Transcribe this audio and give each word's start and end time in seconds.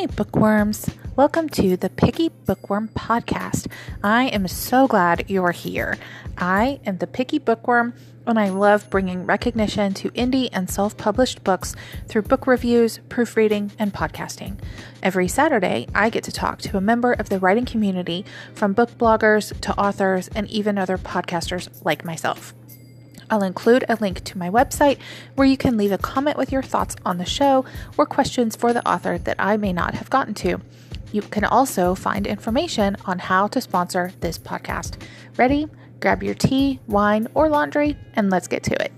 Hi, 0.00 0.06
bookworms. 0.06 0.88
Welcome 1.14 1.50
to 1.50 1.76
the 1.76 1.90
Picky 1.90 2.30
Bookworm 2.30 2.88
Podcast. 2.88 3.66
I 4.02 4.28
am 4.28 4.48
so 4.48 4.88
glad 4.88 5.28
you 5.28 5.44
are 5.44 5.52
here. 5.52 5.98
I 6.38 6.80
am 6.86 6.96
the 6.96 7.06
Picky 7.06 7.38
Bookworm, 7.38 7.92
and 8.26 8.38
I 8.38 8.48
love 8.48 8.88
bringing 8.88 9.26
recognition 9.26 9.92
to 9.92 10.10
indie 10.12 10.48
and 10.54 10.70
self 10.70 10.96
published 10.96 11.44
books 11.44 11.76
through 12.08 12.22
book 12.22 12.46
reviews, 12.46 12.98
proofreading, 13.10 13.72
and 13.78 13.92
podcasting. 13.92 14.58
Every 15.02 15.28
Saturday, 15.28 15.86
I 15.94 16.08
get 16.08 16.24
to 16.24 16.32
talk 16.32 16.60
to 16.62 16.78
a 16.78 16.80
member 16.80 17.12
of 17.12 17.28
the 17.28 17.38
writing 17.38 17.66
community 17.66 18.24
from 18.54 18.72
book 18.72 18.96
bloggers 18.96 19.52
to 19.60 19.78
authors 19.78 20.28
and 20.28 20.48
even 20.48 20.78
other 20.78 20.96
podcasters 20.96 21.68
like 21.84 22.06
myself. 22.06 22.54
I'll 23.30 23.44
include 23.44 23.84
a 23.88 23.94
link 23.94 24.24
to 24.24 24.38
my 24.38 24.50
website 24.50 24.98
where 25.36 25.46
you 25.46 25.56
can 25.56 25.76
leave 25.76 25.92
a 25.92 25.98
comment 25.98 26.36
with 26.36 26.50
your 26.50 26.62
thoughts 26.62 26.96
on 27.06 27.18
the 27.18 27.24
show 27.24 27.64
or 27.96 28.04
questions 28.04 28.56
for 28.56 28.72
the 28.72 28.86
author 28.86 29.16
that 29.18 29.36
I 29.38 29.56
may 29.56 29.72
not 29.72 29.94
have 29.94 30.10
gotten 30.10 30.34
to. 30.34 30.60
You 31.12 31.22
can 31.22 31.44
also 31.44 31.94
find 31.94 32.26
information 32.26 32.96
on 33.06 33.18
how 33.20 33.46
to 33.48 33.60
sponsor 33.60 34.12
this 34.20 34.38
podcast. 34.38 35.00
Ready? 35.36 35.68
Grab 36.00 36.22
your 36.22 36.34
tea, 36.34 36.80
wine, 36.86 37.28
or 37.34 37.48
laundry, 37.48 37.96
and 38.14 38.30
let's 38.30 38.48
get 38.48 38.62
to 38.64 38.82
it. 38.82 38.92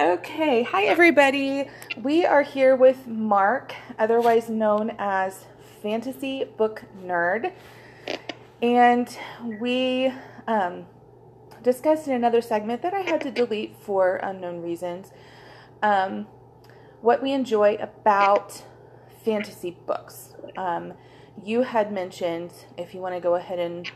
Okay, 0.00 0.64
hi 0.64 0.84
everybody. 0.86 1.68
We 2.02 2.26
are 2.26 2.42
here 2.42 2.74
with 2.74 3.06
Mark, 3.06 3.74
otherwise 3.98 4.48
known 4.48 4.96
as 4.98 5.44
Fantasy 5.82 6.44
Book 6.56 6.82
Nerd. 7.04 7.52
And 8.64 9.14
we 9.60 10.10
um, 10.48 10.86
discussed 11.62 12.08
in 12.08 12.14
another 12.14 12.40
segment 12.40 12.80
that 12.80 12.94
I 12.94 13.00
had 13.00 13.20
to 13.20 13.30
delete 13.30 13.76
for 13.76 14.16
unknown 14.16 14.62
reasons 14.62 15.12
um, 15.82 16.26
what 17.02 17.22
we 17.22 17.32
enjoy 17.32 17.74
about 17.74 18.64
fantasy 19.22 19.76
books. 19.84 20.34
Um, 20.56 20.94
you 21.44 21.60
had 21.60 21.92
mentioned, 21.92 22.54
if 22.78 22.94
you 22.94 23.02
want 23.02 23.14
to 23.14 23.20
go 23.20 23.34
ahead 23.34 23.58
and 23.58 23.90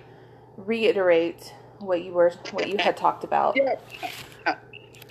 reiterate 0.59 1.55
what 1.79 2.03
you 2.03 2.13
were, 2.13 2.33
what 2.51 2.69
you 2.69 2.77
had 2.77 2.95
talked 2.95 3.25
about. 3.25 3.57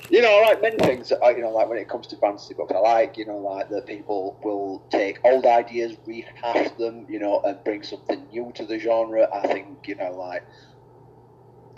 You 0.10 0.22
know, 0.22 0.42
like 0.46 0.62
many 0.62 0.78
things. 0.78 1.12
Uh, 1.12 1.30
you 1.30 1.42
know, 1.42 1.50
like 1.50 1.68
when 1.68 1.78
it 1.78 1.90
comes 1.90 2.08
to 2.08 2.16
fantasy 2.18 2.54
books, 2.54 2.72
I 2.74 2.80
like 2.80 3.18
you 3.18 3.26
know, 3.26 3.38
like 3.40 3.70
that 3.70 3.86
people 3.86 4.40
will 4.42 4.82
take 4.90 5.20
old 5.26 5.46
ideas, 5.46 5.98
rehash 6.06 6.72
them, 6.78 7.06
you 7.10 7.20
know, 7.20 7.42
and 7.42 7.62
bring 7.66 7.84
something 7.84 8.26
new 8.32 8.52
to 8.56 8.66
the 8.66 8.80
genre. 8.80 9.28
I 9.34 9.48
think 9.48 9.86
you 9.86 9.96
know, 9.96 10.12
like 10.12 10.44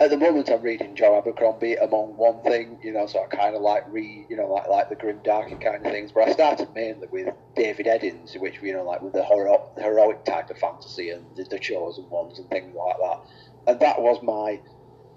at 0.00 0.08
the 0.10 0.16
moment, 0.16 0.48
I'm 0.48 0.62
reading 0.62 0.94
Joe 0.94 1.18
Abercrombie 1.18 1.74
among 1.74 2.16
one 2.16 2.40
thing, 2.42 2.78
you 2.82 2.92
know, 2.92 3.06
so 3.06 3.22
I 3.22 3.26
kind 3.26 3.54
of 3.54 3.62
like 3.62 3.84
read, 3.92 4.26
you 4.30 4.36
know, 4.36 4.46
like 4.46 4.68
like 4.68 4.88
the 4.88 4.94
grim 4.94 5.18
darker 5.24 5.56
kind 5.56 5.84
of 5.84 5.92
things. 5.92 6.12
But 6.12 6.28
I 6.28 6.32
started 6.32 6.72
mainly 6.74 7.08
with 7.10 7.34
David 7.56 7.86
Eddings, 7.86 8.40
which 8.40 8.62
you 8.62 8.72
know, 8.72 8.84
like 8.84 9.02
with 9.02 9.12
the 9.12 9.24
hero- 9.24 9.70
heroic 9.76 10.24
type 10.24 10.50
of 10.50 10.58
fantasy 10.58 11.10
and 11.10 11.26
the, 11.34 11.44
the 11.44 11.58
chosen 11.58 12.08
ones 12.08 12.38
and 12.38 12.48
things 12.48 12.74
like 12.76 12.96
that. 12.96 13.20
And 13.66 13.80
that 13.80 14.00
was 14.00 14.22
my 14.22 14.60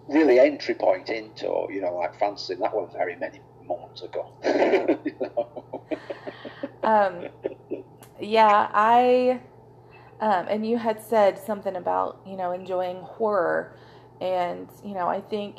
really 0.08 0.40
entry 0.40 0.76
point 0.76 1.10
into 1.10 1.68
you 1.70 1.82
know 1.82 1.96
like 1.96 2.18
fantasy. 2.20 2.54
And 2.54 2.64
that 2.64 2.74
was 2.74 2.92
very 2.94 3.16
many 3.16 3.40
months 3.68 4.02
ago. 4.02 4.32
you 5.06 5.16
know? 5.20 5.84
um, 6.84 7.28
yeah, 8.20 8.70
I. 8.74 9.40
Um, 10.22 10.46
and 10.48 10.66
you 10.66 10.78
had 10.78 11.02
said 11.02 11.38
something 11.38 11.76
about 11.76 12.22
you 12.26 12.38
know 12.38 12.52
enjoying 12.52 13.02
horror, 13.02 13.78
and 14.22 14.70
you 14.84 14.94
know 14.94 15.08
I 15.08 15.20
think 15.20 15.58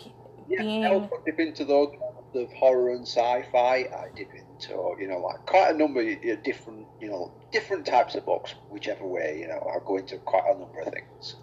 yeah, 0.49 0.63
being 0.63 0.85
I 0.85 1.09
dip 1.27 1.39
into 1.39 1.65
those 1.65 1.95
of 2.35 2.53
horror 2.53 2.91
and 2.91 3.03
sci-fi. 3.07 3.77
I 3.77 4.09
dip 4.15 4.31
into 4.35 4.97
you 4.99 5.09
know 5.09 5.19
like 5.19 5.45
quite 5.47 5.75
a 5.75 5.79
number 5.79 6.01
of 6.01 6.43
different 6.43 6.87
you 7.01 7.09
know 7.09 7.33
different 7.53 7.87
types 7.87 8.15
of 8.15 8.25
books, 8.25 8.55
whichever 8.71 9.07
way 9.07 9.39
you 9.41 9.49
know. 9.49 9.71
I 9.71 9.85
go 9.85 9.97
into 9.99 10.19
quite 10.19 10.45
a 10.47 10.59
number 10.59 10.81
of 10.81 10.93
things. 10.93 11.37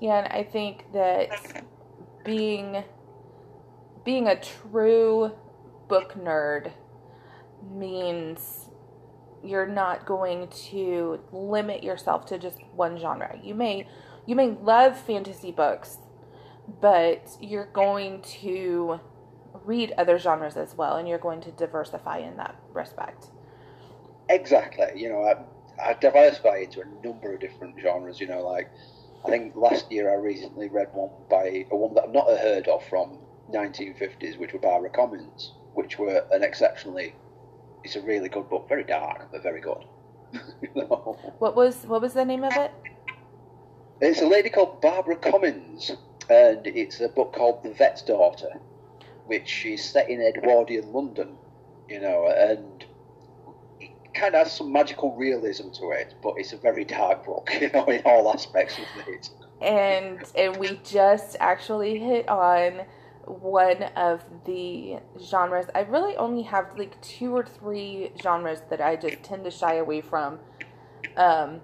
Yeah, 0.00 0.24
and 0.24 0.32
I 0.32 0.42
think 0.42 0.92
that 0.92 1.30
being 2.26 2.84
being 4.04 4.26
a 4.28 4.38
true 4.38 5.32
book 5.88 6.14
nerd 6.14 6.72
means 7.72 8.66
you're 9.42 9.66
not 9.66 10.06
going 10.06 10.48
to 10.48 11.20
limit 11.32 11.82
yourself 11.82 12.26
to 12.26 12.38
just 12.38 12.58
one 12.74 12.98
genre. 12.98 13.38
You 13.42 13.54
may 13.54 13.88
you 14.26 14.34
may 14.34 14.50
love 14.50 14.98
fantasy 14.98 15.52
books, 15.52 15.98
but 16.80 17.36
you're 17.40 17.70
going 17.72 18.22
to 18.22 19.00
read 19.64 19.92
other 19.96 20.18
genres 20.18 20.56
as 20.56 20.74
well 20.74 20.96
and 20.96 21.08
you're 21.08 21.18
going 21.18 21.40
to 21.40 21.50
diversify 21.52 22.18
in 22.18 22.36
that 22.36 22.56
respect. 22.72 23.26
Exactly. 24.28 24.86
You 24.94 25.10
know, 25.10 25.22
I, 25.22 25.90
I 25.90 25.94
diversify 25.94 26.58
into 26.58 26.80
a 26.82 27.06
number 27.06 27.34
of 27.34 27.40
different 27.40 27.78
genres, 27.80 28.20
you 28.20 28.26
know, 28.26 28.46
like 28.46 28.70
I 29.26 29.28
think 29.28 29.56
last 29.56 29.90
year 29.90 30.08
I 30.08 30.14
recently 30.14 30.68
read 30.68 30.88
one 30.92 31.10
by 31.28 31.66
a 31.68 31.76
woman 31.76 31.96
that 31.96 32.04
I've 32.04 32.12
not 32.12 32.28
heard 32.28 32.68
of 32.68 32.84
from 32.86 33.18
1950s, 33.52 34.38
which 34.38 34.52
were 34.52 34.60
Barbara 34.60 34.90
Comyns, 34.90 35.52
which 35.74 35.98
were 35.98 36.24
an 36.30 36.44
exceptionally. 36.44 37.12
It's 37.82 37.96
a 37.96 38.02
really 38.02 38.28
good 38.28 38.48
book, 38.48 38.68
very 38.68 38.84
dark 38.84 39.28
but 39.32 39.42
very 39.42 39.60
good. 39.60 39.84
What 41.38 41.56
was 41.56 41.84
what 41.86 42.02
was 42.02 42.14
the 42.14 42.24
name 42.24 42.44
of 42.44 42.52
it? 42.56 42.70
It's 44.00 44.22
a 44.22 44.26
lady 44.26 44.48
called 44.50 44.80
Barbara 44.80 45.16
Comyns, 45.16 45.90
and 46.30 46.66
it's 46.66 47.00
a 47.00 47.08
book 47.08 47.32
called 47.32 47.64
The 47.64 47.72
Vet's 47.72 48.02
Daughter, 48.02 48.60
which 49.26 49.66
is 49.66 49.82
set 49.82 50.08
in 50.08 50.20
Edwardian 50.20 50.92
London, 50.92 51.36
you 51.88 52.00
know, 52.00 52.28
and 52.28 52.75
kind 54.16 54.34
of 54.34 54.46
has 54.46 54.52
some 54.56 54.72
magical 54.72 55.14
realism 55.14 55.70
to 55.70 55.90
it, 55.90 56.14
but 56.22 56.34
it's 56.36 56.52
a 56.52 56.56
very 56.56 56.84
dark 56.84 57.24
book, 57.24 57.50
you 57.60 57.70
know, 57.70 57.84
in 57.86 58.02
all 58.04 58.32
aspects 58.32 58.78
of 58.78 59.08
it. 59.08 59.30
And 59.60 60.22
and 60.34 60.56
we 60.56 60.80
just 60.84 61.36
actually 61.40 61.98
hit 61.98 62.28
on 62.28 62.82
one 63.26 63.82
of 63.96 64.24
the 64.44 64.98
genres. 65.20 65.66
I 65.74 65.80
really 65.80 66.16
only 66.16 66.42
have 66.42 66.78
like 66.78 67.00
two 67.00 67.34
or 67.34 67.44
three 67.44 68.12
genres 68.22 68.62
that 68.70 68.80
I 68.80 68.96
just 68.96 69.22
tend 69.22 69.44
to 69.44 69.50
shy 69.50 69.74
away 69.74 70.00
from. 70.00 70.38
Um, 71.16 71.60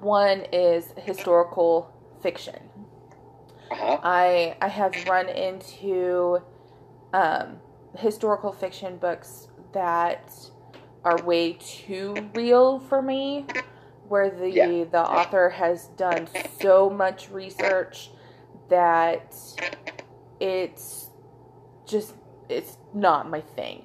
one 0.00 0.42
is 0.52 0.92
historical 0.98 1.92
fiction. 2.22 2.58
Uh-huh. 3.70 3.98
I 4.02 4.56
I 4.60 4.68
have 4.68 4.92
run 5.08 5.28
into 5.28 6.40
um, 7.12 7.60
historical 7.96 8.52
fiction 8.52 8.98
books 8.98 9.48
that 9.72 10.32
are 11.06 11.22
way 11.22 11.52
too 11.52 12.16
real 12.34 12.80
for 12.80 13.00
me 13.00 13.46
where 14.08 14.28
the 14.28 14.50
yeah. 14.50 14.84
the 14.90 15.00
author 15.00 15.50
has 15.50 15.86
done 15.96 16.28
so 16.60 16.90
much 16.90 17.30
research 17.30 18.10
that 18.68 19.36
it's 20.40 21.10
just 21.86 22.14
it's 22.48 22.76
not 22.92 23.30
my 23.30 23.40
thing. 23.40 23.84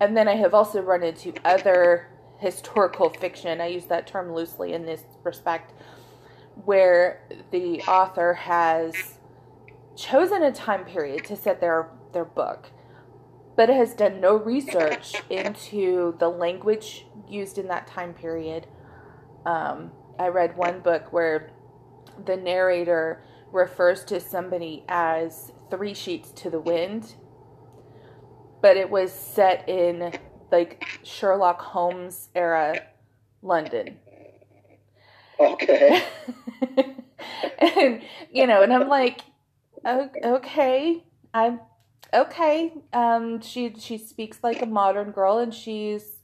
And 0.00 0.16
then 0.16 0.26
I 0.26 0.34
have 0.34 0.54
also 0.54 0.82
run 0.82 1.04
into 1.04 1.32
other 1.44 2.08
historical 2.38 3.10
fiction. 3.10 3.60
I 3.60 3.68
use 3.68 3.86
that 3.86 4.08
term 4.08 4.34
loosely 4.34 4.72
in 4.72 4.84
this 4.84 5.04
respect 5.22 5.72
where 6.64 7.22
the 7.52 7.80
author 7.82 8.34
has 8.34 9.20
chosen 9.94 10.42
a 10.42 10.50
time 10.50 10.84
period 10.84 11.24
to 11.26 11.36
set 11.36 11.60
their 11.60 11.90
their 12.12 12.24
book 12.24 12.70
but 13.56 13.70
it 13.70 13.76
has 13.76 13.94
done 13.94 14.20
no 14.20 14.36
research 14.36 15.14
into 15.30 16.16
the 16.18 16.28
language 16.28 17.06
used 17.28 17.58
in 17.58 17.68
that 17.68 17.86
time 17.86 18.14
period. 18.14 18.66
Um, 19.46 19.92
I 20.18 20.28
read 20.28 20.56
one 20.56 20.80
book 20.80 21.12
where 21.12 21.50
the 22.24 22.36
narrator 22.36 23.22
refers 23.52 24.04
to 24.04 24.20
somebody 24.20 24.84
as 24.88 25.52
three 25.70 25.94
sheets 25.94 26.30
to 26.32 26.50
the 26.50 26.60
wind, 26.60 27.14
but 28.60 28.76
it 28.76 28.90
was 28.90 29.12
set 29.12 29.68
in 29.68 30.12
like 30.50 30.84
Sherlock 31.02 31.60
Holmes 31.60 32.28
era 32.34 32.80
London. 33.42 33.98
Okay. 35.38 36.02
and 37.58 38.02
you 38.32 38.46
know, 38.46 38.62
and 38.62 38.72
I'm 38.72 38.88
like, 38.88 39.20
okay, 39.84 41.02
I'm 41.32 41.60
okay. 42.14 42.72
Um, 42.92 43.40
she 43.40 43.74
she 43.78 43.98
speaks 43.98 44.38
like 44.42 44.62
a 44.62 44.66
modern 44.66 45.10
girl, 45.10 45.38
and 45.38 45.52
she's 45.52 46.14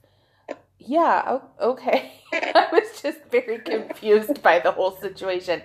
yeah, 0.78 1.40
okay. 1.60 2.12
I 2.32 2.68
was 2.72 3.00
just 3.02 3.18
very 3.30 3.58
confused 3.58 4.42
by 4.42 4.60
the 4.60 4.72
whole 4.72 4.96
situation. 4.96 5.62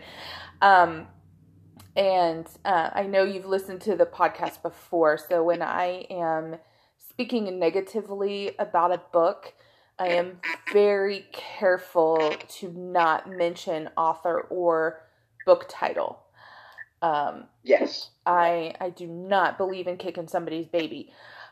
Um, 0.62 1.08
and 1.96 2.46
uh, 2.66 2.90
I 2.94 3.04
know 3.04 3.24
you've 3.24 3.46
listened 3.46 3.82
to 3.82 3.96
the 3.96 4.06
podcast 4.06 4.62
before, 4.62 5.18
so 5.18 5.44
when 5.44 5.62
I 5.62 6.06
am 6.10 6.58
speaking 6.98 7.58
negatively 7.58 8.52
about 8.60 8.92
a 8.92 9.02
book, 9.14 9.54
I 9.98 10.10
am 10.10 10.42
very 10.74 11.26
careful 11.32 12.34
to 12.60 12.72
not 12.74 13.30
mention 13.30 13.90
author 13.96 14.42
or 14.50 15.02
book 15.46 15.68
title. 15.70 16.25
Um, 17.02 17.46
yes. 17.64 18.10
I 18.26 18.74
I 18.80 18.90
do 18.90 19.08
not 19.08 19.58
believe 19.58 19.88
in 19.88 19.98
kicking 19.98 20.28
somebody's 20.28 20.68
baby. 20.68 21.12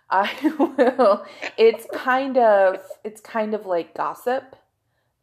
I 0.09 0.29
will. 0.59 1.25
It's 1.57 1.85
kind 1.93 2.37
of 2.37 2.81
it's 3.03 3.21
kind 3.21 3.53
of 3.53 3.65
like 3.65 3.95
gossip. 3.95 4.55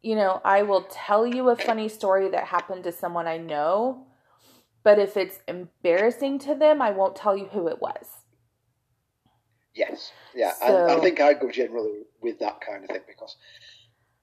You 0.01 0.15
know, 0.15 0.41
I 0.43 0.63
will 0.63 0.83
tell 0.83 1.27
you 1.27 1.49
a 1.49 1.55
funny 1.55 1.87
story 1.87 2.29
that 2.29 2.45
happened 2.45 2.83
to 2.85 2.91
someone 2.91 3.27
I 3.27 3.37
know, 3.37 4.07
but 4.83 4.97
if 4.97 5.15
it's 5.15 5.39
embarrassing 5.47 6.39
to 6.39 6.55
them, 6.55 6.81
I 6.81 6.89
won't 6.89 7.15
tell 7.15 7.37
you 7.37 7.45
who 7.45 7.67
it 7.67 7.79
was. 7.79 8.07
Yes, 9.75 10.11
yeah, 10.35 10.53
so, 10.53 10.65
and 10.65 10.91
I 10.91 10.99
think 10.99 11.21
I 11.21 11.33
go 11.33 11.49
generally 11.49 12.01
with 12.21 12.39
that 12.39 12.59
kind 12.59 12.83
of 12.83 12.89
thing 12.89 13.01
because, 13.07 13.37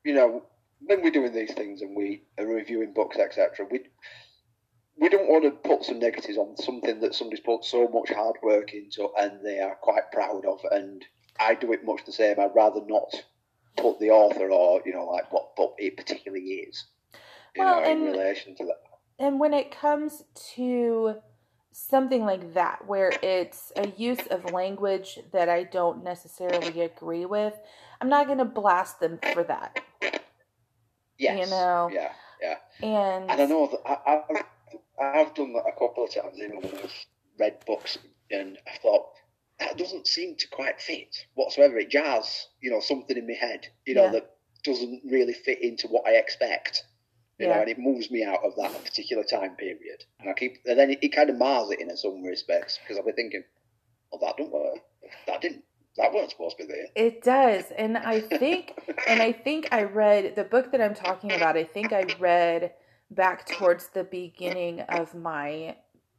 you 0.05 0.15
know, 0.15 0.43
when 0.81 1.03
we're 1.03 1.11
doing 1.11 1.33
these 1.33 1.55
things 1.55 1.81
and 1.81 1.97
we 1.97 2.23
are 2.39 2.47
reviewing 2.47 2.93
books, 2.93 3.17
etc., 3.17 3.67
we 3.71 3.85
we 5.01 5.09
don't 5.09 5.29
want 5.29 5.45
to 5.45 5.51
put 5.51 5.85
some 5.85 5.99
negatives 5.99 6.39
on 6.39 6.57
something 6.57 7.01
that 7.01 7.15
somebody's 7.15 7.41
put 7.41 7.65
so 7.65 7.89
much 7.89 8.11
hard 8.11 8.37
work 8.43 8.73
into 8.75 9.09
and 9.19 9.45
they 9.45 9.61
are 9.61 9.77
quite 9.77 10.11
proud 10.13 10.45
of. 10.45 10.61
And 10.71 11.05
I 11.39 11.55
do 11.55 11.73
it 11.73 11.85
much 11.85 12.05
the 12.05 12.13
same. 12.13 12.41
I'd 12.41 12.55
rather 12.55 12.81
not 12.87 13.15
put 13.77 14.01
the 14.01 14.11
author 14.11 14.51
or 14.51 14.83
you 14.85 14.93
know 14.93 15.07
like 15.07 15.33
what 15.33 15.55
book 15.57 15.75
it 15.79 15.97
particularly 15.97 16.45
is, 16.45 16.87
well, 17.57 17.81
know, 17.81 17.91
and, 17.91 18.07
in 18.07 18.13
relation 18.13 18.57
to 18.57 18.65
that. 18.65 18.81
And 19.19 19.39
when 19.39 19.55
it 19.55 19.71
comes 19.71 20.25
to 20.55 21.17
something 21.73 22.25
like 22.25 22.55
that, 22.55 22.87
where 22.87 23.13
it's 23.23 23.73
a 23.77 23.89
use 23.97 24.27
of 24.31 24.53
language 24.53 25.21
that 25.33 25.49
I 25.49 25.65
don't 25.65 26.03
necessarily 26.03 26.81
agree 26.81 27.25
with, 27.25 27.55
I'm 28.01 28.09
not 28.09 28.27
going 28.27 28.39
to 28.39 28.45
blast 28.45 29.01
them 29.01 29.19
for 29.33 29.45
that. 29.45 29.81
Yes. 31.19 31.47
You 31.47 31.51
know. 31.51 31.91
Yeah. 31.93 32.13
Yeah. 32.41 32.55
And 32.81 33.31
and 33.31 33.43
I 33.43 33.47
know 33.47 33.69
that 33.69 33.81
I, 33.85 34.23
I've 34.31 34.45
I've 35.01 35.35
done 35.35 35.53
that 35.55 35.65
a 35.67 35.73
couple 35.73 36.05
of 36.05 36.15
times. 36.15 36.37
You 36.37 36.49
know, 36.49 36.61
when 36.61 36.75
I've 36.77 37.07
read 37.39 37.65
books 37.67 37.99
and 38.31 38.59
I 38.67 38.79
thought 38.79 39.07
that 39.59 39.77
doesn't 39.77 40.07
seem 40.07 40.37
to 40.37 40.49
quite 40.49 40.81
fit 40.81 41.17
whatsoever. 41.35 41.79
It 41.79 41.91
jars, 41.91 42.49
you 42.61 42.71
know, 42.71 42.81
something 42.81 43.17
in 43.17 43.27
my 43.27 43.35
head, 43.35 43.67
you 43.87 43.95
know, 43.95 44.05
yeah. 44.05 44.13
that 44.13 44.37
doesn't 44.65 45.03
really 45.05 45.33
fit 45.33 45.63
into 45.63 45.89
what 45.89 46.07
I 46.07 46.13
expect. 46.13 46.85
You 47.39 47.47
yeah. 47.47 47.55
know, 47.55 47.61
and 47.63 47.71
it 47.71 47.79
moves 47.79 48.11
me 48.11 48.25
out 48.25 48.45
of 48.45 48.55
that 48.57 48.85
particular 48.85 49.23
time 49.23 49.55
period. 49.57 50.05
And 50.21 50.29
I 50.29 50.33
keep, 50.33 50.59
and 50.67 50.79
then 50.79 50.91
it, 50.91 50.99
it 51.03 51.09
kind 51.15 51.31
of 51.31 51.37
mars 51.37 51.71
it 51.71 51.81
in 51.81 51.97
some 51.97 52.23
respects 52.23 52.79
because 52.79 52.99
I'll 52.99 53.07
be 53.07 53.13
thinking, 53.13 53.45
"Oh, 54.13 54.19
that 54.21 54.37
didn't 54.37 54.53
work. 54.53 54.79
That 55.27 55.41
didn't 55.41 55.63
that 55.97 56.13
wasn't 56.13 56.31
supposed 56.31 56.57
to 56.59 56.67
be 56.67 56.73
there. 56.73 56.87
It 56.95 57.23
does. 57.23 57.65
And 57.77 57.99
I 57.99 58.21
think 58.21 58.79
and 59.07 59.21
I 59.21 59.33
think 59.33 59.69
I 59.73 59.83
read 59.83 60.37
the 60.37 60.45
book 60.45 60.73
that 60.73 60.81
I'm 60.81 60.95
talking 60.95 61.33
about, 61.33 61.57
I 61.57 61.65
think 61.65 61.93
I 61.93 62.07
read 62.19 62.73
back 63.11 63.47
towards 63.47 63.89
the 63.89 64.05
beginning 64.05 64.81
of 64.81 65.15
my 65.15 65.77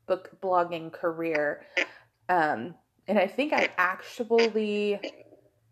book 0.07 0.31
blogging 0.41 0.91
career. 0.91 1.65
Um, 2.27 2.75
and 3.07 3.17
I 3.17 3.27
think 3.27 3.53
I 3.53 3.69
actually 3.77 4.99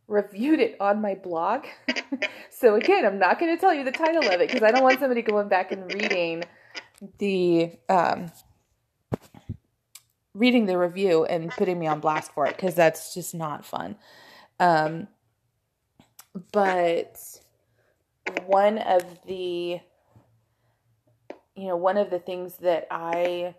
reviewed 0.07 0.59
it 0.59 0.77
on 0.79 1.01
my 1.01 1.15
blog. 1.15 1.65
so 2.49 2.75
again, 2.75 3.05
I'm 3.05 3.19
not 3.19 3.39
going 3.39 3.55
to 3.55 3.59
tell 3.59 3.73
you 3.73 3.83
the 3.83 3.91
title 3.91 4.23
of 4.23 4.41
it 4.41 4.47
because 4.47 4.63
I 4.63 4.71
don't 4.71 4.83
want 4.83 4.99
somebody 4.99 5.21
going 5.21 5.47
back 5.47 5.71
and 5.71 5.91
reading 5.93 6.43
the 7.19 7.71
um, 7.89 8.31
reading 10.33 10.65
the 10.65 10.77
review 10.77 11.25
and 11.25 11.49
putting 11.49 11.79
me 11.79 11.87
on 11.87 11.99
blast 11.99 12.31
for 12.31 12.45
it 12.45 12.55
because 12.55 12.75
that's 12.75 13.13
just 13.13 13.33
not 13.33 13.65
fun. 13.65 13.95
Um, 14.59 15.07
but 16.51 17.17
one 18.45 18.77
of 18.77 19.03
the, 19.27 19.79
you 21.57 21.67
know, 21.67 21.75
one 21.75 21.97
of 21.97 22.11
the 22.11 22.19
things 22.19 22.57
that 22.57 22.87
I 22.91 23.55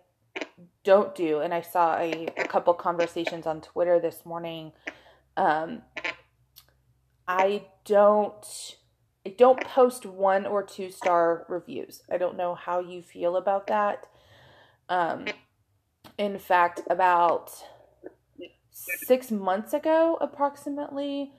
don't 0.83 1.13
do, 1.13 1.39
and 1.39 1.53
I 1.53 1.61
saw 1.61 1.97
a, 1.97 2.27
a 2.37 2.47
couple 2.47 2.73
conversations 2.73 3.45
on 3.45 3.59
Twitter 3.59 3.99
this 3.99 4.25
morning. 4.25 4.71
Um, 5.35 5.81
I 7.27 7.65
don't. 7.85 8.75
I 9.25 9.35
don't 9.37 9.61
post 9.65 10.05
one 10.05 10.45
or 10.45 10.63
two 10.63 10.89
star 10.89 11.45
reviews. 11.49 12.03
I 12.09 12.17
don't 12.17 12.37
know 12.37 12.55
how 12.55 12.79
you 12.79 13.01
feel 13.01 13.35
about 13.35 13.67
that. 13.67 14.07
Um, 14.87 15.25
in 16.17 16.39
fact, 16.39 16.81
about 16.89 17.51
six 18.71 19.29
months 19.29 19.73
ago, 19.73 20.17
approximately, 20.21 21.33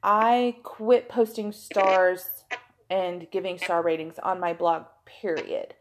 I 0.00 0.58
quit 0.62 1.08
posting 1.08 1.50
stars 1.50 2.44
and 2.88 3.26
giving 3.32 3.58
star 3.58 3.82
ratings 3.82 4.20
on 4.20 4.38
my 4.38 4.52
blog, 4.52 4.84
period. 5.04 5.74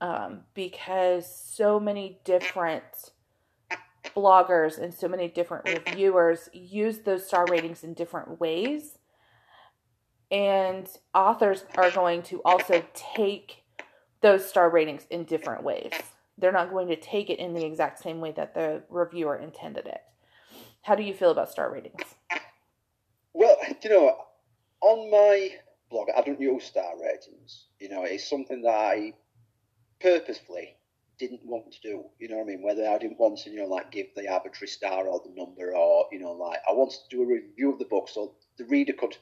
Um, 0.00 0.40
because 0.54 1.26
so 1.26 1.78
many 1.78 2.20
different 2.24 2.84
bloggers 4.16 4.78
and 4.78 4.94
so 4.94 5.08
many 5.08 5.28
different 5.28 5.68
reviewers 5.68 6.48
use 6.54 7.00
those 7.00 7.26
star 7.26 7.44
ratings 7.50 7.84
in 7.84 7.92
different 7.92 8.40
ways. 8.40 8.98
And 10.30 10.88
authors 11.12 11.64
are 11.76 11.90
going 11.90 12.22
to 12.24 12.40
also 12.44 12.82
take 12.94 13.64
those 14.22 14.48
star 14.48 14.70
ratings 14.70 15.06
in 15.10 15.24
different 15.24 15.64
ways 15.64 15.92
they're 16.40 16.52
not 16.52 16.70
going 16.70 16.88
to 16.88 16.96
take 16.96 17.30
it 17.30 17.38
in 17.38 17.54
the 17.54 17.64
exact 17.64 18.02
same 18.02 18.20
way 18.20 18.32
that 18.32 18.54
the 18.54 18.82
reviewer 18.88 19.36
intended 19.36 19.86
it. 19.86 20.00
How 20.82 20.94
do 20.94 21.02
you 21.02 21.12
feel 21.12 21.30
about 21.30 21.50
star 21.50 21.70
ratings? 21.70 22.02
Well, 23.34 23.56
you 23.82 23.90
know, 23.90 24.16
on 24.80 25.10
my 25.10 25.50
blog, 25.90 26.08
I 26.16 26.22
don't 26.22 26.40
use 26.40 26.64
star 26.64 26.94
ratings. 27.00 27.66
You 27.78 27.90
know, 27.90 28.04
it's 28.04 28.28
something 28.28 28.62
that 28.62 28.74
I 28.74 29.12
purposefully 30.00 30.76
didn't 31.18 31.44
want 31.44 31.70
to 31.72 31.80
do. 31.82 32.04
You 32.18 32.28
know 32.28 32.36
what 32.36 32.44
I 32.44 32.46
mean? 32.46 32.62
Whether 32.62 32.88
I 32.88 32.98
didn't 32.98 33.20
want 33.20 33.38
to, 33.40 33.50
you 33.50 33.60
know, 33.60 33.66
like 33.66 33.92
give 33.92 34.06
the 34.16 34.28
arbitrary 34.28 34.68
star 34.68 35.06
or 35.06 35.20
the 35.24 35.34
number, 35.36 35.76
or 35.76 36.06
you 36.10 36.18
know, 36.18 36.32
like 36.32 36.60
I 36.68 36.72
wanted 36.72 36.98
to 37.08 37.16
do 37.16 37.22
a 37.22 37.26
review 37.26 37.72
of 37.72 37.78
the 37.78 37.84
book 37.84 38.08
so 38.08 38.34
the 38.58 38.64
reader 38.64 38.94
could 38.94 39.16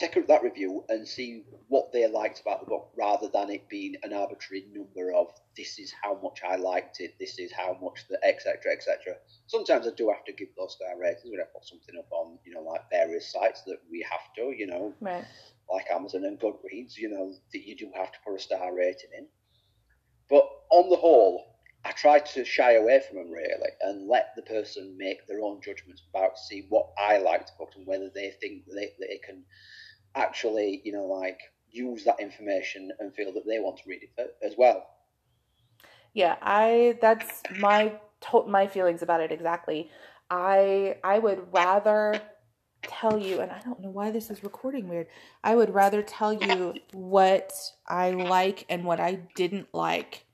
take 0.00 0.16
up 0.16 0.26
that 0.28 0.42
review 0.42 0.82
and 0.88 1.06
see 1.06 1.44
what 1.68 1.92
they 1.92 2.06
liked 2.08 2.40
about 2.40 2.60
the 2.60 2.66
book 2.66 2.90
rather 2.96 3.28
than 3.28 3.50
it 3.50 3.68
being 3.68 3.94
an 4.02 4.14
arbitrary 4.14 4.64
number 4.72 5.12
of 5.12 5.26
this 5.56 5.78
is 5.78 5.92
how 6.02 6.18
much 6.22 6.40
I 6.48 6.56
liked 6.56 7.00
it, 7.00 7.16
this 7.20 7.38
is 7.38 7.52
how 7.52 7.76
much 7.82 8.06
the 8.08 8.18
etc. 8.24 8.72
etc. 8.72 9.16
Sometimes 9.46 9.86
I 9.86 9.90
do 9.90 10.08
have 10.08 10.24
to 10.24 10.32
give 10.32 10.48
those 10.56 10.74
star 10.74 10.98
ratings 10.98 11.24
when 11.24 11.40
I 11.40 11.44
put 11.52 11.66
something 11.66 11.96
up 11.98 12.10
on, 12.12 12.38
you 12.46 12.54
know, 12.54 12.62
like 12.62 12.88
various 12.90 13.30
sites 13.30 13.62
that 13.66 13.78
we 13.90 14.06
have 14.10 14.32
to, 14.36 14.54
you 14.56 14.66
know, 14.66 14.94
right. 15.00 15.24
like 15.70 15.86
Amazon 15.92 16.24
and 16.24 16.40
Goodreads, 16.40 16.96
you 16.96 17.10
know, 17.10 17.34
that 17.52 17.66
you 17.66 17.76
do 17.76 17.90
have 17.94 18.10
to 18.12 18.18
put 18.24 18.36
a 18.36 18.38
star 18.38 18.74
rating 18.74 19.10
in. 19.18 19.26
But 20.30 20.48
on 20.70 20.88
the 20.88 20.96
whole, 20.96 21.56
I 21.84 21.92
try 21.92 22.20
to 22.20 22.44
shy 22.44 22.74
away 22.74 23.00
from 23.00 23.16
them 23.18 23.30
really 23.30 23.70
and 23.82 24.08
let 24.08 24.34
the 24.36 24.42
person 24.42 24.96
make 24.96 25.26
their 25.26 25.40
own 25.40 25.60
judgments 25.62 26.02
about 26.08 26.36
to 26.36 26.42
see 26.42 26.66
what 26.68 26.90
I 26.98 27.18
like 27.18 27.48
about 27.56 27.74
and 27.76 27.86
whether 27.86 28.10
they 28.10 28.30
think 28.40 28.64
they, 28.66 28.92
they 29.00 29.18
can 29.24 29.44
actually, 30.14 30.82
you 30.84 30.92
know, 30.92 31.06
like 31.06 31.40
use 31.70 32.04
that 32.04 32.20
information 32.20 32.90
and 32.98 33.14
feel 33.14 33.32
that 33.32 33.46
they 33.46 33.58
want 33.58 33.78
to 33.78 33.82
read 33.88 34.02
it 34.02 34.36
as 34.42 34.54
well. 34.56 34.86
Yeah, 36.12 36.36
I 36.42 36.98
that's 37.00 37.42
my 37.58 37.94
my 38.46 38.66
feelings 38.66 39.02
about 39.02 39.20
it 39.20 39.32
exactly. 39.32 39.90
I 40.28 40.96
I 41.04 41.18
would 41.18 41.52
rather 41.52 42.20
tell 42.82 43.18
you 43.18 43.40
and 43.40 43.50
I 43.50 43.60
don't 43.60 43.80
know 43.80 43.90
why 43.90 44.10
this 44.10 44.30
is 44.30 44.42
recording 44.42 44.88
weird. 44.88 45.06
I 45.44 45.54
would 45.54 45.74
rather 45.74 46.02
tell 46.02 46.32
you 46.32 46.74
what 46.92 47.52
I 47.86 48.10
like 48.10 48.66
and 48.68 48.84
what 48.84 49.00
I 49.00 49.20
didn't 49.34 49.68
like 49.72 50.24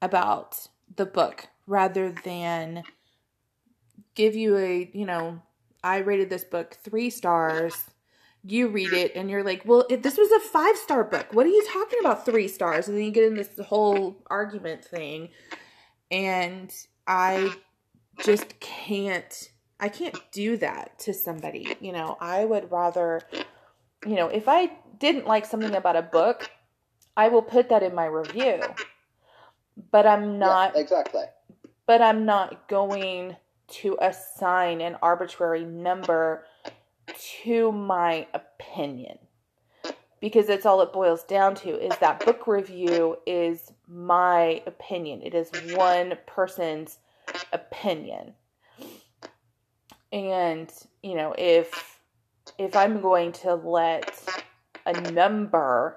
about 0.00 0.68
the 0.94 1.06
book 1.06 1.48
rather 1.66 2.14
than 2.24 2.82
give 4.14 4.34
you 4.34 4.56
a, 4.56 4.90
you 4.92 5.06
know, 5.06 5.42
I 5.84 5.98
rated 5.98 6.30
this 6.30 6.44
book 6.44 6.76
3 6.82 7.10
stars 7.10 7.90
you 8.44 8.68
read 8.68 8.92
it 8.92 9.12
and 9.14 9.30
you're 9.30 9.44
like, 9.44 9.62
well, 9.64 9.86
this 9.88 10.16
was 10.16 10.30
a 10.32 10.40
five 10.40 10.76
star 10.76 11.04
book. 11.04 11.26
What 11.32 11.46
are 11.46 11.50
you 11.50 11.64
talking 11.72 11.98
about 12.00 12.24
three 12.24 12.48
stars? 12.48 12.88
And 12.88 12.96
then 12.96 13.04
you 13.04 13.10
get 13.10 13.24
in 13.24 13.34
this 13.34 13.50
whole 13.66 14.16
argument 14.28 14.84
thing. 14.84 15.28
And 16.10 16.74
I 17.06 17.54
just 18.18 18.58
can't, 18.60 19.50
I 19.82 19.88
can't 19.88 20.16
do 20.30 20.56
that 20.58 20.96
to 21.00 21.12
somebody. 21.12 21.76
You 21.80 21.90
know, 21.90 22.16
I 22.20 22.44
would 22.44 22.70
rather, 22.70 23.20
you 24.06 24.14
know, 24.14 24.28
if 24.28 24.44
I 24.46 24.70
didn't 25.00 25.26
like 25.26 25.44
something 25.44 25.74
about 25.74 25.96
a 25.96 26.02
book, 26.02 26.48
I 27.16 27.28
will 27.28 27.42
put 27.42 27.68
that 27.70 27.82
in 27.82 27.92
my 27.92 28.06
review. 28.06 28.60
But 29.90 30.06
I'm 30.06 30.38
not. 30.38 30.74
Yeah, 30.76 30.82
exactly. 30.82 31.24
But 31.84 32.00
I'm 32.00 32.24
not 32.24 32.68
going 32.68 33.36
to 33.68 33.98
assign 34.00 34.80
an 34.80 34.96
arbitrary 35.02 35.64
number 35.64 36.46
to 37.42 37.72
my 37.72 38.28
opinion 38.34 39.18
because 40.20 40.46
that's 40.46 40.64
all 40.64 40.80
it 40.82 40.92
boils 40.92 41.24
down 41.24 41.56
to 41.56 41.70
is 41.70 41.96
that 41.98 42.24
book 42.24 42.46
review 42.46 43.16
is 43.26 43.72
my 43.88 44.62
opinion 44.66 45.20
it 45.22 45.34
is 45.34 45.50
one 45.74 46.16
person's 46.26 46.98
opinion 47.52 48.34
and 50.12 50.72
you 51.02 51.14
know 51.14 51.34
if 51.38 52.00
if 52.58 52.76
i'm 52.76 53.00
going 53.00 53.32
to 53.32 53.54
let 53.54 54.24
a 54.86 55.00
number 55.12 55.96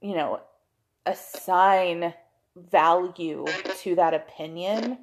you 0.00 0.14
know 0.14 0.40
assign 1.06 2.12
value 2.56 3.44
to 3.78 3.94
that 3.94 4.12
opinion 4.12 4.98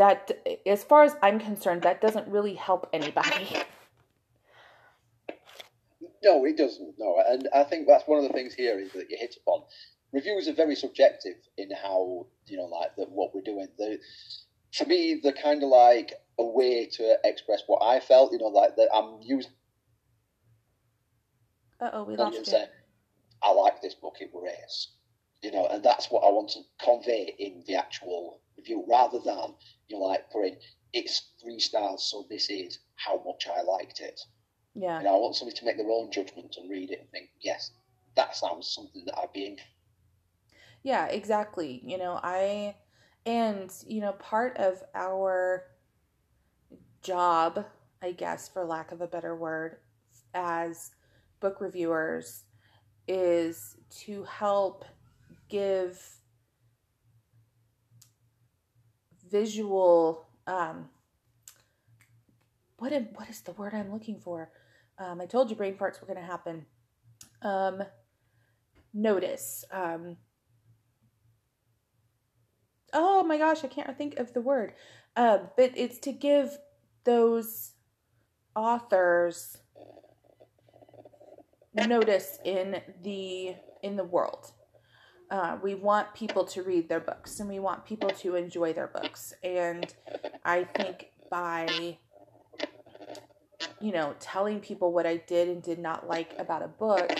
that, 0.00 0.30
as 0.64 0.82
far 0.82 1.04
as 1.04 1.14
I'm 1.22 1.38
concerned, 1.38 1.82
that 1.82 2.00
doesn't 2.00 2.26
really 2.26 2.54
help 2.54 2.88
anybody. 2.90 3.54
No, 6.24 6.44
it 6.46 6.56
doesn't. 6.56 6.94
No, 6.98 7.22
and 7.28 7.48
I 7.54 7.64
think 7.64 7.86
that's 7.86 8.04
one 8.08 8.18
of 8.18 8.24
the 8.24 8.32
things 8.32 8.54
here 8.54 8.80
is 8.80 8.92
that 8.92 9.10
you 9.10 9.18
hit 9.20 9.36
upon. 9.42 9.60
Reviews 10.12 10.48
are 10.48 10.54
very 10.54 10.74
subjective 10.74 11.36
in 11.56 11.70
how 11.70 12.26
you 12.46 12.56
know, 12.56 12.64
like 12.64 12.96
that 12.96 13.10
what 13.10 13.34
we're 13.34 13.42
doing. 13.42 13.68
The, 13.78 13.98
for 14.74 14.86
me, 14.86 15.20
they're 15.22 15.32
kind 15.32 15.62
of 15.62 15.68
like 15.68 16.12
a 16.38 16.44
way 16.44 16.86
to 16.86 17.18
express 17.24 17.62
what 17.66 17.82
I 17.82 18.00
felt. 18.00 18.32
You 18.32 18.38
know, 18.38 18.46
like 18.46 18.76
that 18.76 18.88
I'm 18.94 19.20
using. 19.22 19.52
Uh 21.80 21.90
oh, 21.92 22.04
we 22.04 22.16
lost 22.16 22.38
you. 22.38 22.44
Say, 22.44 22.66
I 23.42 23.52
like 23.52 23.80
this 23.80 23.94
book. 23.94 24.16
It 24.20 24.30
was 24.32 24.88
You 25.42 25.52
know, 25.52 25.66
and 25.66 25.82
that's 25.82 26.10
what 26.10 26.20
I 26.20 26.30
want 26.30 26.50
to 26.50 26.60
convey 26.84 27.34
in 27.38 27.64
the 27.66 27.76
actual 27.76 28.40
review, 28.56 28.84
rather 28.88 29.18
than 29.24 29.54
you 29.88 29.98
know, 29.98 30.06
like 30.06 30.30
putting 30.30 30.56
it's 30.92 31.30
three 31.42 31.60
stars, 31.60 32.02
so 32.02 32.26
this 32.28 32.50
is 32.50 32.80
how 32.96 33.22
much 33.24 33.46
I 33.48 33.62
liked 33.62 34.00
it. 34.00 34.20
Yeah. 34.74 34.98
You 34.98 35.04
know, 35.04 35.16
I 35.16 35.18
want 35.18 35.36
somebody 35.36 35.56
to 35.58 35.64
make 35.64 35.76
their 35.76 35.90
own 35.90 36.10
judgment 36.10 36.56
and 36.58 36.70
read 36.70 36.90
it 36.90 37.00
and 37.00 37.10
think, 37.10 37.30
yes, 37.40 37.72
that 38.16 38.36
sounds 38.36 38.72
something 38.72 39.04
that 39.06 39.18
I'd 39.18 39.32
be 39.32 39.46
in. 39.46 39.56
Yeah, 40.82 41.06
exactly. 41.06 41.80
You 41.84 41.98
know, 41.98 42.18
I, 42.22 42.76
and, 43.26 43.70
you 43.86 44.00
know, 44.00 44.12
part 44.12 44.56
of 44.56 44.82
our 44.94 45.64
job, 47.02 47.64
I 48.02 48.12
guess, 48.12 48.48
for 48.48 48.64
lack 48.64 48.92
of 48.92 49.00
a 49.00 49.06
better 49.06 49.36
word, 49.36 49.76
as 50.34 50.92
book 51.40 51.60
reviewers 51.60 52.44
is 53.08 53.76
to 53.90 54.24
help 54.24 54.84
give 55.48 56.00
visual 59.30 60.26
um 60.46 60.88
what 62.78 62.92
am, 62.92 63.08
what 63.14 63.28
is 63.28 63.42
the 63.42 63.52
word 63.52 63.74
I'm 63.74 63.92
looking 63.92 64.18
for? 64.18 64.50
Um, 64.98 65.20
I 65.20 65.26
told 65.26 65.50
you 65.50 65.56
brain 65.56 65.74
farts 65.74 66.00
were 66.00 66.06
going 66.06 66.18
to 66.18 66.24
happen. 66.24 66.64
Um, 67.42 67.82
notice. 68.94 69.64
Um, 69.70 70.16
oh 72.92 73.22
my 73.22 73.38
gosh, 73.38 73.64
I 73.64 73.68
can't 73.68 73.96
think 73.96 74.18
of 74.18 74.32
the 74.32 74.40
word. 74.40 74.74
Uh, 75.16 75.38
but 75.56 75.72
it's 75.76 75.98
to 76.00 76.12
give 76.12 76.58
those 77.04 77.72
authors 78.54 79.58
notice 81.74 82.38
in 82.44 82.80
the 83.02 83.54
in 83.82 83.96
the 83.96 84.04
world. 84.04 84.52
Uh, 85.30 85.56
we 85.62 85.74
want 85.74 86.12
people 86.14 86.44
to 86.44 86.62
read 86.62 86.88
their 86.88 87.00
books 87.00 87.38
and 87.38 87.48
we 87.48 87.60
want 87.60 87.84
people 87.84 88.10
to 88.10 88.34
enjoy 88.34 88.72
their 88.72 88.88
books. 88.88 89.32
And 89.44 89.92
I 90.44 90.64
think 90.64 91.10
by 91.30 91.98
you 93.80 93.92
know, 93.92 94.14
telling 94.20 94.60
people 94.60 94.92
what 94.92 95.06
I 95.06 95.16
did 95.16 95.48
and 95.48 95.62
did 95.62 95.78
not 95.78 96.08
like 96.08 96.34
about 96.38 96.62
a 96.62 96.68
book. 96.68 97.10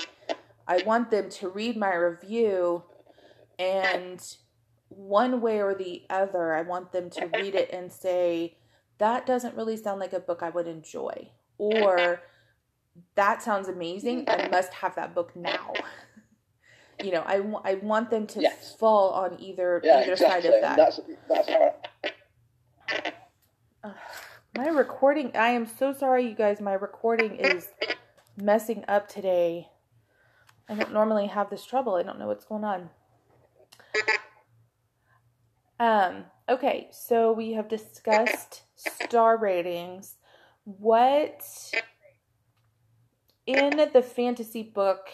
I 0.68 0.82
want 0.82 1.10
them 1.10 1.30
to 1.30 1.48
read 1.48 1.76
my 1.76 1.94
review 1.94 2.84
and 3.58 4.22
one 4.90 5.40
way 5.40 5.62
or 5.62 5.75
the 5.75 6.02
other, 6.11 6.54
I 6.54 6.62
want 6.62 6.92
them 6.92 7.09
to 7.11 7.26
read 7.26 7.54
it 7.54 7.70
and 7.73 7.90
say, 7.90 8.59
that 8.99 9.25
doesn't 9.25 9.56
really 9.56 9.76
sound 9.76 9.99
like 9.99 10.12
a 10.12 10.20
book 10.20 10.42
I 10.42 10.50
would 10.50 10.66
enjoy. 10.66 11.30
Or 11.59 12.23
that 13.14 13.42
sounds 13.42 13.68
amazing. 13.68 14.26
I 14.28 14.49
must 14.52 14.75
have 14.75 14.94
that 14.97 15.14
book 15.14 15.35
now. 15.35 15.73
you 17.02 17.12
know, 17.12 17.23
I, 17.25 17.38
w- 17.38 17.61
I 17.64 17.75
want 17.75 18.11
them 18.11 18.26
to 18.28 18.42
yes. 18.42 18.75
fall 18.78 19.11
on 19.11 19.40
either 19.40 19.80
yeah, 19.82 20.00
either 20.00 20.12
exactly. 20.12 20.50
side 20.50 20.54
of 20.54 20.61
that. 20.61 20.76
That's, 20.76 21.00
that's 21.28 21.49
how 21.49 21.75
my 24.56 24.68
recording, 24.68 25.30
I 25.37 25.50
am 25.50 25.66
so 25.66 25.92
sorry, 25.92 26.28
you 26.28 26.35
guys. 26.35 26.61
My 26.61 26.75
recording 26.75 27.37
is 27.37 27.68
messing 28.37 28.85
up 28.88 29.09
today. 29.09 29.68
I 30.68 30.75
don't 30.75 30.92
normally 30.92 31.28
have 31.28 31.50
this 31.50 31.64
trouble. 31.64 31.94
I 31.94 32.02
don't 32.02 32.18
know 32.18 32.26
what's 32.26 32.44
going 32.44 32.64
on. 32.64 32.90
Um, 35.80 36.25
okay, 36.46 36.88
so 36.92 37.32
we 37.32 37.54
have 37.54 37.68
discussed 37.68 38.64
star 38.76 39.38
ratings. 39.38 40.16
What 40.64 41.42
in 43.46 43.88
the 43.92 44.02
fantasy 44.02 44.62
book 44.62 45.08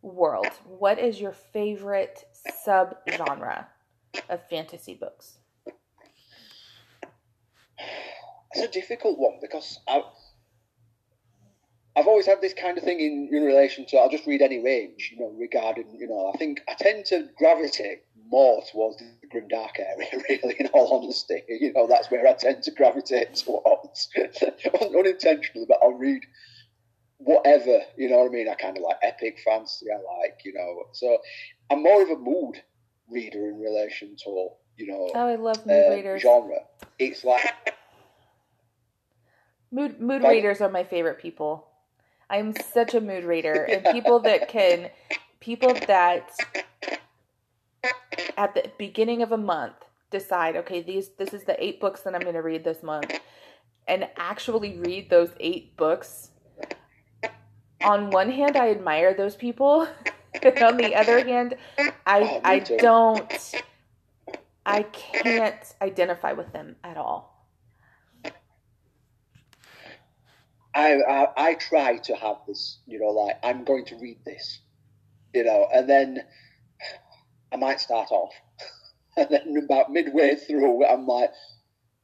world, 0.00 0.48
what 0.64 0.98
is 0.98 1.20
your 1.20 1.32
favorite 1.32 2.24
subgenre 2.66 3.66
of 4.30 4.48
fantasy 4.48 4.94
books? 4.94 5.36
it's 8.52 8.64
a 8.64 8.68
difficult 8.68 9.18
one 9.18 9.38
because 9.40 9.78
I, 9.86 10.02
I've 11.94 12.06
always 12.06 12.26
had 12.26 12.40
this 12.40 12.54
kind 12.54 12.78
of 12.78 12.84
thing 12.84 13.00
in, 13.00 13.28
in 13.30 13.44
relation 13.44 13.86
to 13.86 13.98
I'll 13.98 14.10
just 14.10 14.26
read 14.26 14.42
any 14.42 14.58
range, 14.62 15.10
you 15.12 15.20
know, 15.20 15.32
regarding 15.38 15.86
you 15.98 16.08
know 16.08 16.32
I 16.34 16.38
think 16.38 16.60
I 16.68 16.74
tend 16.74 17.04
to 17.06 17.28
gravitate 17.36 18.02
more 18.30 18.62
towards 18.70 18.98
the 18.98 19.28
grimdark 19.28 19.78
area, 19.78 20.08
really. 20.28 20.56
In 20.58 20.66
all 20.68 21.02
honesty, 21.02 21.42
you 21.48 21.72
know 21.72 21.86
that's 21.86 22.10
where 22.10 22.26
I 22.26 22.34
tend 22.34 22.62
to 22.64 22.70
gravitate 22.70 23.34
towards, 23.34 24.08
unintentionally. 24.96 25.66
But 25.68 25.78
I'll 25.82 25.94
read 25.94 26.22
whatever, 27.18 27.80
you 27.96 28.08
know 28.08 28.18
what 28.18 28.30
I 28.30 28.34
mean. 28.34 28.48
I 28.48 28.54
kind 28.54 28.76
of 28.76 28.82
like 28.82 28.96
epic 29.02 29.40
fantasy. 29.44 29.86
I 29.90 29.96
like, 30.20 30.40
you 30.44 30.54
know, 30.54 30.84
so 30.92 31.18
I'm 31.70 31.82
more 31.82 32.02
of 32.02 32.10
a 32.10 32.16
mood 32.16 32.62
reader 33.10 33.48
in 33.48 33.58
relation 33.58 34.16
to 34.24 34.48
you 34.76 34.86
know. 34.86 35.10
Oh, 35.14 35.26
I 35.26 35.34
love 35.34 35.66
mood 35.66 35.84
uh, 35.86 35.90
readers. 35.90 36.22
Genre. 36.22 36.60
It's 36.98 37.24
like 37.24 37.54
Mood 39.72 40.00
mood 40.00 40.24
readers 40.24 40.60
are 40.60 40.68
my 40.68 40.82
favorite 40.82 41.18
people. 41.20 41.68
I'm 42.28 42.54
such 42.54 42.94
a 42.94 43.00
mood 43.00 43.24
reader, 43.24 43.64
and 43.64 43.84
people 43.92 44.20
that 44.20 44.48
can, 44.48 44.90
people 45.40 45.74
that 45.86 46.30
at 48.36 48.54
the 48.54 48.70
beginning 48.78 49.22
of 49.22 49.32
a 49.32 49.36
month 49.36 49.74
decide, 50.10 50.56
okay, 50.56 50.82
these 50.82 51.10
this 51.18 51.32
is 51.32 51.44
the 51.44 51.62
eight 51.62 51.80
books 51.80 52.02
that 52.02 52.14
I'm 52.14 52.22
going 52.22 52.34
to 52.34 52.42
read 52.42 52.64
this 52.64 52.82
month, 52.82 53.12
and 53.86 54.08
actually 54.16 54.78
read 54.78 55.10
those 55.10 55.30
eight 55.40 55.76
books. 55.76 56.30
On 57.82 58.10
one 58.10 58.30
hand, 58.30 58.56
I 58.56 58.70
admire 58.70 59.14
those 59.14 59.36
people, 59.36 59.88
on 60.62 60.76
the 60.76 60.94
other 60.94 61.24
hand, 61.24 61.56
I 62.06 62.20
oh, 62.20 62.40
I 62.44 62.58
don't, 62.58 63.54
I 64.66 64.82
can't 64.82 65.74
identify 65.80 66.32
with 66.32 66.52
them 66.52 66.76
at 66.84 66.96
all. 66.96 67.30
I, 70.72 71.00
I, 71.00 71.26
I 71.36 71.54
try 71.54 71.98
to 71.98 72.14
have 72.14 72.36
this, 72.46 72.78
you 72.86 73.00
know, 73.00 73.08
like 73.08 73.38
I'm 73.42 73.64
going 73.64 73.84
to 73.86 73.96
read 73.96 74.18
this, 74.24 74.60
you 75.34 75.42
know, 75.42 75.66
and 75.72 75.88
then 75.88 76.20
I 77.52 77.56
might 77.56 77.80
start 77.80 78.10
off, 78.10 78.32
and 79.16 79.28
then 79.30 79.56
about 79.64 79.90
midway 79.90 80.36
through, 80.36 80.84
I'm 80.86 81.06
like, 81.06 81.30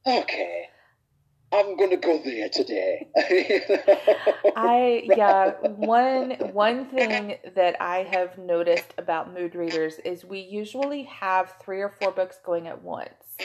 okay, 0.05 0.65
I'm 1.51 1.77
gonna 1.77 1.97
go 1.97 2.21
there 2.23 2.49
today. 2.49 3.07
I 4.55 5.03
yeah 5.15 5.51
one 5.61 6.31
one 6.51 6.85
thing 6.87 7.37
that 7.55 7.81
I 7.81 8.03
have 8.03 8.37
noticed 8.37 8.93
about 8.97 9.33
mood 9.33 9.55
readers 9.55 9.99
is 9.99 10.25
we 10.25 10.39
usually 10.39 11.03
have 11.03 11.55
three 11.61 11.81
or 11.81 11.89
four 11.89 12.11
books 12.11 12.39
going 12.43 12.67
at 12.67 12.83
once. 12.83 13.37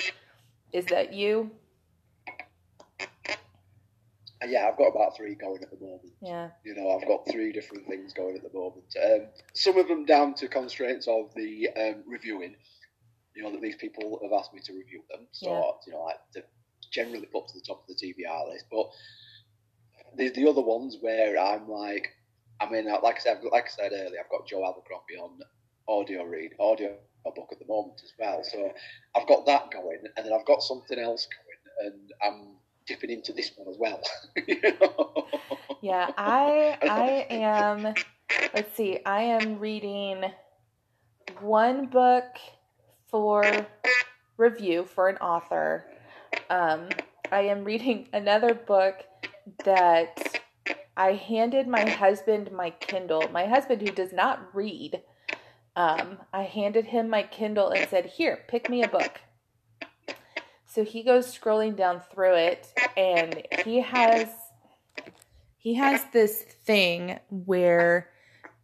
Is 0.73 0.87
that 0.87 1.12
you? 1.12 1.52
Yeah, 4.49 4.68
I've 4.68 4.78
got 4.78 4.88
about 4.88 5.16
three 5.16 5.34
going 5.34 5.62
at 5.62 5.70
the 5.70 5.84
moment. 5.84 6.12
Yeah. 6.20 6.50
You 6.64 6.75
know, 6.75 6.90
I've 6.90 7.06
got 7.06 7.28
three 7.30 7.52
different 7.52 7.87
things 7.87 8.12
going 8.12 8.37
at 8.37 8.42
the 8.42 8.58
moment. 8.58 8.94
Um, 9.02 9.26
some 9.54 9.78
of 9.78 9.88
them 9.88 10.04
down 10.04 10.34
to 10.34 10.49
constraints 10.49 11.06
of 11.08 11.32
the 11.34 11.68
um, 11.76 12.02
reviewing. 12.06 12.56
You 13.34 13.44
know 13.44 13.52
that 13.52 13.62
these 13.62 13.76
people 13.76 14.20
have 14.22 14.38
asked 14.38 14.52
me 14.52 14.61
to 14.64 14.75
review 14.75 15.02
them, 15.11 15.26
so 15.32 15.50
yeah. 15.50 15.70
you 15.87 15.92
know, 15.94 16.04
like 16.04 16.44
generally 16.92 17.26
put 17.32 17.49
to 17.49 17.54
the 17.54 17.64
top 17.66 17.82
of 17.82 17.88
the 17.88 17.94
TBR 17.94 18.50
list. 18.50 18.66
But 18.70 18.90
there's 20.16 20.34
the 20.34 20.49
other 20.49 20.61
ones 20.61 20.99
where 21.00 21.38
I'm 21.38 21.66
like, 21.66 22.11
I 22.61 22.68
mean, 22.68 22.87
like 23.02 23.16
I 23.16 23.20
said, 23.20 23.40
like 23.50 23.64
I 23.64 23.68
said 23.68 23.92
earlier, 23.92 24.20
I've 24.20 24.30
got 24.30 24.46
Joe 24.46 24.64
Abercrombie 24.68 25.16
on 25.18 25.40
audio 25.88 26.25
read, 26.25 26.52
audio 26.61 26.94
book 27.25 27.49
at 27.52 27.58
the 27.58 27.66
moment 27.66 28.00
as 28.04 28.12
well. 28.18 28.42
So 28.44 28.72
I've 29.14 29.28
got 29.28 29.46
that 29.46 29.70
going, 29.70 30.02
and 30.16 30.26
then 30.26 30.32
I've 30.32 30.46
got 30.46 30.62
something 30.62 30.99
else 30.99 31.26
going, 31.26 31.92
and 31.92 32.12
I'm 32.22 32.56
dipping 32.92 33.11
into 33.11 33.32
this 33.32 33.52
one 33.56 33.68
as 33.68 33.78
well. 33.78 34.02
Yeah, 35.82 36.12
I 36.16 36.78
I 36.80 37.26
am. 37.28 37.94
Let's 38.54 38.76
see. 38.76 39.00
I 39.04 39.22
am 39.22 39.58
reading 39.58 40.30
one 41.40 41.87
book 41.87 42.25
for 43.08 43.42
review 44.37 44.84
for 44.84 45.08
an 45.08 45.16
author. 45.16 45.84
Um, 46.50 46.88
I 47.32 47.40
am 47.40 47.64
reading 47.64 48.11
another 48.12 48.54
book 48.54 48.94
that 49.64 50.40
I 50.96 51.14
handed 51.14 51.66
my 51.66 51.90
husband 51.90 52.52
my 52.52 52.70
Kindle. 52.70 53.28
My 53.32 53.46
husband, 53.46 53.80
who 53.82 53.90
does 53.90 54.12
not 54.12 54.54
read, 54.54 55.02
um, 55.75 56.18
I 56.32 56.44
handed 56.44 56.84
him 56.84 57.11
my 57.11 57.25
Kindle 57.25 57.70
and 57.70 57.88
said, 57.88 58.06
"Here, 58.06 58.44
pick 58.46 58.70
me 58.70 58.84
a 58.84 58.88
book." 58.88 59.20
So 60.73 60.85
he 60.85 61.02
goes 61.02 61.26
scrolling 61.26 61.76
down 61.76 62.00
through 62.00 62.35
it 62.37 62.73
and 62.97 63.43
he 63.62 63.83
has 63.83 64.26
he 65.59 65.75
has 65.75 66.02
this 66.14 66.47
thing 66.64 67.21
where 67.29 68.09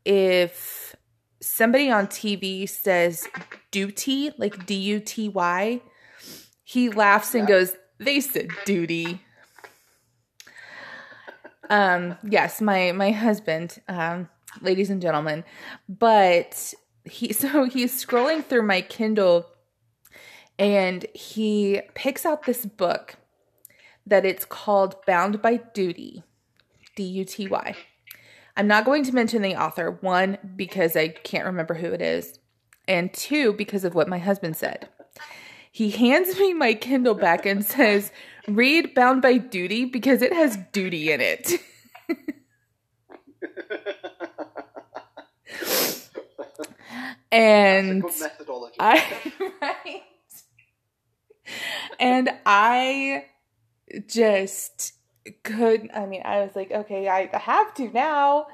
if 0.06 0.96
somebody 1.42 1.90
on 1.90 2.06
TV 2.06 2.66
says 2.66 3.28
duty, 3.70 4.30
like 4.38 4.64
D 4.64 4.74
U 4.74 5.00
T 5.00 5.28
Y, 5.28 5.82
he 6.64 6.88
laughs 6.88 7.34
and 7.34 7.46
goes, 7.46 7.76
"They 7.98 8.20
said 8.20 8.48
duty." 8.64 9.20
Um, 11.68 12.16
yes, 12.26 12.62
my 12.62 12.92
my 12.92 13.10
husband, 13.10 13.82
um, 13.86 14.30
ladies 14.62 14.88
and 14.88 15.02
gentlemen, 15.02 15.44
but 15.90 16.72
he 17.04 17.32
so 17.34 17.64
he's 17.64 18.02
scrolling 18.02 18.42
through 18.42 18.62
my 18.62 18.80
Kindle 18.80 19.46
and 20.58 21.06
he 21.14 21.82
picks 21.94 22.26
out 22.26 22.44
this 22.44 22.66
book 22.66 23.16
that 24.06 24.24
it's 24.24 24.44
called 24.44 25.04
Bound 25.06 25.40
by 25.42 25.56
Duty, 25.56 26.22
D 26.96 27.02
U 27.04 27.24
T 27.24 27.46
Y. 27.46 27.76
I'm 28.56 28.66
not 28.66 28.84
going 28.84 29.04
to 29.04 29.14
mention 29.14 29.42
the 29.42 29.54
author, 29.54 29.98
one, 30.00 30.38
because 30.56 30.96
I 30.96 31.08
can't 31.08 31.46
remember 31.46 31.74
who 31.74 31.92
it 31.92 32.02
is, 32.02 32.40
and 32.88 33.12
two, 33.14 33.52
because 33.52 33.84
of 33.84 33.94
what 33.94 34.08
my 34.08 34.18
husband 34.18 34.56
said. 34.56 34.88
He 35.70 35.90
hands 35.90 36.36
me 36.38 36.54
my 36.54 36.74
Kindle 36.74 37.14
back 37.14 37.46
and 37.46 37.64
says, 37.64 38.10
Read 38.48 38.94
Bound 38.94 39.22
by 39.22 39.38
Duty 39.38 39.84
because 39.84 40.22
it 40.22 40.32
has 40.32 40.58
duty 40.72 41.12
in 41.12 41.20
it. 41.20 41.52
and 47.30 48.02
I 48.80 49.20
right. 49.62 50.02
And 51.98 52.30
I 52.46 53.26
just 54.06 54.94
could 55.42 55.90
I 55.94 56.06
mean 56.06 56.22
I 56.24 56.40
was 56.40 56.54
like 56.56 56.70
okay 56.70 57.08
I 57.08 57.28
have 57.36 57.74
to 57.74 57.90
now. 57.90 58.46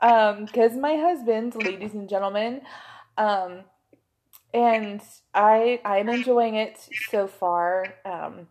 Um 0.00 0.46
cuz 0.46 0.76
my 0.76 0.96
husband 0.96 1.54
ladies 1.64 1.94
and 1.94 2.08
gentlemen 2.08 2.62
um 3.16 3.64
and 4.54 5.02
I 5.34 5.80
I'm 5.84 6.08
enjoying 6.08 6.54
it 6.54 6.88
so 7.10 7.26
far. 7.26 7.94
Um 8.04 8.48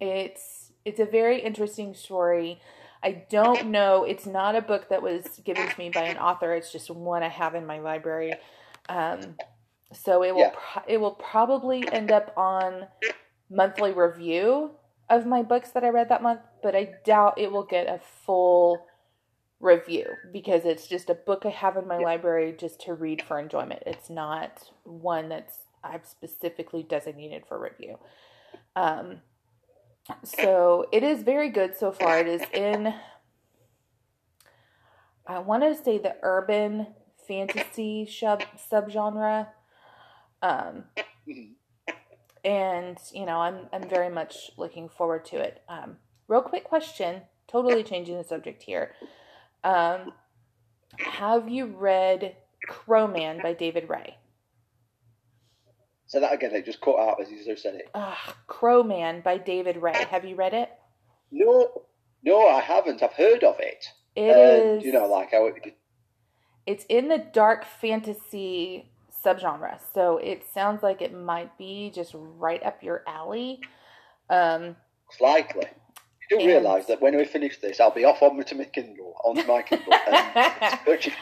it's 0.00 0.72
it's 0.84 1.00
a 1.00 1.04
very 1.04 1.40
interesting 1.40 1.94
story. 1.94 2.60
I 3.02 3.24
don't 3.30 3.70
know 3.70 4.04
it's 4.04 4.26
not 4.26 4.54
a 4.56 4.62
book 4.62 4.88
that 4.88 5.02
was 5.02 5.40
given 5.44 5.68
to 5.68 5.78
me 5.78 5.90
by 5.90 6.02
an 6.04 6.18
author 6.18 6.54
it's 6.54 6.72
just 6.72 6.90
one 6.90 7.22
I 7.22 7.28
have 7.28 7.54
in 7.54 7.66
my 7.66 7.78
library. 7.80 8.34
Um 8.88 9.36
so 9.92 10.22
it 10.22 10.34
will 10.34 10.40
yeah. 10.40 10.54
pro- 10.54 10.82
it 10.86 10.98
will 10.98 11.12
probably 11.12 11.90
end 11.92 12.10
up 12.10 12.32
on 12.36 12.86
monthly 13.50 13.92
review 13.92 14.70
of 15.10 15.26
my 15.26 15.42
books 15.42 15.70
that 15.70 15.84
I 15.84 15.88
read 15.88 16.08
that 16.08 16.22
month, 16.22 16.40
but 16.62 16.74
I 16.74 16.94
doubt 17.04 17.38
it 17.38 17.52
will 17.52 17.64
get 17.64 17.86
a 17.86 18.00
full 18.24 18.86
review 19.60 20.06
because 20.32 20.64
it's 20.64 20.86
just 20.86 21.10
a 21.10 21.14
book 21.14 21.44
I 21.44 21.50
have 21.50 21.76
in 21.76 21.86
my 21.86 21.98
yeah. 21.98 22.04
library 22.04 22.54
just 22.58 22.80
to 22.82 22.94
read 22.94 23.22
for 23.22 23.38
enjoyment. 23.38 23.82
It's 23.86 24.10
not 24.10 24.70
one 24.84 25.28
that's 25.28 25.58
I've 25.84 26.06
specifically 26.06 26.82
designated 26.82 27.44
for 27.46 27.58
review. 27.58 27.98
Um, 28.76 29.20
so 30.24 30.86
it 30.92 31.02
is 31.02 31.22
very 31.22 31.48
good 31.48 31.76
so 31.76 31.92
far. 31.92 32.20
It 32.20 32.26
is 32.26 32.42
in, 32.52 32.94
I 35.26 35.38
want 35.38 35.62
to 35.62 35.82
say 35.82 35.98
the 35.98 36.16
urban 36.22 36.88
fantasy 37.26 38.06
sub 38.06 38.42
subgenre. 38.70 39.48
Um, 40.42 40.84
and 42.44 42.98
you 43.12 43.24
know 43.24 43.38
i'm 43.38 43.68
i'm 43.72 43.88
very 43.88 44.08
much 44.08 44.50
looking 44.56 44.88
forward 44.88 45.24
to 45.24 45.36
it. 45.36 45.62
Um 45.68 45.96
real 46.28 46.42
quick 46.42 46.64
question 46.64 47.22
totally 47.48 47.82
changing 47.82 48.16
the 48.16 48.24
subject 48.24 48.62
here. 48.62 48.94
Um 49.64 50.12
have 50.98 51.48
you 51.48 51.66
read 51.66 52.36
crowman 52.68 53.40
by 53.42 53.52
david 53.52 53.88
Rae? 53.88 54.16
Say 56.06 56.20
that 56.20 56.32
again 56.32 56.54
it 56.54 56.64
just 56.64 56.80
cut 56.80 56.98
out 56.98 57.20
as 57.20 57.30
you 57.30 57.56
said 57.56 57.76
it. 57.76 57.90
Uh, 57.94 58.14
crowman 58.46 59.20
by 59.20 59.38
david 59.38 59.76
Rae. 59.76 60.06
Have 60.10 60.24
you 60.24 60.34
read 60.34 60.54
it? 60.54 60.70
No 61.30 61.82
no 62.24 62.48
i 62.48 62.60
haven't. 62.60 63.02
I've 63.02 63.12
heard 63.12 63.44
of 63.44 63.56
it. 63.60 63.86
It 64.14 64.36
and, 64.36 64.78
is. 64.78 64.84
you 64.84 64.92
know 64.92 65.06
like 65.06 65.30
how 65.30 65.46
it, 65.46 65.76
it's 66.66 66.84
in 66.88 67.08
the 67.08 67.18
dark 67.18 67.64
fantasy 67.64 68.91
subgenre. 69.24 69.78
So 69.94 70.18
it 70.18 70.44
sounds 70.52 70.82
like 70.82 71.02
it 71.02 71.14
might 71.14 71.56
be 71.58 71.90
just 71.94 72.14
right 72.14 72.62
up 72.62 72.82
your 72.82 73.02
alley. 73.06 73.60
Um, 74.30 74.76
Slightly. 75.10 75.66
You 76.30 76.38
do 76.38 76.46
realise 76.46 76.86
that 76.86 77.02
when 77.02 77.16
we 77.16 77.24
finish 77.24 77.58
this, 77.60 77.80
I'll 77.80 77.90
be 77.90 78.04
off 78.04 78.22
on 78.22 78.42
to 78.42 78.54
my 78.54 78.64
Kindle, 78.64 79.14
onto 79.24 79.46
my 79.46 79.62
Kindle. 79.62 79.92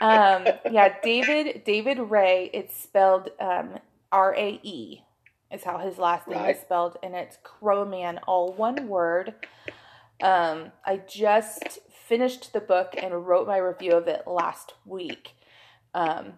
um, 0.00 0.46
yeah, 0.70 0.94
David 1.02 1.64
David 1.64 1.98
Rae. 1.98 2.50
It's 2.52 2.76
spelled 2.76 3.30
um, 3.40 3.78
R 4.10 4.34
A 4.36 4.60
E. 4.62 5.02
Is 5.50 5.64
how 5.64 5.78
his 5.78 5.98
last 5.98 6.26
name 6.28 6.38
right. 6.38 6.56
is 6.56 6.62
spelled, 6.62 6.96
and 7.02 7.14
it's 7.14 7.36
Crowman, 7.42 8.18
all 8.26 8.52
one 8.54 8.88
word. 8.88 9.34
Um, 10.22 10.72
I 10.84 10.96
just 10.96 11.78
finished 12.08 12.52
the 12.52 12.60
book 12.60 12.94
and 12.96 13.26
wrote 13.26 13.46
my 13.46 13.58
review 13.58 13.92
of 13.92 14.08
it 14.08 14.26
last 14.26 14.74
week. 14.86 15.34
Um, 15.94 16.34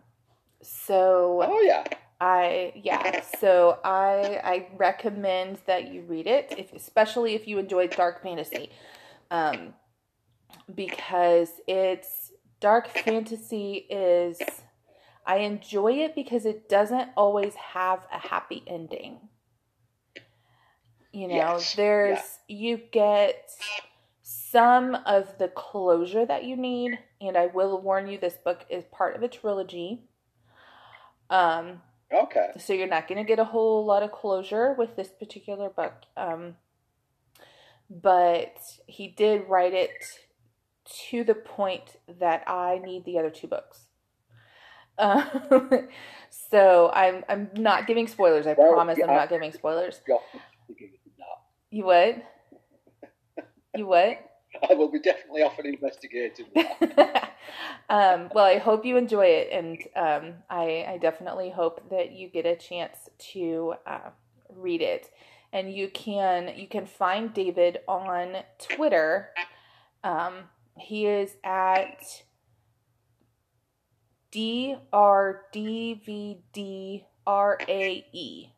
so 0.64 1.44
Oh 1.46 1.61
yeah. 1.61 1.85
I 2.20 2.72
yeah, 2.77 3.22
so 3.38 3.79
I 3.85 4.40
I 4.42 4.68
recommend 4.77 5.59
that 5.66 5.92
you 5.92 6.03
read 6.03 6.27
it, 6.27 6.55
if 6.57 6.72
especially 6.72 7.35
if 7.35 7.46
you 7.46 7.59
enjoy 7.59 7.88
dark 7.88 8.22
fantasy. 8.22 8.70
Um 9.31 9.74
because 10.74 11.50
it's 11.66 12.33
dark 12.61 12.88
fantasy 12.88 13.87
is 13.90 14.40
I 15.27 15.38
enjoy 15.38 15.92
it 15.94 16.14
because 16.14 16.44
it 16.44 16.68
doesn't 16.68 17.11
always 17.16 17.55
have 17.55 18.07
a 18.12 18.18
happy 18.18 18.62
ending. 18.66 19.20
You 21.12 21.29
know, 21.29 21.35
yes. 21.35 21.74
there's 21.74 22.18
yeah. 22.48 22.57
you 22.57 22.81
get 22.90 23.50
some 24.22 24.96
of 25.07 25.38
the 25.38 25.48
closure 25.48 26.27
that 26.27 26.44
you 26.44 26.57
need, 26.57 26.98
and 27.20 27.37
I 27.37 27.46
will 27.46 27.81
warn 27.81 28.09
you 28.09 28.18
this 28.18 28.37
book 28.44 28.66
is 28.68 28.85
part 28.90 29.14
of 29.14 29.22
a 29.22 29.29
trilogy. 29.29 30.09
Um, 31.30 31.82
okay. 32.12 32.50
So 32.58 32.72
you're 32.72 32.88
not 32.88 33.08
going 33.08 33.18
to 33.18 33.24
get 33.24 33.38
a 33.38 33.44
whole 33.44 33.84
lot 33.84 34.02
of 34.02 34.12
closure 34.12 34.74
with 34.76 34.96
this 34.96 35.08
particular 35.08 35.68
book. 35.68 35.94
Um, 36.16 36.56
but 37.90 38.56
he 38.87 39.08
did 39.08 39.48
write 39.48 39.74
it 39.74 39.90
to 41.08 41.24
the 41.24 41.34
point 41.34 41.96
that 42.18 42.48
I 42.48 42.80
need 42.82 43.04
the 43.04 43.18
other 43.18 43.30
two 43.30 43.46
books. 43.46 43.87
Um, 44.98 45.88
so 46.50 46.90
I'm 46.94 47.24
I'm 47.28 47.50
not 47.54 47.87
giving 47.87 48.06
spoilers. 48.06 48.46
I 48.46 48.54
well, 48.56 48.72
promise 48.72 48.98
I'm 49.02 49.14
not 49.14 49.28
giving 49.28 49.52
spoilers. 49.52 50.00
You 51.70 51.84
what? 51.84 52.16
You 53.76 53.88
what? 53.88 54.20
I 54.70 54.74
will 54.74 54.88
be 54.88 55.00
definitely 55.00 55.42
off 55.42 55.58
and 55.58 55.74
investigating 55.74 56.46
um, 57.88 58.30
well, 58.34 58.44
I 58.44 58.58
hope 58.58 58.84
you 58.84 58.96
enjoy 58.96 59.26
it, 59.26 59.48
and 59.52 59.78
um, 59.96 60.34
I, 60.48 60.86
I, 60.88 60.98
definitely 61.00 61.50
hope 61.50 61.90
that 61.90 62.12
you 62.12 62.28
get 62.28 62.46
a 62.46 62.56
chance 62.56 62.96
to 63.32 63.74
uh, 63.86 64.10
read 64.48 64.80
it. 64.82 65.10
And 65.52 65.72
you 65.72 65.88
can 65.88 66.52
you 66.56 66.66
can 66.66 66.86
find 66.86 67.32
David 67.32 67.78
on 67.86 68.36
Twitter. 68.58 69.30
Um, 70.02 70.34
he 70.76 71.06
is 71.06 71.36
at 71.44 72.24
D 74.32 74.76
R 74.92 75.42
D 75.52 76.02
V 76.04 76.38
D 76.52 77.04
R 77.26 77.58
A 77.68 78.04
E. 78.12 78.48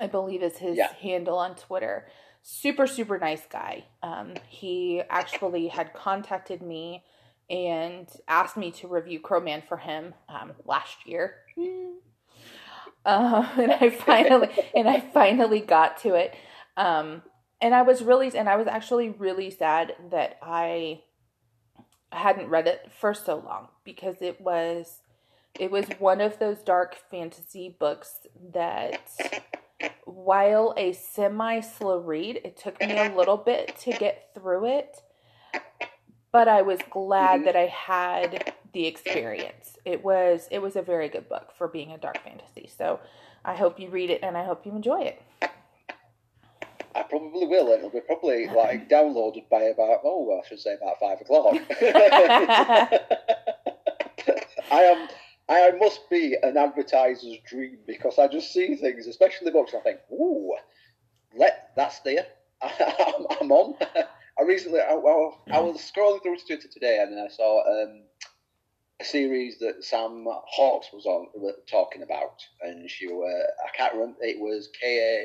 I 0.00 0.06
believe 0.06 0.42
is 0.42 0.58
his 0.58 0.76
yeah. 0.76 0.92
handle 0.92 1.38
on 1.38 1.56
Twitter 1.56 2.06
super 2.50 2.86
super 2.86 3.18
nice 3.18 3.42
guy. 3.50 3.84
Um, 4.02 4.32
he 4.48 5.02
actually 5.10 5.68
had 5.68 5.92
contacted 5.92 6.62
me 6.62 7.04
and 7.50 8.08
asked 8.26 8.56
me 8.56 8.70
to 8.72 8.88
review 8.88 9.20
crowman 9.20 9.62
for 9.68 9.76
him 9.76 10.14
um, 10.30 10.52
last 10.64 11.06
year. 11.06 11.34
Uh, 13.04 13.46
and 13.58 13.72
i 13.72 13.90
finally 13.90 14.48
and 14.74 14.88
i 14.88 14.98
finally 14.98 15.60
got 15.60 15.98
to 15.98 16.14
it. 16.14 16.34
Um, 16.78 17.22
and 17.60 17.74
i 17.74 17.82
was 17.82 18.02
really 18.02 18.34
and 18.34 18.48
i 18.48 18.56
was 18.56 18.66
actually 18.66 19.10
really 19.10 19.50
sad 19.50 19.94
that 20.10 20.38
i 20.42 21.02
hadn't 22.10 22.48
read 22.48 22.66
it 22.66 22.90
for 22.98 23.12
so 23.12 23.36
long 23.36 23.68
because 23.84 24.16
it 24.22 24.40
was 24.40 25.00
it 25.58 25.70
was 25.70 25.86
one 25.98 26.20
of 26.20 26.38
those 26.38 26.58
dark 26.58 26.96
fantasy 27.10 27.76
books 27.78 28.26
that 28.54 29.10
while 30.04 30.74
a 30.76 30.92
semi 30.92 31.60
slow 31.60 31.98
read, 31.98 32.40
it 32.44 32.56
took 32.56 32.80
me 32.80 32.96
a 32.96 33.14
little 33.14 33.36
bit 33.36 33.76
to 33.80 33.92
get 33.92 34.30
through 34.34 34.66
it. 34.66 35.02
but 36.32 36.48
I 36.48 36.62
was 36.62 36.80
glad 36.90 37.46
that 37.46 37.56
I 37.56 37.66
had 37.66 38.54
the 38.72 38.86
experience. 38.86 39.76
It 39.84 40.04
was 40.04 40.48
it 40.50 40.60
was 40.60 40.76
a 40.76 40.82
very 40.82 41.08
good 41.08 41.28
book 41.28 41.52
for 41.56 41.68
being 41.68 41.92
a 41.92 41.98
dark 41.98 42.22
fantasy. 42.22 42.68
So 42.76 43.00
I 43.44 43.54
hope 43.54 43.80
you 43.80 43.88
read 43.88 44.10
it 44.10 44.20
and 44.22 44.36
I 44.36 44.44
hope 44.44 44.66
you 44.66 44.72
enjoy 44.72 45.02
it. 45.02 45.22
I 46.94 47.02
probably 47.02 47.46
will. 47.46 47.68
It'll 47.68 47.90
be 47.90 48.00
probably 48.00 48.48
like 48.48 48.88
downloaded 48.90 49.48
by 49.48 49.62
about 49.62 50.00
oh 50.04 50.40
I 50.42 50.48
should 50.48 50.60
say 50.60 50.74
about 50.74 50.98
five 51.00 51.20
o'clock. 51.20 51.56
I 54.70 54.82
am 54.82 55.08
I 55.48 55.70
must 55.72 56.10
be 56.10 56.36
an 56.42 56.56
advertiser's 56.56 57.38
dream 57.48 57.78
because 57.86 58.18
I 58.18 58.28
just 58.28 58.52
see 58.52 58.76
things, 58.76 59.06
especially 59.06 59.50
books, 59.50 59.74
I 59.74 59.80
think, 59.80 60.00
ooh, 60.12 60.54
let 61.36 61.70
that's 61.76 62.00
there. 62.04 62.26
I'm, 62.62 63.26
I'm 63.40 63.52
on. 63.52 63.74
I 64.38 64.42
recently, 64.42 64.80
I, 64.80 64.94
well, 64.94 65.42
I 65.50 65.60
was 65.60 65.76
scrolling 65.78 66.22
through 66.22 66.36
Twitter 66.38 66.68
today 66.68 67.00
and 67.00 67.18
I 67.18 67.28
saw 67.28 67.60
um, 67.66 68.02
a 69.00 69.04
series 69.04 69.58
that 69.60 69.84
Sam 69.84 70.26
Hawkes 70.28 70.88
was 70.92 71.06
on 71.06 71.26
talking 71.70 72.02
about, 72.02 72.42
and 72.60 72.90
she, 72.90 73.06
uh, 73.06 73.10
I 73.18 73.76
can't 73.76 73.94
remember, 73.94 74.18
it 74.20 74.38
was 74.38 74.68
K. 74.80 75.24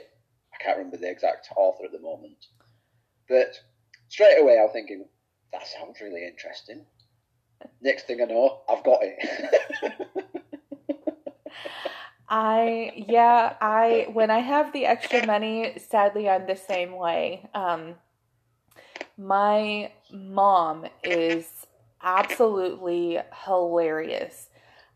I 0.53 0.63
can't 0.63 0.77
remember 0.77 0.97
the 0.97 1.09
exact 1.09 1.49
author 1.55 1.85
at 1.85 1.91
the 1.91 1.99
moment, 1.99 2.37
but 3.27 3.59
straight 4.09 4.39
away 4.39 4.59
I 4.59 4.63
was 4.63 4.73
thinking 4.73 5.05
that 5.51 5.67
sounds 5.67 6.01
really 6.01 6.25
interesting. 6.25 6.85
Next 7.81 8.07
thing 8.07 8.21
I 8.21 8.25
know, 8.25 8.61
I've 8.69 8.83
got 8.83 8.99
it. 9.01 10.09
I 12.29 13.05
yeah, 13.07 13.55
I 13.61 14.07
when 14.13 14.31
I 14.31 14.39
have 14.39 14.73
the 14.73 14.85
extra 14.85 15.25
money, 15.25 15.73
sadly 15.77 16.29
I'm 16.29 16.47
the 16.47 16.55
same 16.55 16.93
way. 16.93 17.47
Um 17.53 17.95
my 19.17 19.91
mom 20.11 20.85
is 21.03 21.67
absolutely 22.01 23.19
hilarious. 23.45 24.49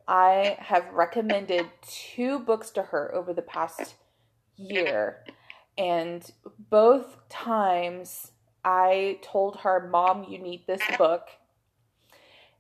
I 0.08 0.58
have 0.60 0.86
recommended 0.94 1.68
two 1.82 2.40
books 2.40 2.72
to 2.72 2.82
her 2.82 3.14
over 3.14 3.34
the 3.34 3.42
past 3.42 3.96
year, 4.56 5.24
and 5.78 6.30
both 6.70 7.18
times 7.30 8.32
I 8.64 9.20
told 9.22 9.58
her, 9.58 9.88
Mom, 9.90 10.26
you 10.30 10.40
need 10.40 10.66
this 10.66 10.82
book, 10.98 11.28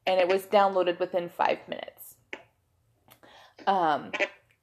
and 0.07 0.19
it 0.19 0.27
was 0.27 0.45
downloaded 0.45 0.99
within 0.99 1.29
five 1.29 1.59
minutes. 1.67 2.15
Um, 3.67 4.11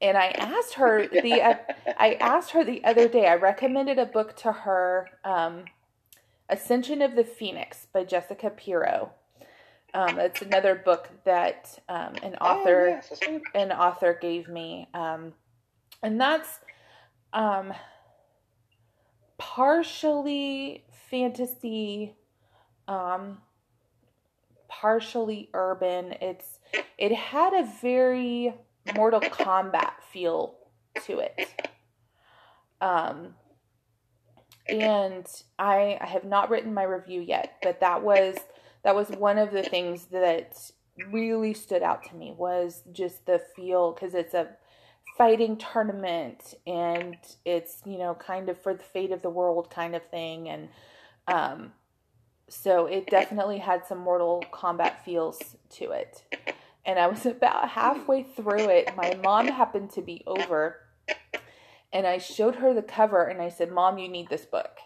and 0.01 0.17
I 0.17 0.29
asked 0.29 0.75
her 0.75 1.07
the 1.07 1.41
uh, 1.41 1.55
I 1.99 2.15
asked 2.15 2.51
her 2.51 2.65
the 2.65 2.85
other 2.85 3.07
day. 3.07 3.27
I 3.27 3.37
recommended 3.37 3.99
a 3.99 4.07
book 4.07 4.35
to 4.39 4.51
her, 4.51 5.11
um, 5.25 5.67
Ascension 6.49 7.03
of 7.03 7.15
the 7.15 7.25
Phoenix 7.25 7.87
by 7.93 8.05
Jessica 8.05 8.51
Pirro. 8.51 9.13
Um, 9.93 10.19
it's 10.19 10.43
another 10.43 10.75
book 10.75 11.09
that 11.25 11.79
um, 11.89 12.15
an 12.23 12.37
oh, 12.41 12.47
author 12.47 13.01
oh, 13.03 13.17
yes. 13.31 13.41
an 13.55 13.71
author 13.71 14.19
gave 14.21 14.49
me, 14.49 14.89
um, 14.93 15.33
and 16.03 16.21
that's 16.21 16.59
um, 17.33 17.73
partially 19.39 20.85
fantasy, 21.11 22.15
um, 22.89 23.39
partially 24.81 25.51
urban. 25.55 26.15
It's 26.21 26.59
it 26.99 27.13
had 27.13 27.53
a 27.53 27.71
very 27.81 28.55
Mortal 28.95 29.21
Kombat 29.21 29.93
feel 30.13 30.57
to 31.07 31.21
it. 31.21 31.49
Um, 32.81 33.35
and 34.69 35.27
I, 35.59 35.99
I 36.01 36.07
have 36.07 36.25
not 36.25 36.51
written 36.51 36.75
my 36.75 36.83
review 36.83 37.21
yet, 37.21 37.57
but 37.63 37.81
that 37.81 38.03
was 38.03 38.37
that 38.83 38.95
was 38.95 39.09
one 39.09 39.39
of 39.39 39.51
the 39.51 39.63
things 39.63 40.07
that 40.07 40.55
really 41.11 41.55
stood 41.55 41.83
out 41.83 42.05
to 42.05 42.15
me 42.15 42.35
was 42.37 42.83
just 42.93 43.27
the 43.27 43.41
feel 43.57 43.93
because 43.93 44.15
it's 44.15 44.35
a 44.35 44.49
fighting 45.17 45.57
tournament 45.57 46.55
and 46.67 47.17
it's 47.45 47.81
you 47.85 47.99
know 47.99 48.15
kind 48.15 48.49
of 48.49 48.61
for 48.61 48.75
the 48.75 48.83
fate 48.83 49.13
of 49.13 49.23
the 49.23 49.31
world 49.31 49.71
kind 49.71 49.95
of 49.95 50.05
thing 50.11 50.49
and 50.49 50.69
um 51.29 51.73
so 52.49 52.87
it 52.87 53.07
definitely 53.09 53.59
had 53.59 53.87
some 53.87 53.99
mortal 53.99 54.45
kombat 54.53 54.99
feels 55.05 55.57
to 55.71 55.91
it 55.91 56.23
and 56.85 56.99
i 56.99 57.07
was 57.07 57.27
about 57.27 57.69
halfway 57.71 58.23
through 58.23 58.69
it 58.69 58.95
my 58.97 59.19
mom 59.23 59.49
happened 59.49 59.91
to 59.91 60.03
be 60.03 60.23
over 60.27 60.81
and 61.93 62.07
i 62.07 62.19
showed 62.19 62.57
her 62.57 62.75
the 62.75 62.83
cover 62.83 63.25
and 63.25 63.41
i 63.41 63.49
said 63.49 63.71
mom 63.71 63.99
you 63.99 64.09
need 64.09 64.29
this 64.29 64.45
book 64.45 64.79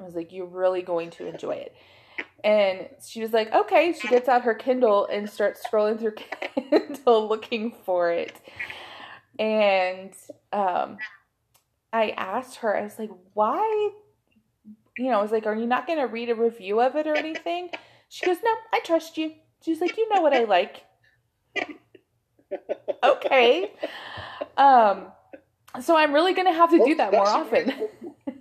i 0.00 0.02
was 0.02 0.14
like 0.14 0.32
you're 0.32 0.46
really 0.46 0.82
going 0.82 1.10
to 1.10 1.26
enjoy 1.26 1.52
it 1.52 1.74
and 2.44 2.86
she 3.04 3.20
was 3.20 3.32
like, 3.32 3.52
okay. 3.52 3.92
She 3.92 4.08
gets 4.08 4.28
out 4.28 4.42
her 4.42 4.54
Kindle 4.54 5.06
and 5.06 5.28
starts 5.28 5.62
scrolling 5.66 5.98
through 5.98 6.12
Kindle 6.70 7.28
looking 7.28 7.74
for 7.84 8.10
it. 8.10 8.40
And 9.38 10.12
um, 10.52 10.98
I 11.92 12.10
asked 12.10 12.56
her, 12.56 12.76
I 12.76 12.82
was 12.82 12.98
like, 12.98 13.10
why? 13.34 13.90
You 14.98 15.10
know, 15.10 15.18
I 15.18 15.22
was 15.22 15.30
like, 15.32 15.46
are 15.46 15.54
you 15.54 15.66
not 15.66 15.86
going 15.86 15.98
to 15.98 16.06
read 16.06 16.28
a 16.28 16.34
review 16.34 16.80
of 16.80 16.96
it 16.96 17.06
or 17.06 17.16
anything? 17.16 17.70
She 18.08 18.26
goes, 18.26 18.38
no, 18.42 18.50
I 18.72 18.80
trust 18.80 19.16
you. 19.16 19.32
She's 19.64 19.80
like, 19.80 19.96
you 19.96 20.08
know 20.12 20.20
what 20.20 20.34
I 20.34 20.44
like. 20.44 20.84
okay. 23.04 23.72
Um, 24.56 25.06
so 25.80 25.96
I'm 25.96 26.12
really 26.12 26.34
going 26.34 26.46
to 26.46 26.52
have 26.52 26.70
to 26.70 26.84
do 26.84 26.94
that 26.96 27.12
more 27.12 27.28
often. 27.28 27.88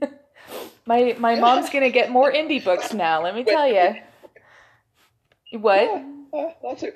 My 0.87 1.17
my 1.19 1.35
mom's 1.35 1.69
gonna 1.69 1.89
get 1.89 2.09
more 2.11 2.31
indie 2.31 2.63
books 2.63 2.93
now. 2.93 3.21
Let 3.21 3.35
me 3.35 3.43
tell 3.43 3.67
you. 3.67 3.95
What? 5.59 5.81
Yeah, 6.33 6.51
that's 6.63 6.83
it. 6.83 6.95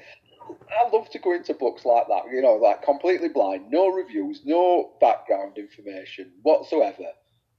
I 0.49 0.89
love 0.89 1.09
to 1.11 1.19
go 1.19 1.33
into 1.33 1.53
books 1.53 1.83
like 1.83 2.07
that. 2.07 2.23
You 2.31 2.41
know, 2.41 2.53
like 2.55 2.83
completely 2.83 3.27
blind, 3.27 3.69
no 3.69 3.89
reviews, 3.89 4.41
no 4.45 4.93
background 5.01 5.57
information 5.57 6.31
whatsoever. 6.41 7.03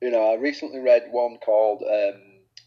You 0.03 0.11
know, 0.11 0.33
I 0.33 0.35
recently 0.35 0.81
read 0.81 1.05
one 1.13 1.39
called 1.39 1.85
um, 1.89 2.21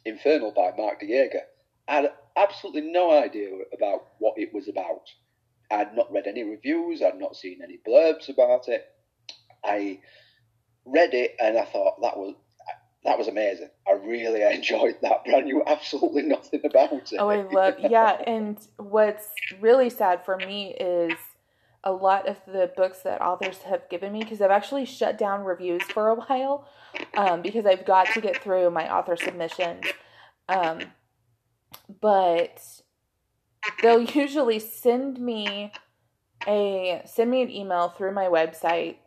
Infernal 0.06 0.54
by 0.56 0.72
Mark 0.78 1.02
Dieger. 1.02 1.42
I 1.86 1.96
had 1.96 2.12
absolutely 2.38 2.90
no 2.90 3.12
idea 3.12 3.50
about 3.74 4.08
what 4.20 4.36
it 4.38 4.54
was 4.54 4.70
about. 4.70 5.02
I 5.70 5.80
had 5.80 5.96
not 5.96 6.12
read 6.14 6.28
any 6.28 6.44
reviews. 6.44 7.02
I'd 7.02 7.20
not 7.20 7.36
seen 7.36 7.60
any 7.62 7.78
blurbs 7.86 8.30
about 8.30 8.70
it. 8.70 8.86
I 9.66 10.00
read 10.86 11.14
it 11.14 11.36
and 11.42 11.58
I 11.58 11.66
thought 11.66 12.02
that 12.02 12.16
was 12.16 12.36
that 13.04 13.18
was 13.18 13.28
amazing. 13.28 13.70
I 13.86 13.92
really 13.94 14.42
enjoyed 14.56 14.96
that, 15.02 15.24
but 15.26 15.36
I 15.36 15.42
knew 15.42 15.62
absolutely 15.68 16.24
nothing 16.24 16.62
about 16.64 16.94
it. 16.94 17.12
Oh, 17.20 17.30
I 17.30 17.42
love, 17.44 17.76
yeah. 17.80 18.22
And 18.26 18.58
what's 18.78 19.28
really 19.60 19.90
sad 19.90 20.24
for 20.24 20.38
me 20.38 20.74
is 20.80 21.18
a 21.86 21.92
lot 21.92 22.28
of 22.28 22.38
the 22.48 22.72
books 22.76 23.00
that 23.04 23.22
authors 23.22 23.60
have 23.60 23.88
given 23.90 24.12
me, 24.12 24.20
because 24.20 24.42
I've 24.42 24.52
actually 24.52 24.86
shut 24.86 25.18
down 25.18 25.44
reviews 25.44 25.84
for 25.84 26.10
a 26.10 26.16
while, 26.16 26.68
um, 27.16 27.42
because 27.42 27.66
I've 27.66 27.86
got 27.86 28.08
to 28.14 28.22
get 28.22 28.42
through 28.42 28.70
my 28.72 28.92
author 28.92 29.16
submissions. 29.16 29.86
Um, 30.50 30.80
but 32.02 32.62
they'll 33.82 34.02
usually 34.02 34.60
send 34.60 35.20
me 35.20 35.72
a 36.48 37.02
send 37.06 37.32
me 37.32 37.42
an 37.42 37.50
email 37.50 37.90
through 37.90 38.14
my 38.14 38.26
website, 38.26 38.98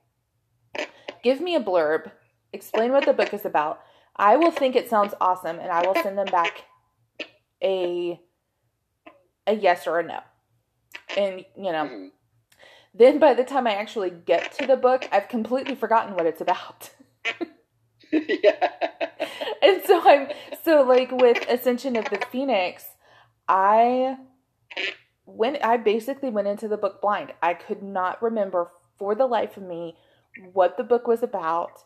give 1.23 1.41
me 1.41 1.55
a 1.55 1.61
blurb, 1.61 2.11
explain 2.53 2.93
what 2.93 3.05
the 3.05 3.13
book 3.13 3.35
is 3.35 3.45
about 3.45 3.81
I 4.19 4.37
will 4.37 4.51
think 4.51 4.75
it 4.75 4.91
sounds 4.91 5.15
awesome 5.21 5.59
and 5.61 5.71
I 5.71 5.87
will 5.87 5.95
send 5.95 6.19
them 6.19 6.27
back 6.27 6.65
a 7.63 8.21
a 9.47 9.55
yes 9.55 9.87
or 9.87 10.01
a 10.01 10.03
no. 10.03 10.21
And 11.17 11.45
you 11.57 11.73
know, 11.73 11.85
mm-hmm. 11.85 12.07
Then 12.99 13.19
by 13.19 13.33
the 13.35 13.45
time 13.45 13.67
I 13.67 13.75
actually 13.75 14.11
get 14.11 14.53
to 14.59 14.67
the 14.67 14.77
book, 14.77 15.09
I've 15.13 15.29
completely 15.29 15.75
forgotten 15.75 16.15
what 16.15 16.27
it's 16.27 16.41
about. 16.41 16.91
yeah. 18.13 18.71
And 19.63 19.83
so 19.85 20.01
I'm 20.05 20.29
so 20.65 20.83
like 20.83 21.13
with 21.13 21.49
Ascension 21.49 21.97
of 21.97 22.07
the 22.07 22.21
Phoenix, 22.31 22.85
I 23.49 24.17
went 25.27 25.63
I 25.63 25.77
basically 25.77 26.31
went 26.31 26.49
into 26.49 26.69
the 26.69 26.77
book 26.77 27.01
blind. 27.01 27.33
I 27.43 27.55
could 27.55 27.83
not 27.83 28.23
remember 28.23 28.71
for 28.99 29.15
the 29.15 29.27
life 29.27 29.57
of 29.57 29.63
me 29.63 29.97
what 30.53 30.77
the 30.77 30.85
book 30.85 31.07
was 31.07 31.23
about 31.23 31.83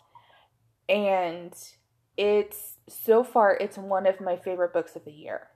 and 0.88 1.54
it's 2.16 2.78
so 2.88 3.24
far 3.24 3.56
it's 3.56 3.78
one 3.78 4.06
of 4.06 4.20
my 4.20 4.36
favorite 4.36 4.72
books 4.72 4.96
of 4.96 5.04
the 5.04 5.12
year. 5.12 5.48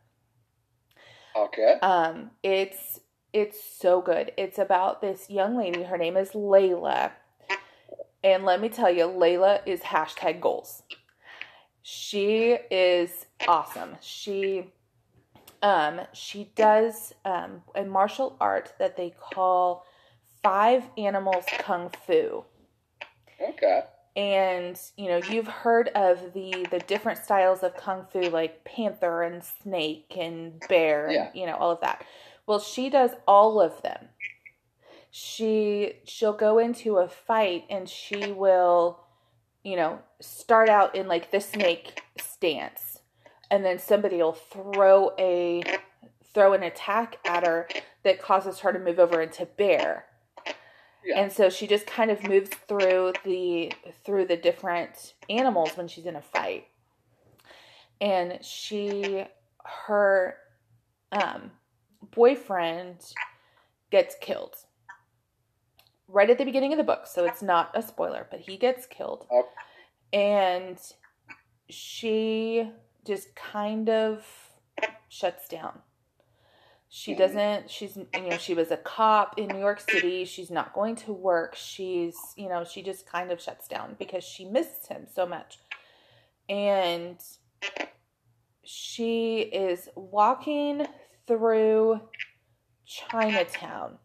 Okay. 1.36 1.78
Um 1.82 2.30
it's 2.42 3.00
it's 3.36 3.62
so 3.62 4.00
good. 4.00 4.32
It's 4.38 4.58
about 4.58 5.02
this 5.02 5.28
young 5.28 5.58
lady. 5.58 5.82
Her 5.82 5.98
name 5.98 6.16
is 6.16 6.30
Layla. 6.30 7.10
And 8.24 8.46
let 8.46 8.62
me 8.62 8.70
tell 8.70 8.90
you, 8.90 9.04
Layla 9.04 9.60
is 9.66 9.80
hashtag 9.82 10.40
goals. 10.40 10.82
She 11.82 12.56
is 12.70 13.26
awesome. 13.46 13.96
She 14.00 14.72
um 15.62 16.00
she 16.12 16.50
does 16.54 17.14
um 17.26 17.62
a 17.74 17.84
martial 17.84 18.36
art 18.40 18.72
that 18.78 18.96
they 18.96 19.10
call 19.10 19.84
five 20.42 20.84
animals 20.96 21.44
kung 21.58 21.90
fu. 22.06 22.42
Okay 23.40 23.82
and 24.16 24.80
you 24.96 25.08
know 25.08 25.20
you've 25.30 25.46
heard 25.46 25.88
of 25.88 26.32
the 26.32 26.66
the 26.70 26.78
different 26.80 27.18
styles 27.22 27.62
of 27.62 27.76
kung 27.76 28.06
fu 28.10 28.20
like 28.30 28.64
panther 28.64 29.22
and 29.22 29.42
snake 29.62 30.16
and 30.18 30.58
bear 30.68 31.10
Yeah. 31.10 31.26
and 31.26 31.36
you 31.36 31.46
know 31.46 31.54
all 31.54 31.70
of 31.70 31.80
that 31.82 32.04
well 32.46 32.58
she 32.58 32.88
does 32.88 33.10
all 33.26 33.60
of 33.60 33.82
them. 33.82 34.08
She 35.10 35.94
she'll 36.04 36.32
go 36.36 36.58
into 36.58 36.98
a 36.98 37.08
fight 37.08 37.64
and 37.70 37.88
she 37.88 38.32
will 38.32 39.00
you 39.62 39.76
know 39.76 40.00
start 40.20 40.68
out 40.68 40.94
in 40.94 41.08
like 41.08 41.30
the 41.30 41.40
snake 41.40 42.02
stance. 42.20 43.00
And 43.50 43.64
then 43.64 43.78
somebody 43.78 44.16
will 44.16 44.32
throw 44.32 45.12
a 45.18 45.62
throw 46.34 46.52
an 46.52 46.62
attack 46.62 47.18
at 47.24 47.46
her 47.46 47.68
that 48.02 48.20
causes 48.20 48.60
her 48.60 48.72
to 48.72 48.78
move 48.78 48.98
over 48.98 49.22
into 49.22 49.46
bear. 49.46 50.04
Yeah. 51.04 51.20
and 51.20 51.32
so 51.32 51.48
she 51.48 51.68
just 51.68 51.86
kind 51.86 52.10
of 52.10 52.24
moves 52.28 52.50
through 52.50 53.12
the 53.24 53.72
through 54.04 54.26
the 54.26 54.36
different 54.36 55.14
animals 55.30 55.76
when 55.76 55.88
she's 55.88 56.04
in 56.04 56.16
a 56.16 56.20
fight. 56.20 56.66
And 58.00 58.44
she 58.44 59.24
her 59.64 60.36
um 61.12 61.52
boyfriend 62.10 63.12
gets 63.90 64.16
killed. 64.20 64.56
Right 66.08 66.30
at 66.30 66.38
the 66.38 66.44
beginning 66.44 66.72
of 66.72 66.78
the 66.78 66.84
book 66.84 67.06
so 67.06 67.24
it's 67.24 67.42
not 67.42 67.70
a 67.74 67.82
spoiler 67.82 68.26
but 68.30 68.40
he 68.40 68.56
gets 68.56 68.86
killed. 68.86 69.26
And 70.12 70.78
she 71.68 72.70
just 73.04 73.34
kind 73.34 73.88
of 73.88 74.24
shuts 75.08 75.48
down. 75.48 75.82
She 76.88 77.14
Mhm. 77.14 77.18
doesn't 77.18 77.70
she's 77.70 77.96
you 77.96 78.06
know 78.28 78.36
she 78.38 78.54
was 78.54 78.70
a 78.70 78.76
cop 78.76 79.38
in 79.38 79.48
new 79.48 79.58
york 79.58 79.80
city. 79.80 80.24
She's 80.24 80.50
not 80.50 80.72
going 80.72 80.94
to 80.96 81.12
work. 81.12 81.54
She's 81.56 82.16
you 82.36 82.48
know 82.48 82.64
she 82.64 82.82
just 82.82 83.06
kind 83.06 83.32
of 83.32 83.40
shuts 83.40 83.66
down 83.66 83.96
because 83.98 84.22
she 84.22 84.44
misses 84.44 84.86
him 84.86 85.06
so 85.12 85.26
much. 85.26 85.58
And 86.48 87.20
she 88.62 89.40
is 89.40 89.88
walking 89.96 90.86
through 91.26 92.00
chinatown. 92.84 93.98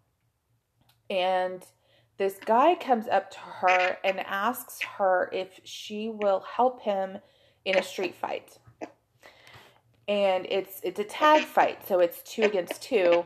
And 1.10 1.64
this 2.18 2.38
guy 2.46 2.76
comes 2.76 3.08
up 3.08 3.32
to 3.32 3.40
her 3.40 3.98
and 4.04 4.20
asks 4.22 4.80
her 4.98 5.30
if 5.34 5.60
she 5.64 6.10
will 6.10 6.42
help 6.56 6.82
him 6.82 7.18
in 7.66 7.78
a 7.78 7.84
street 7.84 8.16
fight. 8.16 8.58
And 10.08 10.46
it's 10.50 10.82
it's 10.84 11.00
a 11.00 11.04
tag 11.04 11.44
fight 11.44 11.88
so 11.88 12.00
it's 12.00 12.22
two 12.24 12.44
against 12.44 12.82
two 12.82 13.26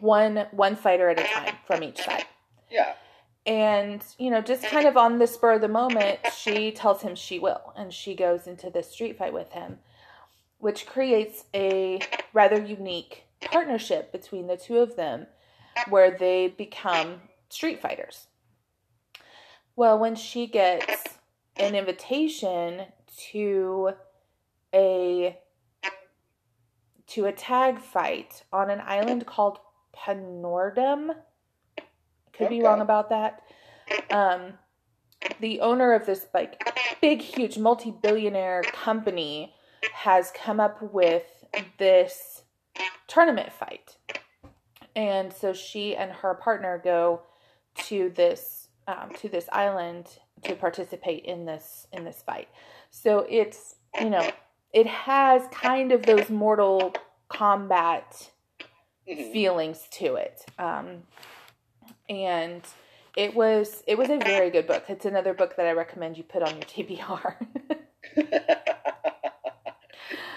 one 0.00 0.46
one 0.52 0.76
fighter 0.76 1.08
at 1.10 1.18
a 1.20 1.24
time 1.24 1.54
from 1.66 1.82
each 1.82 1.98
side. 2.02 2.24
Yeah. 2.70 2.94
and 3.44 4.02
you 4.18 4.30
know 4.30 4.40
just 4.40 4.62
kind 4.64 4.86
of 4.86 4.96
on 4.96 5.18
the 5.18 5.26
spur 5.26 5.52
of 5.54 5.60
the 5.60 5.68
moment 5.68 6.20
she 6.34 6.70
tells 6.70 7.02
him 7.02 7.14
she 7.14 7.38
will 7.38 7.72
and 7.76 7.92
she 7.92 8.14
goes 8.14 8.46
into 8.46 8.70
this 8.70 8.90
street 8.90 9.18
fight 9.18 9.32
with 9.34 9.50
him 9.52 9.78
which 10.62 10.86
creates 10.86 11.44
a 11.52 11.98
rather 12.32 12.62
unique 12.62 13.24
partnership 13.40 14.12
between 14.12 14.46
the 14.46 14.56
two 14.56 14.78
of 14.78 14.94
them 14.94 15.26
where 15.88 16.16
they 16.16 16.46
become 16.46 17.20
street 17.48 17.82
fighters 17.82 18.28
well 19.74 19.98
when 19.98 20.14
she 20.14 20.46
gets 20.46 21.04
an 21.56 21.74
invitation 21.74 22.82
to 23.16 23.90
a 24.74 25.38
to 27.06 27.26
a 27.26 27.32
tag 27.32 27.78
fight 27.78 28.42
on 28.52 28.70
an 28.70 28.80
island 28.86 29.26
called 29.26 29.58
Panordum. 29.94 31.14
Could 32.32 32.48
be 32.48 32.62
wrong 32.62 32.80
about 32.80 33.10
that. 33.10 33.42
Um, 34.10 34.54
the 35.40 35.60
owner 35.60 35.92
of 35.92 36.06
this 36.06 36.26
like 36.32 36.62
big, 37.02 37.20
huge, 37.20 37.58
multi-billionaire 37.58 38.62
company 38.62 39.54
has 39.92 40.32
come 40.34 40.60
up 40.60 40.80
with 40.92 41.44
this 41.78 42.42
tournament 43.06 43.52
fight, 43.52 43.96
and 44.94 45.32
so 45.32 45.52
she 45.52 45.96
and 45.96 46.12
her 46.12 46.34
partner 46.34 46.80
go 46.82 47.22
to 47.84 48.10
this 48.10 48.68
um, 48.86 49.10
to 49.18 49.28
this 49.28 49.48
island 49.52 50.06
to 50.44 50.54
participate 50.54 51.24
in 51.24 51.44
this 51.44 51.86
in 51.92 52.04
this 52.04 52.22
fight. 52.22 52.48
So 52.90 53.26
it's 53.28 53.76
you 54.00 54.10
know 54.10 54.28
it 54.72 54.86
has 54.86 55.42
kind 55.52 55.92
of 55.92 56.04
those 56.04 56.30
Mortal 56.30 56.94
Kombat 57.30 58.30
Mhm. 59.08 59.32
feelings 59.32 59.88
to 59.92 60.14
it. 60.14 60.44
Um, 60.58 61.02
and 62.08 62.62
it 63.16 63.34
was 63.34 63.82
it 63.86 63.98
was 63.98 64.10
a 64.10 64.18
very 64.18 64.50
good 64.50 64.66
book. 64.66 64.84
It's 64.88 65.04
another 65.04 65.34
book 65.34 65.56
that 65.56 65.66
I 65.66 65.72
recommend 65.72 66.16
you 66.16 66.24
put 66.24 66.42
on 66.42 66.54
your 66.54 66.64
TBR. 66.64 67.36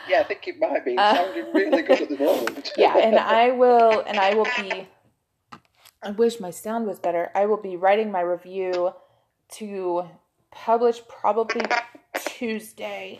yeah, 0.09 0.21
I 0.21 0.23
think 0.23 0.47
it 0.47 0.59
might 0.59 0.85
be. 0.85 0.97
Uh, 0.97 1.15
sounding 1.15 1.53
really 1.53 1.81
good 1.81 2.01
at 2.01 2.09
the 2.09 2.17
moment. 2.17 2.71
yeah, 2.77 2.97
and 2.97 3.17
I 3.17 3.51
will 3.61 4.01
and 4.01 4.19
I 4.19 4.33
will 4.33 4.47
be 4.57 4.87
I 6.03 6.11
wish 6.11 6.39
my 6.39 6.51
sound 6.51 6.85
was 6.85 6.99
better. 6.99 7.31
I 7.33 7.45
will 7.47 7.57
be 7.61 7.75
writing 7.77 8.11
my 8.11 8.21
review 8.21 8.93
to 9.53 10.03
publish 10.51 11.01
probably 11.07 11.65
Tuesday 12.19 13.19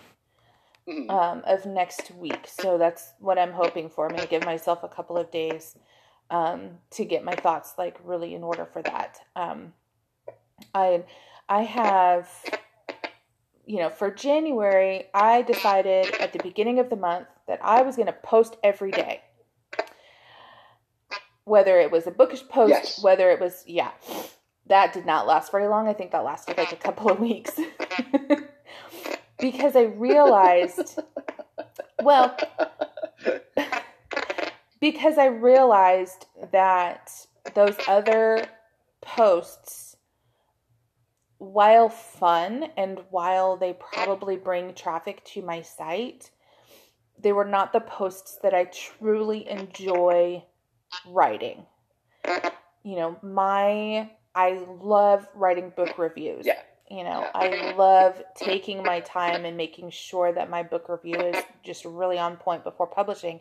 Mhm. 0.88 1.10
um, 1.10 1.42
of 1.46 1.66
next 1.66 2.12
week. 2.12 2.46
So 2.48 2.78
that's 2.78 3.14
what 3.20 3.40
I'm 3.40 3.54
hoping 3.54 3.90
for. 3.90 4.06
I'm 4.06 4.12
going 4.12 4.22
to 4.22 4.28
give 4.28 4.46
myself 4.46 4.84
a 4.84 4.88
couple 4.88 5.18
of 5.18 5.32
days 5.32 5.76
um, 6.30 6.78
to 6.92 7.06
get 7.06 7.24
my 7.24 7.34
thoughts 7.34 7.74
like 7.78 7.98
really 8.04 8.36
in 8.36 8.44
order 8.44 8.66
for 8.66 8.84
that. 8.84 9.20
Um, 9.36 9.74
I 10.76 11.04
I 11.50 11.64
have 11.64 12.30
you 13.66 13.80
know 13.80 13.90
for 13.90 14.12
January 14.12 15.06
I 15.14 15.42
decided 15.42 16.14
at 16.20 16.34
the 16.34 16.40
beginning 16.40 16.80
of 16.80 16.90
the 16.90 16.96
month 16.96 17.28
that 17.48 17.60
I 17.64 17.82
was 17.82 17.96
going 17.96 18.08
to 18.08 18.14
post 18.14 18.58
every 18.64 18.92
day. 18.92 19.22
Whether 21.44 21.80
it 21.80 21.92
was 21.92 22.08
a 22.08 22.12
bookish 22.12 22.48
post, 22.48 22.70
Yes. 22.72 23.04
whether 23.04 23.30
it 23.30 23.40
was 23.40 23.64
yeah, 23.68 23.92
that 24.68 24.94
did 24.94 25.06
not 25.06 25.28
last 25.28 25.52
very 25.52 25.68
long. 25.68 25.88
I 25.88 25.94
think 25.94 26.12
that 26.12 26.24
lasted 26.24 26.58
like 26.58 26.72
a 26.72 26.76
couple 26.78 27.12
of 27.12 27.20
weeks. 27.20 27.60
because 29.40 29.76
I 29.76 29.84
realized 29.84 31.00
well, 32.02 32.36
because 34.80 35.18
I 35.20 35.26
realized 35.28 36.26
that 36.52 37.12
those 37.54 37.76
other 37.88 38.46
posts, 39.02 39.85
while 41.38 41.90
fun 41.90 42.68
and 42.78 43.00
while 43.10 43.58
they 43.58 43.74
probably 43.74 44.38
bring 44.38 44.74
traffic 44.74 45.24
to 45.26 45.42
my 45.42 45.62
site, 45.62 46.32
they 47.20 47.34
were 47.34 47.46
not 47.46 47.74
the 47.74 47.80
posts 47.80 48.40
that 48.44 48.54
I 48.54 48.66
truly 48.66 49.48
enjoy 49.50 50.44
writing. 51.08 51.66
You 52.84 52.96
know, 52.96 53.20
my 53.22 54.10
I 54.34 54.62
love 54.82 55.28
writing 55.34 55.72
book 55.76 55.98
reviews. 55.98 56.46
Yeah. 56.46 56.60
You 56.90 57.04
know. 57.04 57.28
I 57.34 57.74
love 57.76 58.22
taking 58.36 58.84
my 58.84 59.00
time 59.00 59.46
and 59.46 59.58
making 59.58 59.90
sure 59.90 60.32
that 60.34 60.50
my 60.50 60.62
book 60.64 60.88
review 60.90 61.20
is 61.20 61.44
just 61.64 61.86
really 61.86 62.20
on 62.20 62.38
point 62.38 62.64
before 62.64 62.88
publishing. 62.88 63.40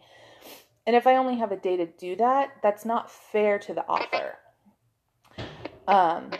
And 0.87 0.94
if 0.94 1.07
I 1.07 1.16
only 1.16 1.37
have 1.37 1.52
a 1.52 1.57
day 1.57 1.76
to 1.76 1.87
do 1.87 2.16
that, 2.16 2.52
that's 2.62 2.85
not 2.85 3.11
fair 3.11 3.59
to 3.61 3.74
the 3.74 3.85
author. 3.85 4.37
Um, 5.87 6.30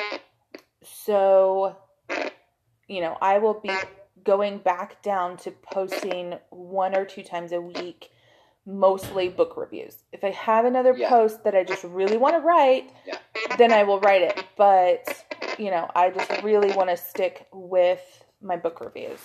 so, 0.84 1.76
you 2.88 3.00
know, 3.00 3.16
I 3.20 3.38
will 3.38 3.60
be 3.60 3.74
going 4.22 4.58
back 4.58 5.02
down 5.02 5.36
to 5.38 5.50
posting 5.50 6.38
one 6.50 6.96
or 6.96 7.04
two 7.04 7.22
times 7.22 7.52
a 7.52 7.60
week, 7.60 8.10
mostly 8.66 9.28
book 9.28 9.56
reviews. 9.56 10.04
If 10.12 10.24
I 10.24 10.30
have 10.30 10.64
another 10.64 10.94
Yeah. 10.96 11.08
post 11.08 11.44
that 11.44 11.54
I 11.54 11.64
just 11.64 11.84
really 11.84 12.16
want 12.16 12.34
to 12.34 12.40
write, 12.40 12.90
Yeah. 13.04 13.18
then 13.58 13.72
I 13.72 13.82
will 13.82 14.00
write 14.00 14.22
it. 14.22 14.44
But, 14.56 15.24
you 15.58 15.70
know, 15.70 15.90
I 15.94 16.10
just 16.10 16.42
really 16.42 16.72
want 16.72 16.90
to 16.90 16.96
stick 16.96 17.46
with 17.52 18.24
my 18.40 18.56
book 18.56 18.80
reviews. 18.80 19.22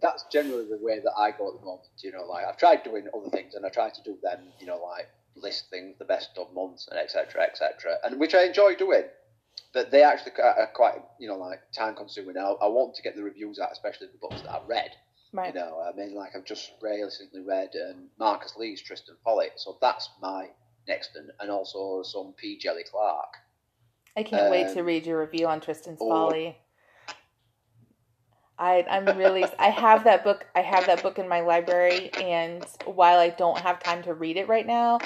That's 0.00 0.24
generally 0.30 0.68
the 0.68 0.78
way 0.78 1.00
that 1.00 1.12
I 1.18 1.32
go 1.32 1.48
at 1.48 1.58
the 1.58 1.64
moment. 1.66 1.88
You 1.98 2.12
know, 2.12 2.24
like 2.24 2.46
I've 2.46 2.56
tried 2.56 2.84
doing 2.84 3.08
other 3.12 3.30
things, 3.30 3.54
and 3.54 3.66
I 3.66 3.68
try 3.68 3.90
to 3.90 4.02
do 4.02 4.16
them. 4.22 4.52
You 4.60 4.66
know, 4.66 4.78
like 4.78 5.08
list 5.42 5.70
things, 5.70 5.96
the 5.98 6.04
best 6.04 6.30
of 6.38 6.52
months, 6.54 6.88
and 6.90 6.98
etc. 6.98 7.42
etc. 7.42 7.96
And 8.04 8.18
which 8.20 8.34
I 8.34 8.44
enjoy 8.44 8.74
doing. 8.74 9.04
But 9.74 9.90
they 9.90 10.02
actually 10.02 10.32
are 10.42 10.70
quite, 10.74 10.94
you 11.18 11.28
know, 11.28 11.36
like 11.36 11.60
time 11.72 11.94
consuming. 11.94 12.36
I, 12.38 12.42
I 12.62 12.66
want 12.68 12.94
to 12.94 13.02
get 13.02 13.16
the 13.16 13.22
reviews 13.22 13.58
out, 13.58 13.70
especially 13.72 14.06
the 14.08 14.18
books 14.18 14.40
that 14.42 14.50
I've 14.52 14.68
read. 14.68 14.90
Right. 15.32 15.52
You 15.54 15.60
know, 15.60 15.82
I 15.86 15.94
mean, 15.94 16.14
like 16.14 16.30
I've 16.34 16.44
just 16.46 16.70
recently 16.80 17.40
read 17.42 17.70
um, 17.90 18.04
Marcus 18.18 18.54
Lee's 18.56 18.80
Tristan 18.80 19.16
Folly, 19.24 19.48
so 19.56 19.76
that's 19.80 20.08
my 20.22 20.48
next, 20.86 21.16
and, 21.16 21.30
and 21.40 21.50
also 21.50 22.02
some 22.02 22.32
P. 22.36 22.58
Djèlí 22.58 22.88
Clark. 22.90 23.34
I 24.16 24.22
can't 24.22 24.50
wait 24.50 24.72
to 24.72 24.80
Um, 24.80 24.86
read 24.86 25.04
your 25.06 25.20
review 25.20 25.46
on 25.46 25.60
Tristan's 25.60 26.00
or- 26.00 26.10
Folly. 26.30 26.56
I 28.58 28.84
I'm 28.90 29.16
really 29.16 29.44
I 29.58 29.68
have 29.70 30.04
that 30.04 30.24
book 30.24 30.46
I 30.54 30.60
have 30.60 30.86
that 30.86 31.02
book 31.02 31.18
in 31.18 31.28
my 31.28 31.40
library 31.40 32.10
and 32.14 32.64
while 32.84 33.18
I 33.18 33.30
don't 33.30 33.58
have 33.58 33.82
time 33.82 34.02
to 34.04 34.14
read 34.14 34.36
it 34.36 34.48
right 34.48 34.66
now, 34.66 34.98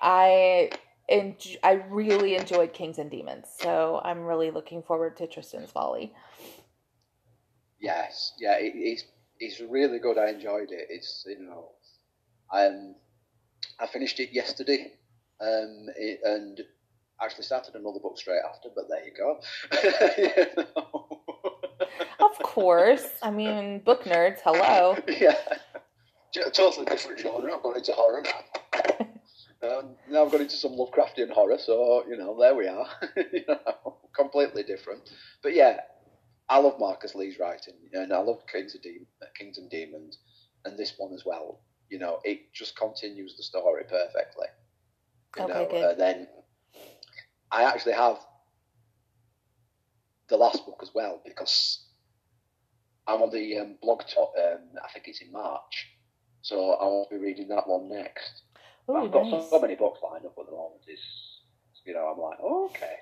I 0.00 0.70
and 1.08 1.34
I 1.62 1.72
really 1.88 2.36
enjoyed 2.36 2.72
Kings 2.72 2.98
and 2.98 3.10
Daemons, 3.10 3.46
so 3.58 4.00
I'm 4.04 4.24
really 4.24 4.50
looking 4.50 4.82
forward 4.82 5.16
to 5.16 5.26
Tristan's 5.26 5.70
Folly. 5.70 6.12
Yes, 7.80 8.34
yeah, 8.38 8.58
it, 8.58 8.72
it's 8.74 9.04
it's 9.40 9.60
really 9.60 9.98
good. 9.98 10.18
I 10.18 10.30
enjoyed 10.30 10.70
it. 10.70 10.86
It's 10.90 11.24
you 11.26 11.40
know, 11.40 11.70
um, 12.52 12.94
I 13.80 13.86
finished 13.86 14.20
it 14.20 14.32
yesterday, 14.32 14.92
um, 15.40 15.86
it, 15.96 16.20
and 16.24 16.60
actually 17.20 17.44
started 17.44 17.74
another 17.74 18.00
book 18.00 18.18
straight 18.18 18.42
after. 18.48 18.68
But 18.74 18.84
there 18.88 19.04
you 19.04 19.12
go. 19.16 19.40
you 20.56 20.64
know. 20.76 21.27
of 22.20 22.38
course, 22.42 23.06
I 23.22 23.30
mean, 23.30 23.80
book 23.80 24.04
nerds. 24.04 24.40
Hello. 24.44 24.96
Yeah, 26.34 26.50
totally 26.52 26.84
different 26.84 27.18
genre. 27.18 27.54
I've 27.56 27.62
gone 27.62 27.76
into 27.76 27.92
horror 27.92 28.22
now. 28.22 29.06
Um, 29.60 29.96
now 30.08 30.24
I've 30.24 30.30
gone 30.30 30.42
into 30.42 30.54
some 30.54 30.72
Lovecraftian 30.72 31.30
horror, 31.30 31.58
so 31.58 32.04
you 32.08 32.16
know, 32.16 32.38
there 32.38 32.54
we 32.54 32.68
are. 32.68 32.86
you 33.32 33.42
know, 33.48 33.96
completely 34.14 34.62
different. 34.62 35.10
But 35.42 35.54
yeah, 35.54 35.80
I 36.48 36.58
love 36.58 36.78
Marcus 36.78 37.16
Lee's 37.16 37.40
writing, 37.40 37.74
and 37.92 38.12
I 38.12 38.18
love 38.18 38.46
Kings, 38.46 38.76
of 38.76 38.82
De- 38.82 39.06
Kings 39.36 39.58
and 39.58 39.68
Daemons, 39.68 40.18
and 40.64 40.78
this 40.78 40.94
one 40.96 41.12
as 41.12 41.24
well. 41.26 41.60
You 41.90 41.98
know, 41.98 42.20
it 42.22 42.52
just 42.52 42.76
continues 42.76 43.36
the 43.36 43.42
story 43.42 43.82
perfectly. 43.82 44.46
You 45.36 45.42
okay, 45.44 45.52
know, 45.52 45.66
good. 45.68 45.90
and 45.90 46.00
then 46.00 46.28
I 47.50 47.64
actually 47.64 47.94
have 47.94 48.18
the 50.28 50.36
last 50.36 50.64
book 50.66 50.80
as 50.82 50.90
well 50.94 51.20
because 51.24 51.84
I'm 53.06 53.22
on 53.22 53.30
the 53.30 53.58
um, 53.58 53.76
blog 53.80 54.02
talk. 54.06 54.32
Um, 54.38 54.60
I 54.84 54.88
think 54.92 55.08
it's 55.08 55.20
in 55.20 55.32
March, 55.32 55.88
so 56.42 56.72
I 56.74 56.84
will 56.84 57.08
be 57.10 57.16
reading 57.16 57.48
that 57.48 57.66
one 57.66 57.88
next. 57.88 58.42
Ooh, 58.90 58.96
I've 58.96 59.12
got 59.12 59.26
nice. 59.26 59.50
so, 59.50 59.60
many 59.60 59.74
books 59.74 60.00
lined 60.02 60.26
up 60.26 60.34
at 60.38 60.46
the 60.46 60.52
moment. 60.52 60.82
It's 60.86 61.02
you 61.84 61.94
know 61.94 62.06
I'm 62.06 62.20
like 62.20 62.38
oh, 62.42 62.66
okay. 62.66 62.96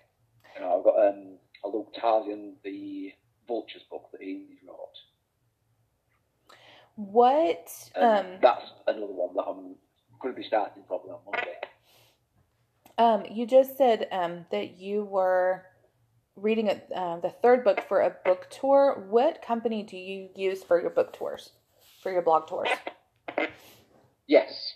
You 0.55 0.63
know 0.63 0.79
I've 0.79 0.85
got 0.85 1.09
um, 1.09 1.39
a 1.65 1.69
Luke 1.69 1.95
Tarzian 2.01 2.55
the 2.63 3.13
Vultures 3.49 3.83
book 3.91 4.09
that 4.13 4.23
he 4.23 4.59
wrote. 4.67 4.77
What? 6.97 7.69
Um, 7.95 8.39
that's 8.41 8.65
another 8.87 9.13
one 9.13 9.35
that 9.37 9.43
I'm 9.43 9.75
going 10.21 10.35
to 10.35 10.41
be 10.41 10.47
starting 10.47 10.83
probably 10.89 11.11
on 11.11 11.21
Monday. 11.27 11.57
Um, 12.99 13.25
you 13.31 13.47
just 13.47 13.77
said 13.77 14.09
um, 14.11 14.47
that 14.51 14.79
you 14.79 15.05
were 15.05 15.67
reading 16.37 16.69
a, 16.69 16.95
uh, 16.95 17.21
the 17.21 17.31
third 17.43 17.65
book 17.65 17.81
for 17.89 18.03
a 18.03 18.11
book 18.25 18.49
tour. 18.51 19.05
What 19.09 19.43
company 19.43 19.83
do 19.83 19.97
you 19.97 20.29
use 20.35 20.63
for 20.63 20.81
your 20.81 20.91
book 20.91 21.13
tours, 21.13 21.51
for 22.03 22.13
your 22.13 22.23
blog 22.23 22.49
tours? 22.49 22.69
Yes. 24.29 24.75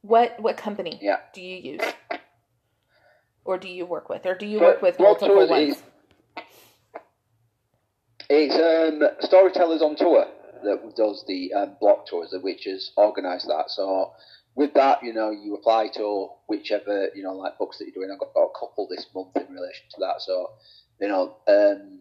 What 0.00 0.40
what 0.40 0.56
company 0.56 0.98
yeah. 1.00 1.18
do 1.32 1.40
you 1.40 1.74
use, 1.74 1.92
or 3.44 3.56
do 3.56 3.68
you 3.68 3.86
work 3.86 4.08
with, 4.08 4.26
or 4.26 4.34
do 4.34 4.46
you 4.46 4.58
for, 4.58 4.64
work 4.64 4.82
with 4.82 4.98
multiple 4.98 5.48
ones? 5.48 5.76
Is, 5.76 5.82
it's 8.28 8.54
um, 8.56 9.08
Storytellers 9.20 9.80
on 9.80 9.94
Tour 9.94 10.26
that 10.64 10.96
does 10.96 11.24
the 11.28 11.52
um, 11.52 11.76
block 11.80 12.06
tours, 12.06 12.34
which 12.42 12.64
has 12.64 12.90
organised 12.96 13.46
that. 13.46 13.64
So 13.68 14.12
with 14.54 14.74
that, 14.74 15.02
you 15.02 15.12
know, 15.12 15.30
you 15.30 15.54
apply 15.54 15.88
to 15.94 16.28
whichever, 16.48 17.08
you 17.14 17.22
know, 17.22 17.32
like 17.32 17.58
books 17.58 17.78
that 17.78 17.86
you're 17.86 17.94
doing. 17.94 18.10
I've 18.12 18.20
got, 18.20 18.34
got 18.34 18.44
a 18.44 18.58
couple 18.58 18.86
this 18.88 19.06
month 19.14 19.36
in 19.36 19.54
relation 19.54 19.86
to 19.94 20.00
that. 20.00 20.20
So, 20.20 20.50
you 21.00 21.08
know, 21.08 21.36
um, 21.48 22.00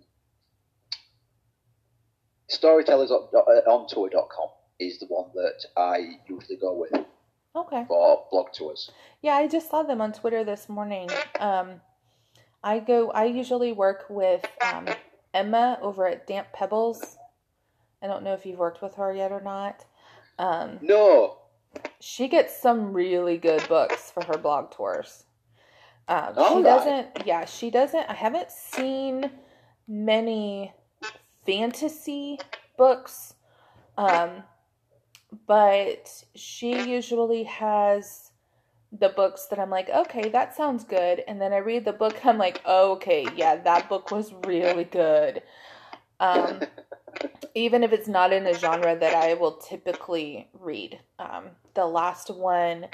storytellers 2.49 3.11
on, 3.11 3.29
on 3.33 4.49
is 4.79 4.99
the 4.99 5.05
one 5.05 5.29
that 5.35 5.65
I 5.77 6.17
usually 6.27 6.57
go 6.57 6.73
with. 6.73 7.05
Okay. 7.55 7.85
For 7.87 8.25
blog 8.31 8.47
tours. 8.53 8.91
Yeah, 9.21 9.33
I 9.33 9.47
just 9.47 9.69
saw 9.69 9.83
them 9.83 10.01
on 10.01 10.13
Twitter 10.13 10.43
this 10.43 10.69
morning. 10.69 11.09
Um, 11.39 11.81
I 12.63 12.79
go. 12.79 13.11
I 13.11 13.25
usually 13.25 13.73
work 13.73 14.05
with 14.09 14.45
um, 14.61 14.87
Emma 15.33 15.77
over 15.81 16.07
at 16.07 16.27
Damp 16.27 16.47
Pebbles. 16.53 17.17
I 18.01 18.07
don't 18.07 18.23
know 18.23 18.33
if 18.33 18.45
you've 18.45 18.57
worked 18.57 18.81
with 18.81 18.95
her 18.95 19.13
yet 19.13 19.31
or 19.31 19.41
not. 19.41 19.85
Um, 20.39 20.79
no. 20.81 21.40
She 22.01 22.27
gets 22.27 22.59
some 22.59 22.93
really 22.93 23.37
good 23.37 23.67
books 23.69 24.11
for 24.11 24.23
her 24.25 24.37
blog 24.37 24.71
tours. 24.71 25.25
Um, 26.07 26.33
she 26.33 26.41
right. 26.41 26.63
doesn't. 26.63 27.25
Yeah, 27.25 27.45
she 27.45 27.69
doesn't. 27.69 28.09
I 28.09 28.13
haven't 28.13 28.51
seen 28.51 29.31
many 29.87 30.73
fantasy 31.45 32.39
books, 32.77 33.35
um, 33.97 34.43
but 35.47 36.23
she 36.35 36.89
usually 36.89 37.43
has 37.43 38.31
the 38.91 39.09
books 39.09 39.45
that 39.45 39.59
I'm 39.59 39.69
like, 39.69 39.89
okay, 39.89 40.29
that 40.29 40.55
sounds 40.55 40.83
good. 40.83 41.23
And 41.27 41.39
then 41.39 41.53
I 41.53 41.57
read 41.57 41.85
the 41.85 41.93
book, 41.93 42.19
I'm 42.25 42.37
like, 42.37 42.61
oh, 42.65 42.93
okay, 42.93 43.25
yeah, 43.35 43.55
that 43.57 43.89
book 43.89 44.11
was 44.11 44.33
really 44.45 44.83
good. 44.83 45.43
Um, 46.19 46.61
even 47.55 47.83
if 47.83 47.91
it's 47.93 48.07
not 48.07 48.33
in 48.33 48.45
a 48.47 48.53
genre 48.53 48.97
that 48.97 49.13
I 49.13 49.33
will 49.35 49.57
typically 49.57 50.49
read. 50.53 50.99
Um, 51.19 51.51
the 51.73 51.85
last 51.85 52.29
one 52.29 52.87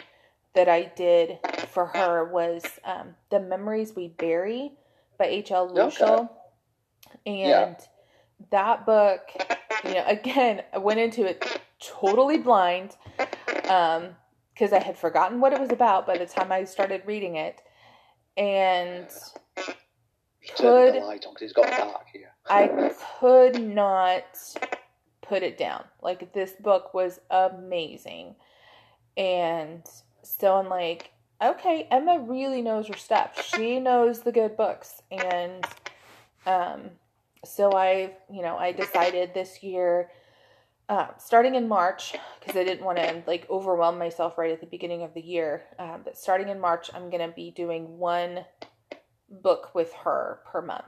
that 0.53 0.67
I 0.67 0.91
did 0.95 1.39
for 1.69 1.87
her 1.87 2.25
was 2.25 2.63
um, 2.83 3.15
The 3.29 3.39
Memories 3.39 3.95
We 3.95 4.09
Bury 4.09 4.71
by 5.17 5.25
H.L. 5.25 5.69
Luschel. 5.69 6.29
Okay. 7.25 7.41
And 7.43 7.75
yeah. 7.79 7.85
that 8.51 8.85
book, 8.85 9.21
you 9.83 9.93
know, 9.93 10.03
again, 10.07 10.63
I 10.73 10.77
went 10.77 10.99
into 10.99 11.25
it 11.25 11.61
totally 11.79 12.37
blind. 12.37 12.95
Um, 13.69 14.15
because 14.57 14.73
I 14.73 14.79
had 14.79 14.97
forgotten 14.97 15.39
what 15.39 15.53
it 15.53 15.59
was 15.59 15.71
about 15.71 16.07
by 16.07 16.17
the 16.17 16.25
time 16.25 16.51
I 16.51 16.63
started 16.63 17.03
reading 17.05 17.35
it, 17.35 17.61
and 18.37 19.07
could 20.55 20.95
I 22.49 22.91
could 23.19 23.61
not 23.61 24.23
put 25.21 25.43
it 25.43 25.57
down. 25.57 25.83
Like 26.01 26.33
this 26.33 26.53
book 26.59 26.93
was 26.93 27.19
amazing, 27.29 28.35
and 29.17 29.83
so 30.23 30.55
I'm 30.55 30.69
like, 30.69 31.11
okay, 31.43 31.87
Emma 31.91 32.19
really 32.19 32.61
knows 32.61 32.87
her 32.87 32.97
stuff. 32.97 33.45
She 33.53 33.79
knows 33.79 34.21
the 34.21 34.31
good 34.31 34.55
books, 34.55 35.01
and 35.11 35.65
um, 36.45 36.91
so 37.43 37.73
I, 37.73 38.13
you 38.31 38.41
know, 38.41 38.57
I 38.57 38.71
decided 38.71 39.33
this 39.33 39.61
year 39.63 40.09
uh, 40.89 41.07
starting 41.17 41.55
in 41.55 41.67
March, 41.67 42.15
because 42.39 42.55
I 42.55 42.63
didn't 42.63 42.85
want 42.85 42.97
to 42.97 43.23
like 43.27 43.45
overwhelm 43.49 43.97
myself 43.97 44.37
right 44.37 44.51
at 44.51 44.61
the 44.61 44.67
beginning 44.67 45.03
of 45.03 45.13
the 45.13 45.21
year. 45.21 45.63
Uh, 45.77 45.97
but 46.03 46.17
starting 46.17 46.49
in 46.49 46.59
March, 46.59 46.89
I'm 46.93 47.09
going 47.09 47.27
to 47.27 47.33
be 47.35 47.51
doing 47.51 47.97
one 47.97 48.45
book 49.29 49.75
with 49.75 49.91
her 50.05 50.39
per 50.45 50.61
month. 50.61 50.85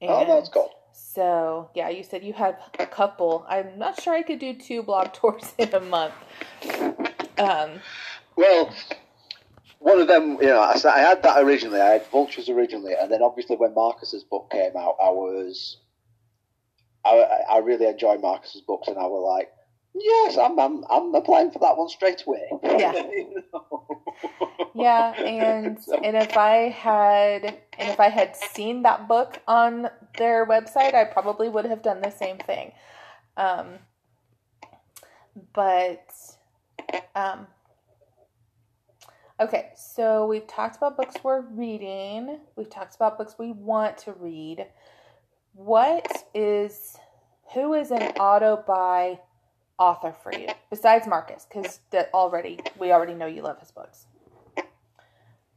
And 0.00 0.10
oh, 0.10 0.26
that's 0.26 0.50
cool. 0.50 0.70
So 1.14 1.70
yeah, 1.74 1.88
you 1.88 2.02
said 2.02 2.22
you 2.22 2.34
had 2.34 2.58
a 2.78 2.86
couple. 2.86 3.46
I'm 3.48 3.78
not 3.78 4.00
sure 4.00 4.12
I 4.12 4.22
could 4.22 4.38
do 4.38 4.52
two 4.52 4.82
blog 4.82 5.12
tours 5.14 5.54
in 5.56 5.74
a 5.74 5.80
month. 5.80 6.12
Um, 7.38 7.80
well, 8.36 8.74
one 9.78 10.00
of 10.00 10.08
them, 10.08 10.32
you 10.40 10.48
know, 10.48 10.60
I, 10.60 10.98
had 10.98 11.22
that 11.22 11.42
originally. 11.42 11.80
I 11.80 11.92
had 11.92 12.06
Vultures 12.08 12.50
originally, 12.50 12.92
and 12.92 13.10
then 13.10 13.22
obviously 13.22 13.56
when 13.56 13.72
Marcus's 13.74 14.22
book 14.22 14.50
came 14.50 14.76
out, 14.76 14.96
I 15.02 15.08
was 15.08 15.78
I, 17.06 17.24
I 17.52 17.58
really 17.58 17.86
enjoy 17.86 18.18
Marcus's 18.18 18.60
books, 18.60 18.88
and 18.88 18.98
I 18.98 19.06
was 19.06 19.24
like, 19.38 19.50
yes, 20.00 20.36
I'm, 20.36 20.58
I'm, 20.58 20.84
I'm 20.90 21.14
applying 21.14 21.50
for 21.50 21.58
that 21.60 21.76
one 21.76 21.88
straight 21.88 22.22
away. 22.26 22.48
Yeah. 22.62 22.92
yeah, 24.74 25.12
and 25.22 25.78
and 26.02 26.16
if 26.16 26.36
I 26.36 26.68
had 26.68 27.44
and 27.78 27.90
if 27.90 28.00
I 28.00 28.08
had 28.08 28.36
seen 28.36 28.82
that 28.82 29.08
book 29.08 29.40
on 29.46 29.88
their 30.16 30.46
website, 30.46 30.94
I 30.94 31.04
probably 31.04 31.48
would 31.48 31.64
have 31.64 31.82
done 31.82 32.00
the 32.00 32.10
same 32.10 32.38
thing. 32.38 32.72
Um, 33.36 33.74
but 35.52 36.10
um, 37.14 37.46
okay, 39.40 39.70
so 39.76 40.26
we've 40.26 40.46
talked 40.46 40.76
about 40.76 40.96
books 40.96 41.16
we're 41.22 41.42
reading. 41.42 42.40
We've 42.56 42.70
talked 42.70 42.96
about 42.96 43.18
books 43.18 43.36
we 43.38 43.52
want 43.52 43.98
to 43.98 44.12
read 44.12 44.66
what 45.58 46.24
is 46.34 46.96
who 47.52 47.74
is 47.74 47.90
an 47.90 48.02
auto 48.20 48.62
buy 48.66 49.18
author 49.78 50.14
for 50.22 50.32
you 50.32 50.48
besides 50.70 51.06
Marcus? 51.06 51.46
Because 51.48 51.80
that 51.90 52.10
already 52.12 52.60
we 52.78 52.92
already 52.92 53.14
know 53.14 53.26
you 53.26 53.42
love 53.42 53.58
his 53.60 53.70
books. 53.70 54.06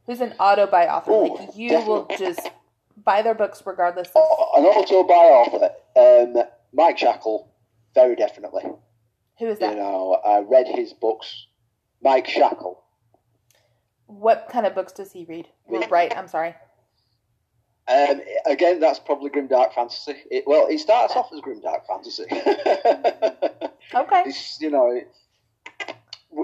Who's 0.06 0.20
an 0.20 0.34
auto 0.38 0.66
buy 0.66 0.88
author? 0.88 1.12
Ooh, 1.12 1.36
like 1.36 1.56
you 1.56 1.68
definitely. 1.68 1.94
will 1.94 2.06
just 2.18 2.50
buy 3.04 3.22
their 3.22 3.34
books 3.34 3.62
regardless. 3.64 4.08
Of... 4.08 4.22
An 4.56 4.64
auto 4.64 5.04
buy 5.04 5.14
author, 5.14 5.70
um, 5.96 6.44
Mike 6.72 6.98
Shackle, 6.98 7.52
very 7.94 8.16
definitely. 8.16 8.64
Who 9.38 9.46
is 9.46 9.58
that? 9.60 9.70
You 9.70 9.76
know, 9.76 10.20
I 10.24 10.40
read 10.40 10.66
his 10.68 10.92
books. 10.92 11.46
Mike 12.02 12.26
Shackle. 12.26 12.82
What 14.06 14.48
kind 14.50 14.66
of 14.66 14.74
books 14.74 14.92
does 14.92 15.12
he 15.12 15.24
read? 15.24 15.48
Right, 15.88 16.14
I'm 16.16 16.28
sorry. 16.28 16.54
Um, 17.88 18.20
again, 18.46 18.80
that's 18.80 19.00
probably 19.00 19.30
grimdark 19.30 19.74
fantasy. 19.74 20.14
It, 20.30 20.44
well, 20.46 20.66
it 20.68 20.78
starts 20.78 21.14
off 21.16 21.30
as 21.32 21.40
grimdark 21.40 21.86
fantasy. 21.86 22.24
okay. 23.94 24.22
It's, 24.26 24.60
you 24.60 24.70
know, 24.70 24.90
it, 24.90 25.08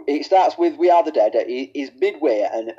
it 0.06 0.24
starts 0.24 0.58
with 0.58 0.76
We 0.76 0.90
Are 0.90 1.04
the 1.04 1.12
Dead. 1.12 1.34
He's 1.46 1.90
midway, 1.96 2.48
and 2.52 2.72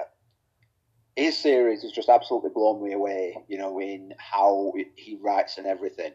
his 1.16 1.38
series 1.38 1.84
has 1.84 1.92
just 1.92 2.10
absolutely 2.10 2.50
blown 2.54 2.84
me 2.84 2.92
away. 2.92 3.38
You 3.48 3.58
know, 3.58 3.80
in 3.80 4.14
how 4.18 4.74
he 4.96 5.18
writes 5.22 5.58
and 5.58 5.66
everything. 5.66 6.12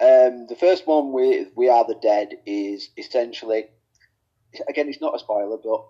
Um, 0.00 0.46
the 0.46 0.56
first 0.58 0.86
one 0.86 1.12
with 1.12 1.48
We 1.56 1.68
Are 1.68 1.86
the 1.86 1.98
Dead 2.00 2.34
is 2.46 2.90
essentially, 2.96 3.64
again, 4.68 4.88
it's 4.88 5.00
not 5.00 5.16
a 5.16 5.18
spoiler, 5.18 5.56
but 5.56 5.84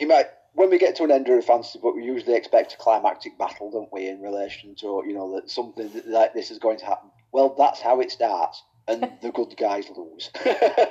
you 0.00 0.08
might 0.08 0.26
when 0.58 0.70
we 0.70 0.78
get 0.78 0.96
to 0.96 1.04
an 1.04 1.12
end 1.12 1.28
of 1.28 1.38
a 1.38 1.42
fantasy 1.42 1.78
book, 1.78 1.94
we 1.94 2.02
usually 2.04 2.34
expect 2.34 2.74
a 2.74 2.76
climactic 2.78 3.38
battle, 3.38 3.70
don't 3.70 3.92
we, 3.92 4.08
in 4.08 4.20
relation 4.20 4.74
to 4.74 5.04
you 5.06 5.14
know 5.14 5.36
that 5.36 5.48
something 5.48 5.88
like 6.04 6.34
this 6.34 6.50
is 6.50 6.58
going 6.58 6.78
to 6.78 6.84
happen. 6.84 7.10
Well, 7.30 7.54
that's 7.56 7.80
how 7.80 8.00
it 8.00 8.10
starts, 8.10 8.64
and 8.88 9.08
the 9.22 9.30
good 9.30 9.56
guys 9.56 9.88
lose. 9.96 10.30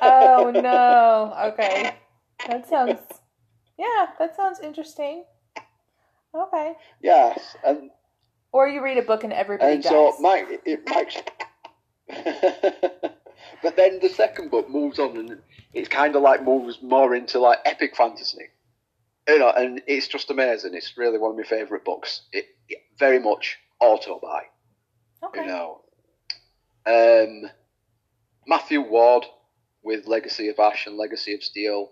oh 0.01 0.51
no! 0.53 1.34
Okay, 1.51 1.95
that 2.47 2.68
sounds 2.70 2.99
yeah, 3.78 4.07
that 4.20 4.38
sounds 4.38 4.61
interesting. 4.61 5.26
Okay. 6.34 6.74
Yes, 7.01 7.57
and 7.65 7.91
or 8.53 8.70
you 8.70 8.82
read 8.82 8.97
a 8.97 9.01
book 9.01 9.26
and 9.26 9.34
everybody 9.34 9.74
and 9.74 9.84
dies. 9.84 9.91
so 9.91 10.15
Mike, 10.22 10.61
it, 10.65 10.80
Mike. 10.88 11.43
but 13.61 13.76
then 13.76 13.99
the 14.01 14.07
second 14.07 14.49
book 14.49 14.70
moves 14.70 14.97
on, 14.97 15.18
and 15.18 15.41
it's 15.74 15.89
kind 15.89 16.15
of 16.15 16.22
like 16.22 16.41
moves 16.41 16.82
more 16.82 17.13
into 17.13 17.39
like 17.39 17.59
epic 17.65 17.97
fantasy 17.97 18.47
you 19.28 19.39
know, 19.39 19.51
and 19.51 19.82
it's 19.88 20.07
just 20.07 20.32
amazing. 20.32 20.73
It's 20.73 20.97
really 20.97 21.17
one 21.17 21.32
of 21.32 21.38
my 21.38 21.43
favourite 21.43 21.84
books. 21.84 22.21
It, 22.32 22.45
it, 22.69 22.80
very 22.97 23.19
much 23.19 23.57
auto 23.80 24.19
buy. 24.19 24.43
Okay. 25.23 25.41
You 25.41 25.47
know, 25.47 25.82
um, 26.86 27.49
Matthew 28.47 28.82
Ward 28.82 29.25
with 29.84 30.07
Legacy 30.07 30.47
of 30.49 30.59
Ash 30.59 30.88
and 30.88 30.97
Legacy 30.97 31.34
of 31.34 31.43
Steel. 31.43 31.91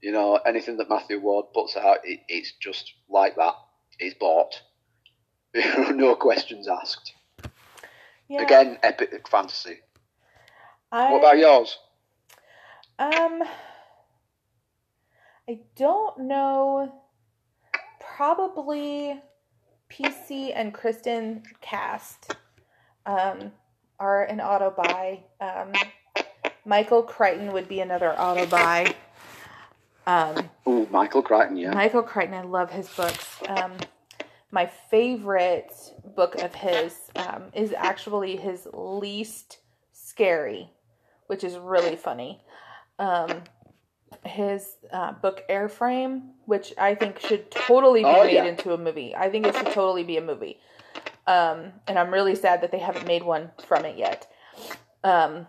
You 0.00 0.12
know, 0.12 0.36
anything 0.36 0.76
that 0.78 0.88
Matthew 0.88 1.20
Ward 1.20 1.46
puts 1.52 1.76
out, 1.76 1.98
it, 2.04 2.20
it's 2.28 2.52
just 2.60 2.92
like 3.08 3.36
that. 3.36 3.54
It's 3.98 4.16
bought. 4.18 4.62
no 5.54 6.14
questions 6.14 6.68
asked. 6.68 7.12
Yeah. 8.28 8.42
Again, 8.42 8.78
epic 8.82 9.28
fantasy. 9.28 9.78
I, 10.92 11.12
what 11.12 11.18
about 11.18 11.38
yours? 11.38 11.78
Um. 12.98 13.42
I 15.50 15.58
don't 15.74 16.16
know. 16.16 16.92
Probably 17.98 19.20
PC 19.90 20.52
and 20.54 20.72
Kristen 20.72 21.42
Cast 21.60 22.36
um, 23.04 23.50
are 23.98 24.22
an 24.26 24.40
auto 24.40 24.70
buy. 24.70 25.24
Um, 25.40 25.72
Michael 26.64 27.02
Crichton 27.02 27.52
would 27.52 27.66
be 27.66 27.80
another 27.80 28.12
auto 28.12 28.46
buy. 28.46 28.94
Um, 30.06 30.48
oh, 30.66 30.86
Michael 30.92 31.22
Crichton, 31.22 31.56
yeah. 31.56 31.72
Michael 31.74 32.04
Crichton, 32.04 32.34
I 32.34 32.42
love 32.42 32.70
his 32.70 32.88
books. 32.90 33.42
Um, 33.48 33.72
my 34.52 34.66
favorite 34.66 35.74
book 36.14 36.36
of 36.36 36.54
his 36.54 36.96
um, 37.16 37.46
is 37.54 37.72
actually 37.76 38.36
his 38.36 38.68
least 38.72 39.58
scary, 39.92 40.70
which 41.26 41.42
is 41.42 41.56
really 41.58 41.96
funny. 41.96 42.40
Um, 43.00 43.42
his 44.24 44.76
uh, 44.92 45.12
book 45.12 45.44
Airframe, 45.48 46.30
which 46.46 46.72
I 46.78 46.94
think 46.94 47.20
should 47.20 47.50
totally 47.50 48.02
be 48.02 48.08
oh, 48.08 48.24
made 48.24 48.34
yeah. 48.34 48.44
into 48.44 48.72
a 48.72 48.78
movie. 48.78 49.14
I 49.14 49.30
think 49.30 49.46
it 49.46 49.54
should 49.54 49.72
totally 49.72 50.04
be 50.04 50.16
a 50.16 50.20
movie. 50.20 50.58
Um, 51.26 51.72
and 51.86 51.98
I'm 51.98 52.12
really 52.12 52.34
sad 52.34 52.60
that 52.62 52.72
they 52.72 52.78
haven't 52.78 53.06
made 53.06 53.22
one 53.22 53.50
from 53.66 53.84
it 53.84 53.96
yet. 53.96 54.30
Um, 55.04 55.46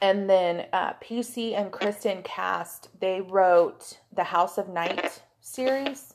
and 0.00 0.30
then 0.30 0.66
uh, 0.72 0.94
PC 0.94 1.58
and 1.58 1.70
Kristen 1.72 2.22
Cast, 2.22 2.88
they 3.00 3.20
wrote 3.20 3.98
the 4.12 4.24
House 4.24 4.58
of 4.58 4.68
Night 4.68 5.22
series. 5.40 6.14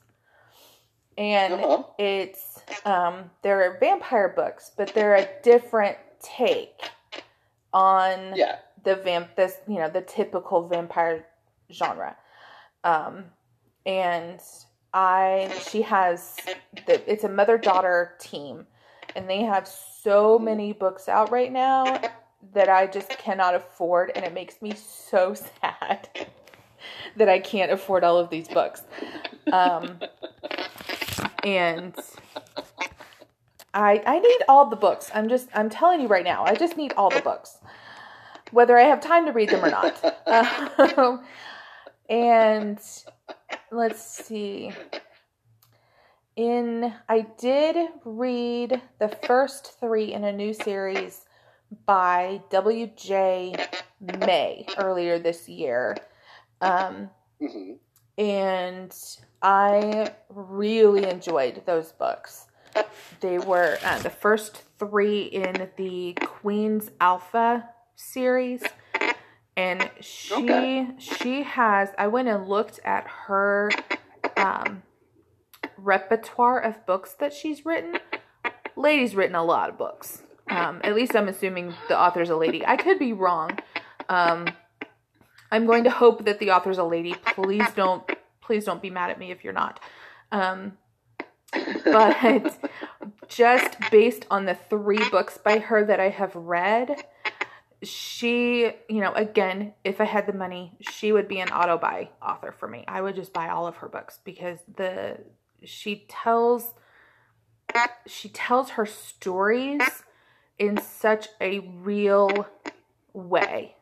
And 1.18 1.54
uh-huh. 1.56 1.84
it's, 1.98 2.62
um, 2.86 3.30
they're 3.44 3.78
vampire 3.80 4.30
books, 4.30 4.72
but 4.76 4.94
they're 4.94 5.16
a 5.16 5.28
different 5.44 5.98
take 6.22 6.92
on 7.74 8.36
yeah 8.36 8.56
the 8.84 8.96
vamp 8.96 9.36
this 9.36 9.58
you 9.68 9.76
know 9.76 9.90
the 9.90 10.02
typical 10.02 10.68
vampire 10.68 11.26
genre 11.72 12.16
um 12.84 13.26
and 13.86 14.40
i 14.94 15.52
she 15.70 15.82
has 15.82 16.38
the 16.86 17.12
it's 17.12 17.24
a 17.24 17.30
mother 17.30 17.58
daughter 17.58 18.16
team 18.20 18.66
and 19.16 19.30
they 19.30 19.42
have 19.42 19.68
so 19.68 20.38
many 20.40 20.74
books 20.74 21.08
out 21.08 21.32
right 21.32 21.52
now 21.52 22.02
that 22.54 22.70
i 22.70 22.86
just 22.88 23.10
cannot 23.18 23.56
afford 23.56 24.12
and 24.16 24.26
it 24.26 24.34
makes 24.34 24.62
me 24.62 24.74
so 24.76 25.34
sad 25.62 26.08
that 27.16 27.30
i 27.30 27.40
can't 27.40 27.72
afford 27.72 28.04
all 28.04 28.18
of 28.18 28.30
these 28.30 28.48
books 28.48 28.84
um 29.52 30.00
and 31.44 31.96
I 33.74 34.02
I 34.06 34.20
need 34.20 34.40
all 34.48 34.66
the 34.66 34.76
books. 34.76 35.12
I'm 35.14 35.30
just 35.30 35.50
I'm 35.54 35.70
telling 35.70 36.02
you 36.02 36.08
right 36.08 36.24
now. 36.24 36.44
I 36.44 36.56
just 36.56 36.76
need 36.76 36.94
all 36.98 37.10
the 37.10 37.22
books 37.22 37.59
whether 38.52 38.78
I 38.78 38.84
have 38.84 39.02
time 39.02 39.26
to 39.26 39.32
read 39.32 39.50
them 39.50 39.64
or 39.64 39.70
not. 39.70 40.18
um, 40.97 41.24
and 42.10 42.80
let's 43.72 44.02
see. 44.02 44.72
In 46.36 46.93
I 47.08 47.28
did 47.38 47.76
read 48.06 48.82
the 49.00 49.10
first 49.10 49.80
three 49.80 50.14
in 50.14 50.24
a 50.24 50.32
new 50.32 50.54
series 50.54 51.26
by 51.86 52.41
W.J. 52.50 53.56
May 54.02 54.66
earlier 54.78 55.20
this 55.20 55.50
year. 55.50 55.97
Um, 56.62 57.10
mm-hmm. 57.41 57.74
And 58.18 58.95
I 59.41 60.12
really 60.30 61.06
enjoyed 61.06 61.62
those 61.66 61.91
books. 61.91 62.47
They 63.20 63.39
were 63.39 63.78
uh, 63.84 64.00
the 64.00 64.10
first 64.10 64.64
three 64.78 65.24
in 65.24 65.70
the 65.78 66.14
Queen's 66.22 66.91
Alpha 67.00 67.70
series 68.00 68.64
and 69.58 69.89
she 70.00 70.34
okay. 70.34 70.88
she 70.97 71.43
has 71.43 71.89
I 71.97 72.08
went 72.08 72.30
and 72.30 72.47
looked 72.47 72.80
at 72.86 73.06
her 73.28 73.70
um, 74.38 74.84
repertoire 75.78 76.60
of 76.60 76.86
books 76.86 77.14
that 77.20 77.34
she's 77.34 77.66
written. 77.66 78.00
Lady's 78.78 79.16
written 79.16 79.36
a 79.36 79.43
lot 79.43 79.70
of 79.70 79.78
books. 79.78 80.24
Um, 80.50 80.80
at 80.84 80.95
least 80.95 81.14
I'm 81.14 81.28
assuming 81.28 81.74
the 81.89 82.00
author's 82.00 82.30
a 82.30 82.38
lady. 82.38 82.66
I 82.66 82.78
could 82.78 83.00
be 83.00 83.12
wrong. 83.12 83.60
Um, 84.08 84.47
I'm 85.52 85.66
going 85.66 85.84
to 85.84 85.91
hope 85.91 86.24
that 86.26 86.39
the 86.39 86.52
author's 86.52 86.78
a 86.78 86.84
lady. 86.86 87.14
Please 87.36 87.68
don't 87.76 88.10
please 88.41 88.64
don't 88.64 88.82
be 88.82 88.89
mad 88.89 89.10
at 89.10 89.20
me 89.20 89.30
if 89.30 89.43
you're 89.43 89.52
not. 89.52 89.82
Um, 90.32 90.78
but 91.84 92.58
just 93.28 93.78
based 93.91 94.26
on 94.32 94.45
the 94.45 94.56
three 94.56 95.08
books 95.10 95.38
by 95.38 95.60
her 95.60 95.84
that 95.84 96.00
I 96.00 96.10
have 96.10 96.34
read, 96.34 97.04
she, 97.82 98.72
you 98.90 99.02
know, 99.02 99.14
again, 99.14 99.74
if 99.84 100.02
I 100.02 100.06
had 100.06 100.28
the 100.28 100.34
money, 100.34 100.74
she 100.82 101.12
would 101.12 101.28
be 101.28 101.40
an 101.40 101.50
auto 101.50 101.78
buy 101.78 102.10
author 102.22 102.52
for 102.52 102.68
me. 102.68 102.84
I 102.88 103.02
would 103.02 103.16
just 103.16 103.32
buy 103.32 103.50
all 103.50 103.68
of 103.68 103.78
her 103.78 103.88
books 103.88 104.20
because 104.24 104.60
the 104.76 105.20
she 105.64 106.06
tells 106.10 106.74
she 108.06 108.30
tells 108.30 108.72
her 108.72 108.86
stories 108.86 109.82
in 110.58 110.78
such 110.78 111.30
a 111.40 111.60
real 111.60 112.48
way. 113.14 113.76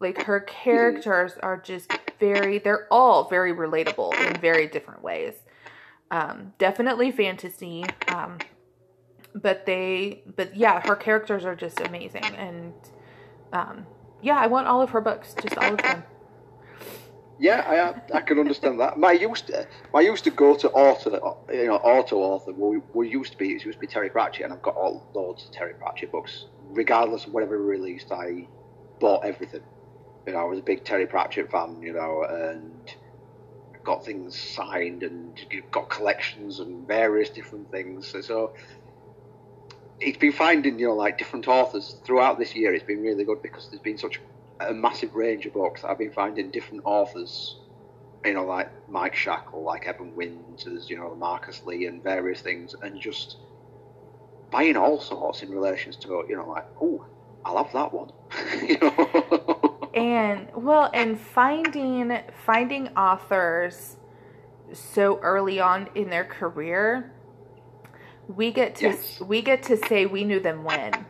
Like 0.00 0.22
her 0.22 0.40
characters 0.40 1.32
are 1.42 1.58
just 1.58 1.92
very 2.18 2.58
they're 2.58 2.88
all 2.90 3.28
very 3.28 3.54
relatable 3.54 4.14
in 4.26 4.40
very 4.40 4.66
different 4.66 5.02
ways. 5.02 5.34
Um, 6.10 6.52
definitely 6.58 7.10
fantasy. 7.10 7.84
Um, 8.08 8.38
but 9.34 9.64
they 9.64 10.24
but 10.36 10.56
yeah, 10.56 10.86
her 10.86 10.96
characters 10.96 11.44
are 11.46 11.54
just 11.54 11.80
amazing 11.80 12.24
and 12.24 12.74
um, 13.52 13.86
yeah, 14.22 14.36
I 14.36 14.46
want 14.46 14.66
all 14.66 14.82
of 14.82 14.90
her 14.90 15.00
books, 15.00 15.34
just 15.40 15.56
all 15.58 15.74
of 15.74 15.82
them. 15.82 16.04
Yeah, 17.38 17.94
I 18.12 18.18
I 18.18 18.20
can 18.20 18.38
understand 18.38 18.80
that. 18.80 18.98
My 18.98 19.12
used 19.12 19.46
to, 19.46 19.66
my 19.94 20.00
used 20.02 20.24
to 20.24 20.30
go 20.30 20.54
to 20.56 20.70
author, 20.72 21.18
you 21.50 21.68
know, 21.68 21.76
auto 21.76 22.18
author. 22.18 22.52
We, 22.52 22.82
we 22.92 23.08
used 23.08 23.32
to 23.32 23.38
be 23.38 23.52
it 23.52 23.64
used 23.64 23.78
to 23.78 23.80
be 23.80 23.86
Terry 23.86 24.10
Pratchett, 24.10 24.44
and 24.44 24.52
I've 24.52 24.60
got 24.60 24.76
all 24.76 25.06
loads 25.14 25.44
of 25.44 25.50
Terry 25.50 25.72
Pratchett 25.72 26.12
books. 26.12 26.46
Regardless 26.68 27.24
of 27.24 27.32
whatever 27.32 27.58
released, 27.58 28.12
I 28.12 28.46
bought 29.00 29.24
everything. 29.24 29.62
You 30.26 30.34
know, 30.34 30.40
I 30.40 30.44
was 30.44 30.58
a 30.58 30.62
big 30.62 30.84
Terry 30.84 31.06
Pratchett 31.06 31.50
fan. 31.50 31.80
You 31.80 31.94
know, 31.94 32.24
and 32.28 32.94
got 33.84 34.04
things 34.04 34.38
signed 34.38 35.02
and 35.02 35.40
got 35.70 35.88
collections 35.88 36.60
and 36.60 36.86
various 36.86 37.30
different 37.30 37.70
things. 37.70 38.06
So, 38.06 38.20
so 38.20 38.52
it's 40.00 40.18
been 40.18 40.32
finding 40.32 40.78
you 40.78 40.88
know 40.88 40.94
like 40.94 41.18
different 41.18 41.46
authors 41.48 41.96
throughout 42.04 42.38
this 42.38 42.54
year. 42.54 42.74
It's 42.74 42.84
been 42.84 43.02
really 43.02 43.24
good 43.24 43.42
because 43.42 43.68
there's 43.68 43.82
been 43.82 43.98
such 43.98 44.20
a 44.60 44.72
massive 44.72 45.14
range 45.14 45.46
of 45.46 45.52
books. 45.52 45.84
I've 45.84 45.98
been 45.98 46.12
finding 46.12 46.50
different 46.50 46.82
authors, 46.84 47.56
you 48.24 48.34
know, 48.34 48.44
like 48.44 48.70
Mike 48.88 49.14
Shackle, 49.14 49.62
like 49.62 49.86
Evan 49.86 50.14
Winters, 50.14 50.90
you 50.90 50.96
know, 50.96 51.14
Marcus 51.14 51.62
Lee, 51.64 51.86
and 51.86 52.02
various 52.02 52.40
things, 52.40 52.74
and 52.82 53.00
just 53.00 53.36
buying 54.50 54.76
all 54.76 55.00
sorts 55.00 55.42
in 55.42 55.50
relations 55.50 55.96
to 55.96 56.24
you 56.28 56.36
know 56.36 56.48
like 56.48 56.66
oh 56.80 57.04
I 57.44 57.52
love 57.52 57.72
that 57.72 57.92
one, 57.92 58.10
you 58.66 58.78
know. 58.78 59.88
and 59.94 60.48
well, 60.54 60.90
and 60.92 61.18
finding 61.18 62.18
finding 62.44 62.88
authors 62.88 63.96
so 64.72 65.18
early 65.20 65.58
on 65.58 65.88
in 65.94 66.10
their 66.10 66.24
career, 66.24 67.12
we 68.36 68.50
get 68.50 68.76
to 68.76 68.86
yes. 68.86 69.20
we 69.20 69.42
get 69.42 69.62
to 69.64 69.76
say 69.88 70.06
we 70.06 70.24
knew 70.24 70.40
them 70.40 70.64
when. 70.64 70.92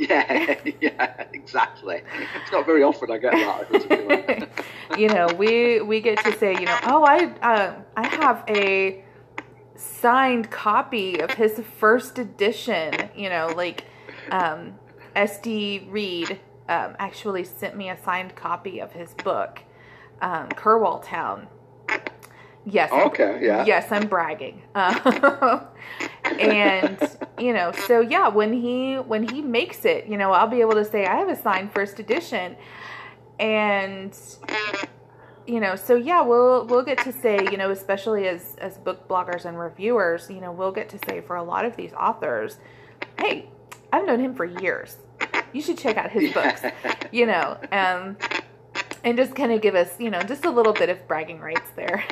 Yeah, 0.00 0.54
yeah, 0.80 1.24
exactly. 1.32 2.02
It's 2.40 2.52
not 2.52 2.64
very 2.66 2.84
often 2.84 3.10
I 3.10 3.18
get 3.18 3.32
that. 3.32 4.48
you 4.96 5.08
know, 5.08 5.26
we 5.36 5.80
we 5.80 6.00
get 6.00 6.22
to 6.24 6.38
say, 6.38 6.52
you 6.52 6.66
know, 6.66 6.78
oh, 6.84 7.02
I 7.02 7.24
uh, 7.42 7.74
I 7.96 8.06
have 8.06 8.44
a 8.48 9.02
signed 9.74 10.52
copy 10.52 11.18
of 11.18 11.32
his 11.32 11.60
first 11.80 12.20
edition. 12.20 13.10
You 13.16 13.28
know, 13.28 13.52
like 13.56 13.86
um, 14.30 14.78
SD 15.16 15.90
Reed 15.90 16.38
um, 16.68 16.94
actually 17.00 17.42
sent 17.42 17.76
me 17.76 17.90
a 17.90 17.98
signed 18.00 18.36
copy 18.36 18.78
of 18.78 18.92
his 18.92 19.14
book, 19.14 19.58
um, 20.22 20.48
Curwall 20.50 21.02
Town. 21.04 21.48
Yes. 22.70 22.92
Okay. 22.92 23.40
Yeah. 23.42 23.64
Yes, 23.64 23.90
I'm 23.90 24.08
bragging. 24.08 24.62
Uh, 24.74 25.60
and 26.38 26.98
you 27.38 27.52
know, 27.52 27.72
so 27.72 28.00
yeah, 28.00 28.28
when 28.28 28.52
he 28.52 28.96
when 28.96 29.26
he 29.26 29.40
makes 29.40 29.84
it, 29.84 30.06
you 30.06 30.16
know, 30.16 30.32
I'll 30.32 30.48
be 30.48 30.60
able 30.60 30.74
to 30.74 30.84
say 30.84 31.06
I 31.06 31.16
have 31.16 31.28
a 31.28 31.36
signed 31.36 31.72
first 31.72 31.98
edition, 31.98 32.56
and 33.38 34.16
you 35.46 35.60
know, 35.60 35.76
so 35.76 35.96
yeah, 35.96 36.20
we'll 36.20 36.66
we'll 36.66 36.82
get 36.82 36.98
to 37.04 37.12
say, 37.12 37.38
you 37.50 37.56
know, 37.56 37.70
especially 37.70 38.28
as 38.28 38.56
as 38.58 38.76
book 38.76 39.08
bloggers 39.08 39.46
and 39.46 39.58
reviewers, 39.58 40.28
you 40.28 40.40
know, 40.40 40.52
we'll 40.52 40.72
get 40.72 40.90
to 40.90 40.98
say 41.06 41.22
for 41.22 41.36
a 41.36 41.42
lot 41.42 41.64
of 41.64 41.74
these 41.74 41.92
authors, 41.94 42.58
hey, 43.18 43.48
I've 43.92 44.06
known 44.06 44.20
him 44.20 44.34
for 44.34 44.44
years. 44.44 44.98
You 45.54 45.62
should 45.62 45.78
check 45.78 45.96
out 45.96 46.10
his 46.10 46.32
books, 46.34 46.62
you 47.12 47.24
know, 47.24 47.56
um, 47.72 48.18
and 49.02 49.16
just 49.16 49.34
kind 49.34 49.52
of 49.52 49.62
give 49.62 49.74
us, 49.74 49.98
you 49.98 50.10
know, 50.10 50.20
just 50.20 50.44
a 50.44 50.50
little 50.50 50.74
bit 50.74 50.90
of 50.90 51.08
bragging 51.08 51.40
rights 51.40 51.70
there. 51.74 52.04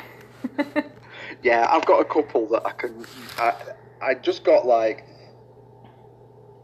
yeah, 1.43 1.67
I've 1.69 1.85
got 1.85 1.99
a 1.99 2.05
couple 2.05 2.47
that 2.47 2.65
I 2.65 2.71
can. 2.71 3.05
I, 3.37 3.53
I 4.01 4.13
just 4.15 4.43
got 4.43 4.65
like 4.65 5.05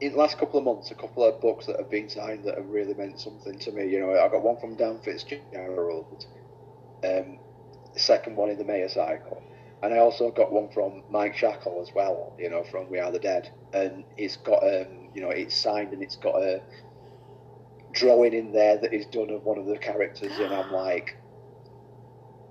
in 0.01 0.11
the 0.11 0.17
last 0.17 0.37
couple 0.37 0.59
of 0.59 0.65
months, 0.65 0.91
a 0.91 0.95
couple 0.95 1.23
of 1.23 1.39
books 1.39 1.65
that 1.65 1.79
have 1.79 1.89
been 1.89 2.09
signed 2.09 2.43
that 2.43 2.57
have 2.57 2.67
really 2.67 2.93
meant 2.93 3.19
something 3.19 3.57
to 3.59 3.71
me. 3.71 3.87
You 3.87 4.01
know, 4.01 4.11
I 4.11 4.27
got 4.27 4.43
one 4.43 4.59
from 4.59 4.75
Dan 4.75 4.99
Fitzgerald, 4.99 6.25
um, 7.03 7.39
the 7.93 7.99
second 7.99 8.35
one 8.35 8.49
in 8.49 8.57
the 8.57 8.65
Maer 8.65 8.89
Cycle, 8.89 9.41
and 9.81 9.93
I 9.93 9.99
also 9.99 10.29
got 10.29 10.51
one 10.51 10.69
from 10.73 11.03
Mike 11.09 11.35
Shackle 11.37 11.81
as 11.81 11.93
well. 11.95 12.35
You 12.37 12.49
know, 12.49 12.63
from 12.63 12.89
We 12.89 12.99
Are 12.99 13.11
the 13.11 13.19
Dead, 13.19 13.49
and 13.73 14.03
it's 14.17 14.35
got 14.37 14.63
um, 14.63 15.09
you 15.13 15.21
know, 15.21 15.29
it's 15.29 15.55
signed 15.55 15.93
and 15.93 16.03
it's 16.03 16.17
got 16.17 16.35
a 16.35 16.61
drawing 17.93 18.33
in 18.33 18.51
there 18.51 18.77
that 18.77 18.93
is 18.93 19.05
done 19.05 19.29
of 19.29 19.43
one 19.43 19.57
of 19.57 19.65
the 19.65 19.77
characters, 19.77 20.37
and 20.37 20.53
I'm 20.53 20.71
like, 20.71 21.15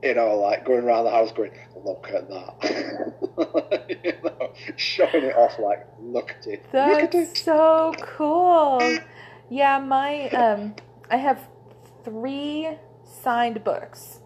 you 0.03 0.15
know, 0.15 0.37
like 0.37 0.65
going 0.65 0.85
around 0.85 1.05
the 1.05 1.11
house 1.11 1.33
going, 1.33 1.53
look 1.85 2.09
at 2.13 2.29
that. 2.29 3.97
you 4.05 4.13
know, 4.23 4.53
showing 4.77 5.25
it 5.25 5.37
off 5.37 5.59
like, 5.59 5.87
look 6.01 6.35
at 6.39 6.47
it. 6.47 6.65
That's 6.73 7.15
at 7.15 7.15
it. 7.15 7.37
so 7.37 7.95
cool. 8.01 8.99
Yeah, 9.49 9.79
my 9.79 10.29
um 10.31 10.75
I 11.11 11.17
have 11.17 11.49
three 12.05 12.69
signed 13.05 13.63
books. 13.65 14.21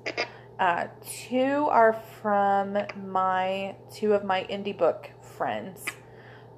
Uh, 0.58 0.86
two 1.04 1.68
are 1.70 1.92
from 2.22 2.78
my 3.06 3.76
two 3.92 4.14
of 4.14 4.24
my 4.24 4.44
indie 4.44 4.76
book 4.76 5.10
friends. 5.20 5.84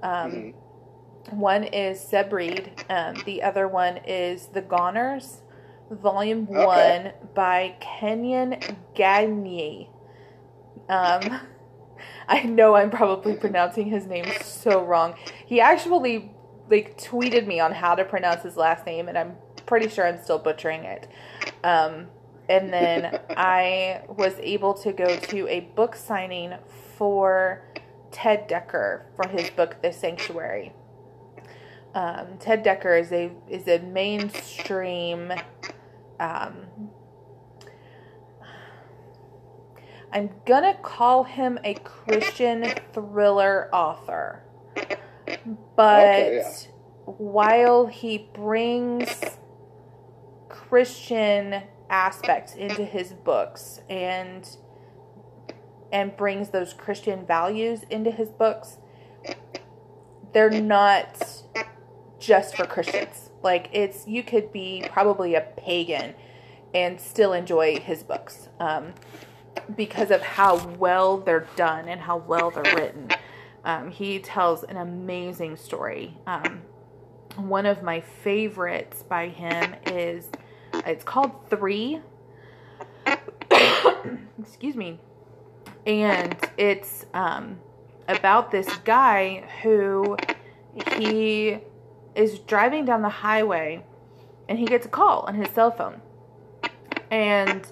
Um, 0.02 0.30
mm-hmm. 0.30 1.40
One 1.40 1.64
is 1.64 2.08
Zeb 2.08 2.32
Reed. 2.32 2.84
Um, 2.88 3.16
the 3.26 3.42
other 3.42 3.66
one 3.66 3.98
is 4.06 4.46
The 4.46 4.62
Goners. 4.62 5.42
Volume 5.90 6.46
okay. 6.50 6.64
One 6.66 7.12
by 7.34 7.76
Kenyon 7.80 8.60
Gagne. 8.94 9.90
Um, 10.88 11.40
I 12.28 12.42
know 12.42 12.74
I'm 12.74 12.90
probably 12.90 13.34
pronouncing 13.34 13.86
his 13.86 14.06
name 14.06 14.26
so 14.42 14.84
wrong. 14.84 15.14
He 15.46 15.60
actually 15.60 16.34
like 16.70 16.98
tweeted 16.98 17.46
me 17.46 17.60
on 17.60 17.72
how 17.72 17.94
to 17.94 18.04
pronounce 18.04 18.42
his 18.42 18.56
last 18.56 18.84
name, 18.84 19.08
and 19.08 19.16
I'm 19.16 19.36
pretty 19.66 19.88
sure 19.88 20.06
I'm 20.06 20.22
still 20.22 20.38
butchering 20.38 20.84
it. 20.84 21.08
Um, 21.64 22.08
and 22.48 22.72
then 22.72 23.20
I 23.30 24.02
was 24.08 24.34
able 24.40 24.74
to 24.74 24.92
go 24.92 25.16
to 25.16 25.48
a 25.48 25.60
book 25.60 25.96
signing 25.96 26.54
for 26.96 27.64
Ted 28.10 28.48
Dekker 28.48 29.02
for 29.16 29.28
his 29.28 29.50
book 29.50 29.76
The 29.82 29.92
Sanctuary. 29.92 30.72
Um, 31.94 32.38
Ted 32.38 32.64
Dekker 32.64 33.00
is 33.00 33.12
a 33.12 33.30
is 33.48 33.66
a 33.66 33.78
mainstream 33.78 35.32
um, 36.20 36.90
I'm 40.12 40.30
gonna 40.46 40.74
call 40.82 41.24
him 41.24 41.58
a 41.64 41.74
Christian 41.74 42.64
thriller 42.92 43.68
author. 43.72 44.42
But 45.76 46.04
okay, 46.04 46.36
yeah. 46.36 46.52
while 47.04 47.86
he 47.86 48.28
brings 48.32 49.08
Christian 50.48 51.62
aspects 51.90 52.54
into 52.54 52.84
his 52.84 53.12
books 53.12 53.80
and 53.88 54.48
and 55.90 56.16
brings 56.16 56.50
those 56.50 56.74
Christian 56.74 57.26
values 57.26 57.84
into 57.90 58.10
his 58.10 58.30
books, 58.30 58.78
they're 60.32 60.50
not 60.50 61.42
just 62.18 62.56
for 62.56 62.66
Christians. 62.66 63.27
Like 63.42 63.68
it's 63.72 64.06
you 64.06 64.22
could 64.22 64.52
be 64.52 64.84
probably 64.90 65.34
a 65.34 65.40
pagan 65.40 66.14
and 66.74 67.00
still 67.00 67.32
enjoy 67.32 67.78
his 67.78 68.02
books 68.02 68.48
um, 68.60 68.92
because 69.76 70.10
of 70.10 70.20
how 70.20 70.66
well 70.78 71.18
they're 71.18 71.46
done 71.56 71.88
and 71.88 72.00
how 72.00 72.18
well 72.18 72.50
they're 72.50 72.74
written. 72.74 73.10
Um, 73.64 73.90
he 73.90 74.18
tells 74.18 74.64
an 74.64 74.76
amazing 74.76 75.56
story. 75.56 76.16
Um, 76.26 76.62
one 77.36 77.66
of 77.66 77.82
my 77.82 78.00
favorites 78.00 79.02
by 79.02 79.28
him 79.28 79.74
is 79.86 80.28
it's 80.86 81.04
called 81.04 81.48
Three. 81.48 82.00
Excuse 84.40 84.76
me. 84.76 84.98
And 85.86 86.36
it's 86.56 87.06
um, 87.14 87.58
about 88.08 88.50
this 88.50 88.68
guy 88.78 89.48
who 89.62 90.16
he 90.98 91.58
is 92.18 92.40
driving 92.40 92.84
down 92.84 93.00
the 93.00 93.08
highway 93.08 93.84
and 94.48 94.58
he 94.58 94.66
gets 94.66 94.84
a 94.84 94.88
call 94.88 95.20
on 95.20 95.36
his 95.36 95.48
cell 95.50 95.70
phone. 95.70 96.02
And 97.10 97.66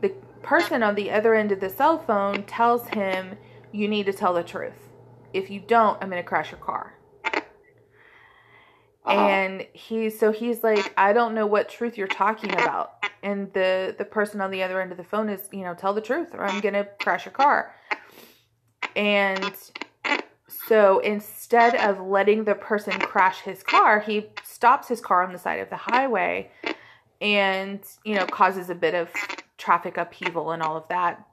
the 0.00 0.08
person 0.42 0.82
on 0.82 0.94
the 0.94 1.10
other 1.10 1.34
end 1.34 1.52
of 1.52 1.60
the 1.60 1.68
cell 1.68 1.98
phone 1.98 2.44
tells 2.44 2.88
him, 2.88 3.36
You 3.72 3.86
need 3.86 4.06
to 4.06 4.12
tell 4.12 4.32
the 4.32 4.42
truth. 4.42 4.88
If 5.34 5.50
you 5.50 5.60
don't, 5.60 5.98
I'm 6.00 6.08
going 6.08 6.22
to 6.22 6.28
crash 6.28 6.50
your 6.50 6.60
car. 6.60 6.94
Uh-huh. 9.04 9.12
And 9.12 9.66
he, 9.72 10.08
so 10.10 10.32
he's 10.32 10.64
like, 10.64 10.92
I 10.96 11.12
don't 11.12 11.34
know 11.34 11.46
what 11.46 11.68
truth 11.68 11.98
you're 11.98 12.06
talking 12.06 12.52
about. 12.52 12.94
And 13.22 13.52
the 13.52 13.94
the 13.98 14.04
person 14.06 14.40
on 14.40 14.50
the 14.50 14.62
other 14.62 14.80
end 14.80 14.92
of 14.92 14.98
the 14.98 15.04
phone 15.04 15.28
is, 15.28 15.46
you 15.52 15.60
know, 15.60 15.74
tell 15.74 15.92
the 15.92 16.00
truth 16.00 16.28
or 16.32 16.44
I'm 16.46 16.60
gonna 16.60 16.86
crash 17.00 17.26
your 17.26 17.32
car. 17.32 17.74
And 18.96 19.54
so 20.66 20.98
instead 21.00 21.74
of 21.76 22.00
letting 22.00 22.44
the 22.44 22.54
person 22.54 22.98
crash 22.98 23.40
his 23.40 23.62
car, 23.62 24.00
he 24.00 24.30
stops 24.44 24.88
his 24.88 25.00
car 25.00 25.22
on 25.22 25.32
the 25.32 25.38
side 25.38 25.60
of 25.60 25.70
the 25.70 25.76
highway 25.76 26.50
and, 27.20 27.80
you 28.04 28.14
know, 28.14 28.26
causes 28.26 28.70
a 28.70 28.74
bit 28.74 28.94
of 28.94 29.10
traffic 29.58 29.96
upheaval 29.96 30.50
and 30.50 30.62
all 30.62 30.76
of 30.76 30.88
that. 30.88 31.26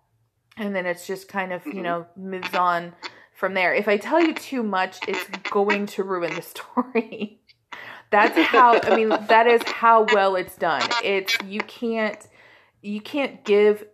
And 0.58 0.76
then 0.76 0.86
it's 0.86 1.08
just 1.08 1.28
kind 1.28 1.54
of, 1.54 1.66
you 1.66 1.74
mm-hmm. 1.74 1.82
know, 1.84 2.06
moves 2.16 2.54
on 2.54 2.94
from 3.34 3.54
there. 3.54 3.74
If 3.74 3.88
I 3.88 3.98
tell 3.98 4.22
you 4.22 4.34
too 4.34 4.64
much, 4.64 5.00
it's 5.08 5.26
going 5.50 5.86
to 5.88 6.04
ruin 6.04 6.34
the 6.36 6.42
story. 6.42 7.40
That's 8.10 8.38
how 8.38 8.80
I 8.84 8.96
mean 8.96 9.10
that 9.10 9.48
is 9.48 9.62
how 9.64 10.06
well 10.14 10.36
it's 10.36 10.56
done. 10.56 10.82
It's 11.04 11.38
you 11.46 11.60
can't 11.60 12.26
you 12.82 13.02
can't 13.02 13.44
give 13.44 13.86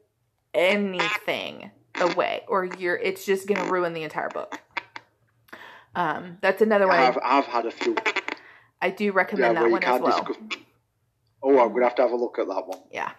anything 0.53 1.71
away 1.99 2.43
or 2.47 2.65
you're 2.77 2.95
it's 2.95 3.25
just 3.25 3.47
going 3.47 3.59
to 3.59 3.71
ruin 3.71 3.93
the 3.93 4.03
entire 4.03 4.29
book. 4.29 4.59
Um, 5.95 6.37
that's 6.41 6.61
another 6.61 6.87
one. 6.87 6.97
I've, 6.97 7.17
I've 7.23 7.45
had 7.45 7.65
a 7.65 7.71
few. 7.71 7.95
I 8.81 8.89
do 8.89 9.11
recommend 9.11 9.55
yeah, 9.55 9.63
that 9.63 9.71
one 9.71 9.83
as 9.83 10.01
well. 10.01 10.23
Discuss... 10.23 10.37
Oh, 11.41 11.59
I'm 11.59 11.71
gonna 11.73 11.83
have 11.83 11.95
to 11.95 12.01
have 12.03 12.11
a 12.11 12.15
look 12.15 12.39
at 12.39 12.47
that 12.47 12.67
one. 12.67 12.79
Yeah. 12.91 13.11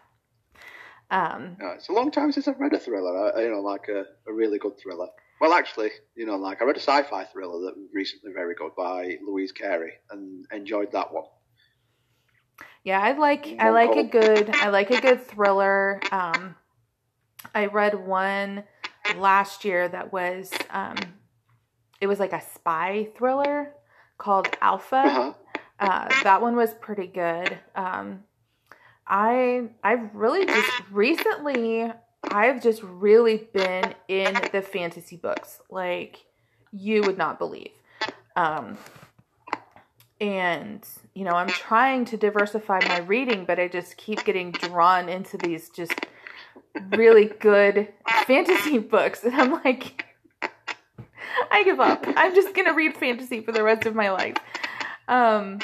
Um, 1.10 1.56
yeah, 1.60 1.74
it's 1.74 1.88
a 1.88 1.92
long 1.92 2.10
time 2.10 2.32
since 2.32 2.48
I've 2.48 2.58
read 2.58 2.72
a 2.72 2.78
thriller. 2.78 3.32
You 3.40 3.50
know, 3.50 3.60
like 3.60 3.88
a, 3.88 4.04
a 4.28 4.32
really 4.32 4.58
good 4.58 4.78
thriller. 4.78 5.08
Well, 5.40 5.52
actually, 5.52 5.90
you 6.16 6.26
know, 6.26 6.36
like 6.36 6.62
I 6.62 6.64
read 6.64 6.76
a 6.76 6.80
sci-fi 6.80 7.24
thriller 7.24 7.60
that 7.66 7.76
was 7.76 7.88
recently 7.92 8.32
very 8.32 8.54
good 8.54 8.72
by 8.76 9.18
Louise 9.26 9.52
Carey 9.52 9.92
and 10.10 10.46
enjoyed 10.52 10.92
that 10.92 11.12
one. 11.12 11.24
Yeah, 12.82 13.00
I 13.00 13.12
like 13.12 13.56
I 13.58 13.70
like 13.70 13.96
a 13.96 14.04
good 14.04 14.50
I 14.54 14.68
like 14.68 14.90
a 14.90 15.00
good 15.00 15.22
thriller. 15.26 16.00
Um, 16.12 16.56
I 17.54 17.66
read 17.66 18.06
one 18.06 18.64
last 19.16 19.64
year 19.64 19.88
that 19.88 20.12
was 20.12 20.50
um, 20.70 20.96
it 22.04 22.06
was 22.06 22.20
like 22.20 22.34
a 22.34 22.42
spy 22.54 23.08
thriller 23.16 23.72
called 24.18 24.46
Alpha. 24.60 24.96
Uh-huh. 24.96 25.32
Uh, 25.80 26.22
that 26.22 26.42
one 26.42 26.54
was 26.54 26.74
pretty 26.74 27.06
good. 27.06 27.58
Um, 27.74 28.24
I 29.06 29.70
I've 29.82 30.14
really 30.14 30.44
just 30.44 30.70
recently 30.90 31.90
I've 32.30 32.62
just 32.62 32.82
really 32.82 33.48
been 33.54 33.94
in 34.06 34.34
the 34.52 34.60
fantasy 34.60 35.16
books 35.16 35.60
like 35.70 36.26
you 36.72 37.00
would 37.02 37.16
not 37.16 37.38
believe. 37.38 37.72
Um 38.36 38.76
and 40.20 40.86
you 41.14 41.24
know, 41.24 41.32
I'm 41.32 41.48
trying 41.48 42.04
to 42.06 42.18
diversify 42.18 42.80
my 42.86 42.98
reading, 42.98 43.46
but 43.46 43.58
I 43.58 43.68
just 43.68 43.96
keep 43.96 44.24
getting 44.24 44.52
drawn 44.52 45.08
into 45.08 45.38
these 45.38 45.70
just 45.70 45.94
really 46.90 47.26
good 47.40 47.88
fantasy 48.26 48.78
books 48.94 49.24
and 49.24 49.34
I'm 49.34 49.52
like 49.64 50.13
I 51.54 51.62
give 51.62 51.78
up. 51.78 52.04
I'm 52.16 52.34
just 52.34 52.52
to 52.52 52.72
read 52.72 52.96
fantasy 52.96 53.40
for 53.40 53.52
the 53.52 53.62
rest 53.62 53.86
of 53.86 53.94
my 53.94 54.10
life. 54.10 54.36
Um 55.06 55.60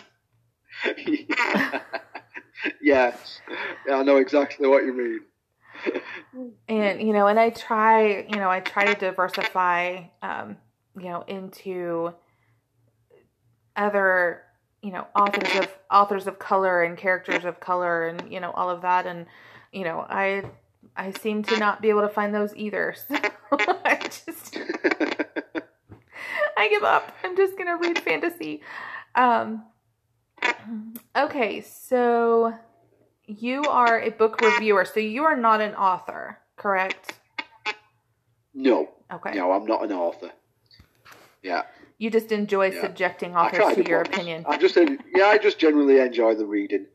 yes, 2.80 3.41
yeah, 3.86 3.97
I 3.97 4.03
know 4.05 4.18
exactly 4.18 4.68
what 4.68 4.84
you 4.84 4.93
mean. 4.93 5.20
and 6.68 7.03
you 7.03 7.12
know, 7.12 7.26
and 7.26 7.41
I 7.41 7.51
try, 7.51 8.24
you 8.28 8.36
know, 8.36 8.49
I 8.49 8.61
try 8.61 8.86
to 8.86 8.95
diversify, 8.95 10.05
um, 10.22 10.57
you 10.97 11.09
know, 11.09 11.22
into 11.26 12.14
other, 13.74 14.43
you 14.82 14.93
know, 14.93 15.09
authors 15.16 15.59
of 15.59 15.68
authors 15.91 16.26
of 16.28 16.38
color 16.38 16.84
and 16.84 16.97
characters 16.97 17.45
of 17.45 17.59
color, 17.59 18.07
and 18.07 18.32
you 18.32 18.38
know, 18.38 18.53
all 18.53 18.70
of 18.70 18.82
that, 18.82 19.07
and 19.07 19.26
you 19.72 19.82
know, 19.82 20.07
I 20.09 20.45
I 20.97 21.11
seem 21.11 21.43
to 21.45 21.59
not 21.59 21.82
be 21.82 21.88
able 21.88 22.03
to 22.03 22.09
find 22.09 22.32
those 22.32 22.55
either. 22.55 22.95
So 23.09 23.16
I 23.84 23.97
just 23.97 24.57
I 26.61 26.69
give 26.69 26.83
up. 26.83 27.17
I'm 27.25 27.37
just 27.37 27.57
gonna 27.57 27.77
read 27.77 27.99
fantasy. 27.99 28.61
Um, 29.15 29.65
Okay, 31.17 31.61
so 31.61 32.55
you 33.27 33.65
are 33.65 34.01
a 34.01 34.11
book 34.11 34.41
reviewer, 34.41 34.85
so 34.85 35.01
you 35.01 35.25
are 35.25 35.37
not 35.37 35.61
an 35.61 35.75
author, 35.75 36.39
correct? 36.57 37.19
No. 38.55 38.91
Okay. 39.13 39.35
No, 39.35 39.53
I'm 39.53 39.67
not 39.67 39.85
an 39.85 39.93
author. 39.93 40.31
Yeah. 41.43 41.63
You 41.99 42.11
just 42.11 42.33
enjoy 42.33 42.71
yeah. 42.71 42.81
subjecting 42.81 43.37
authors 43.37 43.75
to 43.75 43.89
your 43.89 44.01
opinion. 44.03 44.45
I 44.49 44.57
just, 44.57 44.77
yeah, 44.77 45.27
I 45.27 45.39
just 45.39 45.59
generally 45.59 45.99
enjoy 45.99 46.35
the 46.35 46.47
reading. 46.47 46.87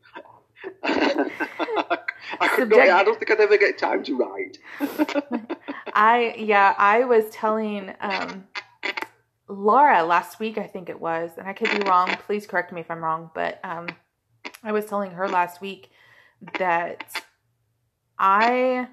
I, 0.82 2.56
Subject- 2.56 2.90
I 2.90 3.04
don't 3.04 3.18
think 3.18 3.30
I'd 3.30 3.40
ever 3.40 3.56
get 3.56 3.78
time 3.78 4.02
to 4.04 4.16
write. 4.16 4.58
I 5.94 6.34
yeah, 6.36 6.74
I 6.76 7.04
was 7.04 7.30
telling 7.30 7.94
um, 8.00 8.48
Laura 9.48 10.02
last 10.04 10.40
week, 10.40 10.58
I 10.58 10.66
think 10.66 10.88
it 10.88 11.00
was, 11.00 11.30
and 11.38 11.46
I 11.46 11.52
could 11.52 11.70
be 11.70 11.88
wrong. 11.88 12.08
Please 12.26 12.46
correct 12.46 12.72
me 12.72 12.80
if 12.80 12.90
I'm 12.90 13.02
wrong, 13.02 13.30
but 13.34 13.60
um, 13.62 13.88
I 14.62 14.72
was 14.72 14.86
telling 14.86 15.12
her 15.12 15.28
last 15.28 15.60
week 15.60 15.90
that 16.58 17.22
I 18.18 18.88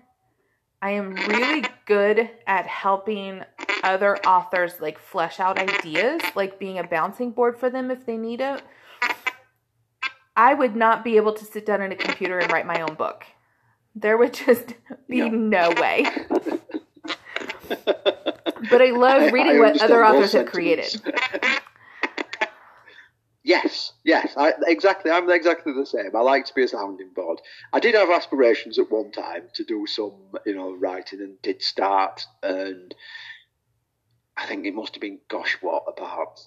I 0.82 0.92
am 0.92 1.14
really 1.14 1.64
good 1.86 2.30
at 2.46 2.68
helping 2.68 3.42
other 3.84 4.18
authors 4.26 4.80
like 4.80 5.00
flesh 5.00 5.40
out 5.40 5.58
ideas, 5.58 6.22
like 6.36 6.60
being 6.60 6.78
a 6.78 6.84
bouncing 6.84 7.32
board 7.32 7.58
for 7.58 7.70
them 7.70 7.90
if 7.90 8.06
they 8.06 8.18
need 8.18 8.42
it. 8.42 8.62
I 10.36 10.54
would 10.54 10.76
not 10.76 11.04
be 11.04 11.16
able 11.16 11.34
to 11.34 11.46
sit 11.46 11.66
down 11.66 11.82
in 11.82 11.92
a 11.92 11.96
computer 11.96 12.40
and 12.40 12.52
write 12.52 12.66
my 12.66 12.82
own 12.82 12.96
book. 12.96 13.24
There 13.96 14.18
would 14.18 14.34
just 14.34 14.74
be 15.08 15.30
no, 15.30 15.70
no 15.70 15.82
way. 15.82 16.06
but 18.74 18.82
I 18.82 18.92
love 18.92 19.32
reading 19.32 19.54
I, 19.54 19.56
I 19.56 19.60
what 19.60 19.82
other 19.82 20.06
authors 20.06 20.34
have 20.34 20.48
created. 20.48 21.02
yes, 23.44 23.94
yes, 24.04 24.34
I, 24.36 24.54
exactly. 24.66 25.12
I'm 25.12 25.30
exactly 25.30 25.74
the 25.74 25.86
same. 25.86 26.16
I 26.16 26.22
like 26.22 26.46
to 26.46 26.54
be 26.54 26.64
a 26.64 26.68
sounding 26.68 27.10
board. 27.16 27.40
I 27.72 27.80
did 27.80 27.96
have 27.96 28.10
aspirations 28.10 28.80
at 28.80 28.92
one 28.92 29.12
time 29.12 29.44
to 29.54 29.64
do 29.64 29.86
some, 29.88 30.14
you 30.46 30.56
know, 30.56 30.74
writing, 30.74 31.20
and 31.20 31.42
did 31.42 31.62
start. 31.62 32.26
And 32.42 32.94
I 34.36 34.46
think 34.46 34.66
it 34.66 34.74
must 34.74 34.96
have 34.96 35.02
been, 35.02 35.20
gosh, 35.30 35.58
what 35.62 35.84
about 35.88 36.42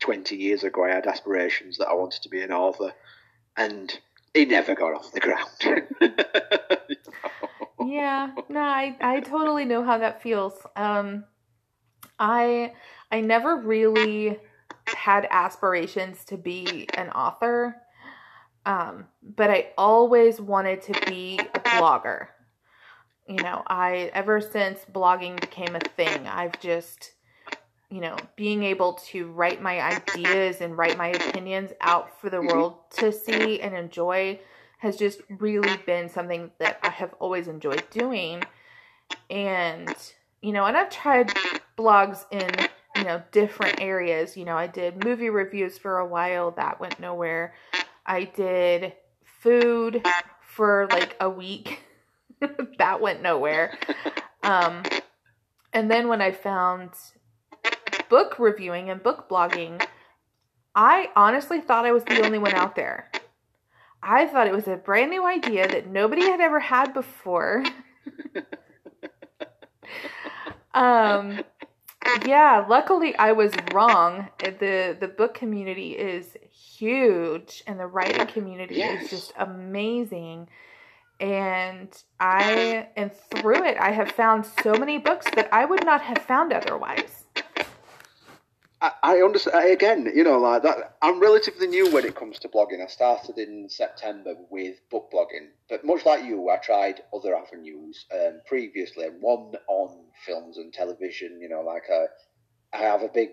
twenty 0.00 0.36
years 0.36 0.64
ago? 0.64 0.84
I 0.84 0.94
had 0.94 1.06
aspirations 1.06 1.78
that 1.78 1.88
I 1.88 1.94
wanted 1.94 2.22
to 2.22 2.28
be 2.28 2.42
an 2.42 2.52
author, 2.52 2.92
and 3.56 3.96
it 4.34 4.48
never 4.48 4.74
got 4.74 4.94
off 4.94 5.12
the 5.12 5.20
ground. 5.20 5.48
yeah, 7.86 8.32
no, 8.48 8.60
I 8.60 8.96
I 9.00 9.20
totally 9.20 9.64
know 9.64 9.82
how 9.84 9.98
that 9.98 10.22
feels. 10.22 10.54
Um, 10.76 11.24
I 12.18 12.72
I 13.10 13.20
never 13.20 13.56
really 13.56 14.38
had 14.86 15.26
aspirations 15.30 16.24
to 16.26 16.36
be 16.36 16.88
an 16.94 17.10
author. 17.10 17.76
Um, 18.64 19.06
but 19.22 19.48
I 19.48 19.68
always 19.78 20.40
wanted 20.40 20.82
to 20.82 20.92
be 21.06 21.38
a 21.54 21.60
blogger. 21.60 22.28
You 23.28 23.36
know, 23.36 23.62
I 23.66 24.10
ever 24.12 24.40
since 24.40 24.80
blogging 24.92 25.40
became 25.40 25.76
a 25.76 25.80
thing, 25.80 26.26
I've 26.26 26.58
just 26.60 27.12
you 27.90 28.00
know, 28.00 28.16
being 28.34 28.64
able 28.64 28.94
to 28.94 29.28
write 29.28 29.62
my 29.62 29.80
ideas 29.80 30.60
and 30.60 30.76
write 30.76 30.98
my 30.98 31.08
opinions 31.08 31.70
out 31.80 32.20
for 32.20 32.30
the 32.30 32.38
mm-hmm. 32.38 32.48
world 32.48 32.90
to 32.90 33.12
see 33.12 33.60
and 33.60 33.76
enjoy 33.76 34.38
has 34.78 34.96
just 34.96 35.20
really 35.38 35.76
been 35.86 36.08
something 36.08 36.50
that 36.58 36.78
I 36.82 36.90
have 36.90 37.14
always 37.18 37.48
enjoyed 37.48 37.84
doing. 37.90 38.42
And, 39.30 39.94
you 40.42 40.52
know, 40.52 40.64
and 40.64 40.76
I've 40.76 40.90
tried 40.90 41.32
blogs 41.76 42.24
in, 42.30 42.50
you 42.96 43.04
know, 43.04 43.22
different 43.32 43.80
areas. 43.80 44.36
You 44.36 44.44
know, 44.44 44.56
I 44.56 44.66
did 44.66 45.04
movie 45.04 45.30
reviews 45.30 45.78
for 45.78 45.98
a 45.98 46.06
while, 46.06 46.52
that 46.52 46.80
went 46.80 47.00
nowhere. 47.00 47.54
I 48.04 48.24
did 48.24 48.92
food 49.40 50.06
for 50.40 50.88
like 50.90 51.16
a 51.20 51.28
week, 51.28 51.80
that 52.78 53.00
went 53.00 53.22
nowhere. 53.22 53.78
Um, 54.42 54.82
and 55.72 55.90
then 55.90 56.08
when 56.08 56.22
I 56.22 56.32
found 56.32 56.90
book 58.08 58.38
reviewing 58.38 58.90
and 58.90 59.02
book 59.02 59.28
blogging, 59.28 59.84
I 60.74 61.10
honestly 61.16 61.60
thought 61.60 61.86
I 61.86 61.92
was 61.92 62.04
the 62.04 62.24
only 62.24 62.38
one 62.38 62.54
out 62.54 62.76
there. 62.76 63.10
I 64.02 64.26
thought 64.26 64.46
it 64.46 64.54
was 64.54 64.68
a 64.68 64.76
brand 64.76 65.10
new 65.10 65.26
idea 65.26 65.66
that 65.66 65.88
nobody 65.88 66.22
had 66.22 66.40
ever 66.40 66.60
had 66.60 66.94
before. 66.94 67.64
um 70.76 71.40
yeah, 72.26 72.64
luckily 72.68 73.16
I 73.16 73.32
was 73.32 73.52
wrong. 73.72 74.28
The 74.38 74.96
the 74.98 75.08
book 75.08 75.34
community 75.34 75.92
is 75.92 76.36
huge 76.50 77.62
and 77.66 77.80
the 77.80 77.86
writing 77.86 78.26
community 78.26 78.76
yes. 78.76 79.04
is 79.04 79.10
just 79.10 79.32
amazing. 79.38 80.48
And 81.18 81.88
I 82.20 82.88
and 82.96 83.10
through 83.30 83.64
it 83.64 83.76
I 83.78 83.92
have 83.92 84.12
found 84.12 84.46
so 84.62 84.74
many 84.74 84.98
books 84.98 85.26
that 85.34 85.48
I 85.52 85.64
would 85.64 85.84
not 85.84 86.02
have 86.02 86.18
found 86.18 86.52
otherwise. 86.52 87.25
I, 88.80 88.92
I 89.02 89.16
understand. 89.22 89.56
I, 89.56 89.68
again, 89.68 90.10
you 90.14 90.24
know, 90.24 90.38
like 90.38 90.62
that. 90.62 90.96
I'm 91.00 91.20
relatively 91.20 91.66
new 91.66 91.90
when 91.92 92.04
it 92.04 92.14
comes 92.14 92.38
to 92.40 92.48
blogging. 92.48 92.82
I 92.82 92.88
started 92.88 93.38
in 93.38 93.68
September 93.68 94.34
with 94.50 94.76
book 94.90 95.10
blogging, 95.12 95.48
but 95.68 95.84
much 95.84 96.04
like 96.04 96.24
you, 96.24 96.50
I 96.50 96.58
tried 96.58 97.02
other 97.14 97.34
avenues 97.34 98.04
um, 98.12 98.40
previously. 98.46 99.06
One 99.20 99.54
on 99.68 100.04
films 100.26 100.58
and 100.58 100.72
television. 100.72 101.40
You 101.40 101.48
know, 101.48 101.62
like 101.62 101.84
I, 101.90 102.76
I 102.76 102.82
have 102.82 103.02
a 103.02 103.08
big 103.08 103.30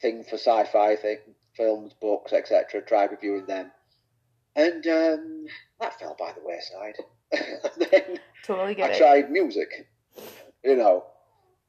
thing 0.00 0.22
for 0.22 0.36
sci-fi 0.36 0.96
thing, 0.96 1.18
films, 1.56 1.92
books, 2.00 2.32
etc. 2.32 2.82
Tried 2.82 3.10
reviewing 3.10 3.46
them, 3.46 3.72
and 4.54 4.86
um, 4.86 5.46
that 5.80 5.98
fell 5.98 6.16
by 6.18 6.32
the 6.32 6.42
wayside. 6.44 6.96
then 7.90 8.20
totally 8.44 8.76
get 8.76 8.90
I 8.90 8.94
it. 8.94 8.98
tried 8.98 9.30
music. 9.32 9.88
You 10.62 10.76
know, 10.76 11.04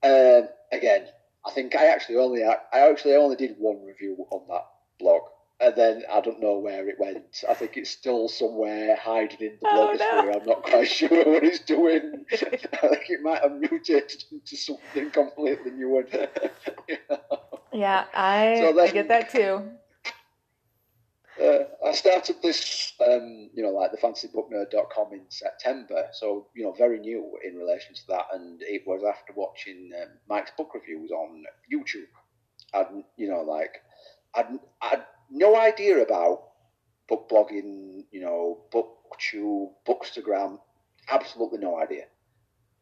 um, 0.04 0.48
again, 0.72 1.08
I 1.46 1.52
think 1.52 1.76
I 1.76 1.88
actually 1.88 2.18
only 2.18 2.44
I 2.44 2.58
actually 2.74 3.16
only 3.16 3.36
did 3.36 3.56
one 3.58 3.86
review 3.86 4.26
on 4.32 4.48
that 4.50 4.66
blog, 5.00 5.22
and 5.60 5.76
then 5.76 6.04
I 6.12 6.20
don't 6.22 6.42
know 6.42 6.58
where 6.58 6.88
it 6.90 7.00
went. 7.00 7.44
I 7.48 7.54
think 7.54 7.78
it's 7.78 7.90
still 7.90 8.28
somewhere 8.28 8.96
hiding 8.96 9.42
in 9.42 9.58
the 9.62 9.68
oh, 9.68 9.96
blogosphere. 9.96 10.34
No. 10.34 10.40
I'm 10.40 10.46
not 10.46 10.64
quite 10.64 10.88
sure 10.90 11.10
what 11.10 11.44
it's 11.44 11.60
doing. 11.60 12.26
I 12.34 12.36
think 12.38 13.10
it 13.10 13.22
might 13.22 13.42
have 13.42 13.54
mutated 13.54 14.24
into 14.32 14.58
something 14.58 15.12
completely 15.12 15.72
new. 15.72 16.04
you 16.90 16.98
know? 17.10 17.60
Yeah, 17.72 18.06
I, 18.14 18.56
so 18.60 18.74
then, 18.74 18.90
I 18.90 18.92
get 18.92 19.08
that 19.10 19.30
too. 19.30 19.64
Uh, 21.42 21.66
I 21.86 21.92
started 21.92 22.38
this, 22.42 22.94
um, 23.06 23.50
you 23.54 23.62
know, 23.62 23.72
like 23.72 23.92
the 23.92 23.98
fantasybooknerd.com 23.98 25.14
in 25.14 25.22
September, 25.30 26.08
so, 26.14 26.48
you 26.56 26.64
know, 26.64 26.72
very 26.72 27.00
new 27.00 27.38
in 27.44 27.58
relation 27.58 27.94
to 27.94 28.08
that. 28.08 28.28
And 28.34 28.62
it 28.62 28.84
was 28.88 29.04
after 29.04 29.34
watching 29.36 29.92
um, 30.02 30.10
Mike's 30.30 30.52
book 30.58 30.72
reviews 30.74 31.12
on 31.12 31.44
YouTube. 31.72 32.08
I'd, 32.74 33.04
you 33.18 33.30
know, 33.30 33.42
like, 33.42 33.82
I'd, 34.34 34.60
I'd 34.82 35.04
no 35.30 35.60
idea 35.60 36.02
about 36.02 36.44
book 37.10 37.30
blogging, 37.30 38.06
you 38.12 38.22
know, 38.22 38.62
booktube, 38.74 39.72
bookstagram, 39.86 40.60
absolutely 41.10 41.60
no 41.60 41.78
idea. 41.78 42.06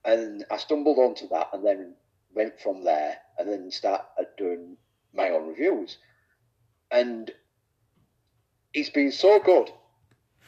And 0.06 0.46
I 0.52 0.58
stumbled 0.58 1.00
onto 1.00 1.28
that 1.30 1.50
and 1.54 1.66
then 1.66 1.96
went 2.36 2.60
from 2.60 2.84
there 2.84 3.18
and 3.38 3.50
then 3.50 3.72
started 3.72 4.28
doing 4.38 4.78
my 5.14 5.30
own 5.30 5.48
reviews. 5.48 5.98
And 6.92 7.32
it's 8.74 8.90
been 8.90 9.12
so 9.12 9.40
good 9.40 9.70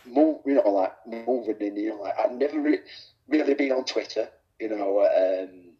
move, 0.06 0.40
you 0.46 0.56
know, 0.56 0.70
like 0.70 0.94
moving 1.06 1.58
in, 1.60 1.76
you 1.76 1.90
know, 1.90 2.02
like 2.02 2.16
I've 2.20 2.32
never 2.32 2.60
re- 2.60 2.80
really 3.28 3.54
been 3.54 3.72
on 3.72 3.86
Twitter, 3.86 4.30
you 4.60 4.70
know. 4.70 5.02
Um, 5.02 5.74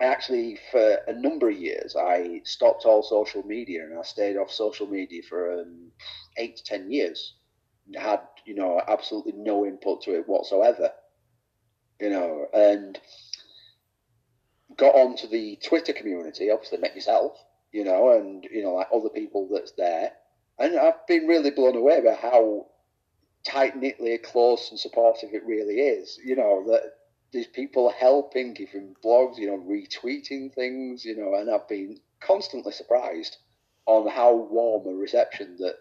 I 0.00 0.04
actually, 0.04 0.58
for 0.70 0.98
a 1.08 1.12
number 1.12 1.48
of 1.48 1.58
years, 1.58 1.96
I 1.96 2.40
stopped 2.44 2.84
all 2.84 3.02
social 3.02 3.42
media 3.42 3.84
and 3.84 3.98
I 3.98 4.02
stayed 4.02 4.36
off 4.36 4.50
social 4.52 4.86
media 4.86 5.22
for 5.28 5.60
um, 5.60 5.90
eight 6.36 6.56
to 6.56 6.64
ten 6.64 6.90
years. 6.90 7.34
Had 7.96 8.20
you 8.44 8.54
know 8.54 8.80
absolutely 8.86 9.32
no 9.32 9.64
input 9.64 10.02
to 10.02 10.14
it 10.18 10.28
whatsoever, 10.28 10.90
you 12.00 12.10
know, 12.10 12.46
and 12.52 12.98
got 14.76 14.94
onto 14.94 15.26
the 15.26 15.56
Twitter 15.64 15.94
community. 15.94 16.50
Obviously, 16.50 16.78
met 16.78 16.94
yourself, 16.94 17.32
you 17.72 17.84
know, 17.84 18.10
and 18.12 18.44
you 18.52 18.62
know 18.62 18.74
like 18.74 18.88
other 18.94 19.08
people 19.08 19.48
that's 19.50 19.72
there, 19.72 20.12
and 20.58 20.78
I've 20.78 21.06
been 21.06 21.26
really 21.26 21.50
blown 21.50 21.76
away 21.76 22.00
by 22.00 22.14
how 22.14 22.66
tight 23.44 23.76
knitly 23.76 24.18
close 24.18 24.70
and 24.70 24.78
supportive 24.78 25.30
it 25.32 25.44
really 25.44 25.80
is. 25.80 26.18
You 26.24 26.36
know 26.36 26.64
that 26.68 26.82
there's 27.32 27.46
people 27.46 27.90
helping, 27.90 28.54
giving 28.54 28.94
blogs, 29.04 29.38
you 29.38 29.46
know, 29.46 29.58
retweeting 29.58 30.52
things, 30.52 31.04
you 31.04 31.16
know, 31.16 31.34
and 31.34 31.50
I've 31.50 31.68
been 31.68 32.00
constantly 32.20 32.72
surprised 32.72 33.36
on 33.86 34.08
how 34.08 34.34
warm 34.34 34.86
a 34.86 34.96
reception 34.98 35.56
that 35.58 35.74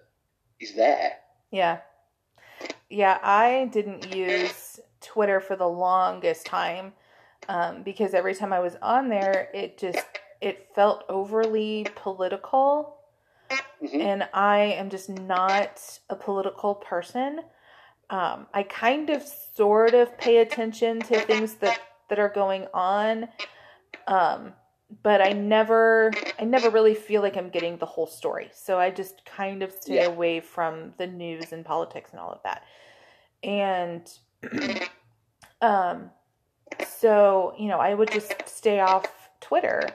is 0.59 0.73
there. 0.73 1.13
Yeah. 1.51 1.79
Yeah, 2.89 3.19
I 3.21 3.69
didn't 3.71 4.15
use 4.15 4.79
Twitter 5.01 5.39
for 5.39 5.55
the 5.55 5.67
longest 5.67 6.45
time 6.45 6.93
um, 7.49 7.83
because 7.83 8.13
every 8.13 8.33
time 8.33 8.53
I 8.53 8.59
was 8.59 8.75
on 8.81 9.09
there, 9.09 9.49
it 9.53 9.77
just 9.77 10.05
it 10.41 10.69
felt 10.75 11.03
overly 11.09 11.85
political, 11.95 12.96
mm-hmm. 13.83 14.01
and 14.01 14.29
I 14.33 14.59
am 14.59 14.89
just 14.89 15.09
not 15.09 15.99
a 16.09 16.15
political 16.15 16.75
person. 16.75 17.41
Um, 18.09 18.47
I 18.53 18.63
kind 18.63 19.09
of 19.09 19.23
sort 19.55 19.93
of 19.93 20.17
pay 20.17 20.37
attention 20.37 21.01
to 21.01 21.19
things 21.21 21.55
that 21.55 21.79
that 22.09 22.19
are 22.19 22.29
going 22.29 22.67
on, 22.73 23.27
um, 24.07 24.53
but 25.03 25.21
I 25.21 25.33
never 25.33 26.11
I 26.39 26.45
never 26.45 26.69
really 26.69 26.95
feel 26.95 27.21
like 27.21 27.35
I'm 27.35 27.49
getting 27.49 27.77
the 27.77 27.85
whole 27.85 28.07
story. 28.07 28.49
So 28.53 28.79
I 28.79 28.89
just 28.89 29.25
kind 29.25 29.61
of 29.61 29.71
stay 29.71 29.95
yeah. 29.95 30.05
away 30.05 30.39
from 30.39 30.93
the 30.97 31.07
news 31.07 31.51
and 31.51 31.65
politics 31.65 32.11
and 32.11 32.19
all 32.19 32.31
of 32.31 32.41
that. 32.43 32.63
And 33.43 34.09
um 35.61 36.11
so, 36.85 37.53
you 37.57 37.67
know, 37.67 37.79
I 37.79 37.93
would 37.93 38.11
just 38.11 38.33
stay 38.47 38.79
off 38.79 39.05
Twitter. 39.41 39.89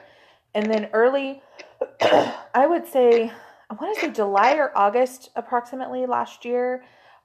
And 0.53 0.71
then 0.71 0.89
early 0.93 1.41
I 2.01 2.67
would 2.67 2.87
say 2.87 3.31
I 3.73 3.75
want 3.83 3.95
to 3.95 4.01
say 4.01 4.11
July 4.11 4.53
or 4.53 4.71
August 4.77 5.31
approximately 5.35 6.05
last 6.05 6.45
year, 6.45 6.83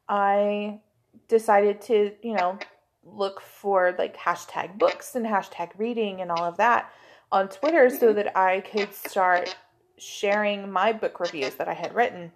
I 0.09 0.81
decided 1.29 1.83
to, 1.83 2.13
you 2.23 2.33
know, 2.33 2.59
look 3.05 3.43
for 3.43 3.95
like 3.99 4.17
hashtag 4.17 4.79
books 4.79 5.15
and 5.15 5.27
hashtag 5.27 5.71
reading 5.77 6.23
and 6.23 6.31
all 6.31 6.45
of 6.45 6.57
that 6.57 6.91
on 7.31 7.49
Twitter 7.49 7.91
so 7.91 8.15
that 8.15 8.35
I 8.35 8.61
could 8.61 8.95
start 8.95 9.57
sharing 9.99 10.73
my 10.73 10.91
book 10.93 11.21
reviews 11.21 11.57
that 11.57 11.69
I 11.69 11.75
had 11.75 11.95
written. 11.95 12.33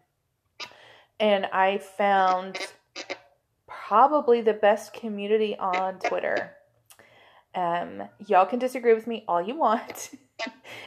And 1.18 1.46
I 1.46 1.78
found 1.78 2.58
probably 3.66 4.42
the 4.42 4.52
best 4.52 4.92
community 4.92 5.56
on 5.58 6.00
Twitter. 6.00 6.52
Um, 7.54 8.02
y'all 8.26 8.44
can 8.44 8.58
disagree 8.58 8.92
with 8.92 9.06
me 9.06 9.24
all 9.26 9.40
you 9.40 9.56
want. 9.56 10.10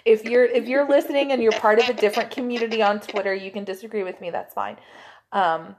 if 0.06 0.24
you're 0.24 0.46
if 0.46 0.68
you're 0.68 0.88
listening 0.88 1.32
and 1.32 1.42
you're 1.42 1.52
part 1.52 1.80
of 1.80 1.90
a 1.90 1.94
different 1.94 2.32
community 2.32 2.82
on 2.82 3.00
Twitter, 3.00 3.34
you 3.34 3.52
can 3.52 3.64
disagree 3.64 4.04
with 4.04 4.22
me. 4.22 4.30
That's 4.30 4.54
fine. 4.54 4.78
Um, 5.32 5.76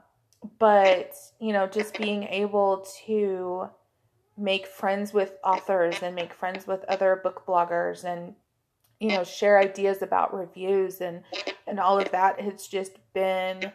but 0.59 1.15
you 1.39 1.53
know, 1.53 1.65
just 1.65 1.97
being 1.97 2.23
able 2.23 2.85
to 3.05 3.69
make 4.37 4.67
friends 4.67 5.13
with 5.13 5.33
authors 5.43 6.03
and 6.03 6.13
make 6.13 6.33
friends 6.33 6.67
with 6.67 6.83
other 6.85 7.19
book 7.23 7.43
bloggers 7.47 8.03
and 8.03 8.35
you 8.99 9.09
know 9.09 9.23
share 9.23 9.59
ideas 9.59 10.01
about 10.01 10.33
reviews 10.33 11.01
and 11.01 11.23
and 11.65 11.79
all 11.79 11.99
of 11.99 12.11
that 12.11 12.39
has 12.39 12.67
just 12.67 12.93
been 13.13 13.71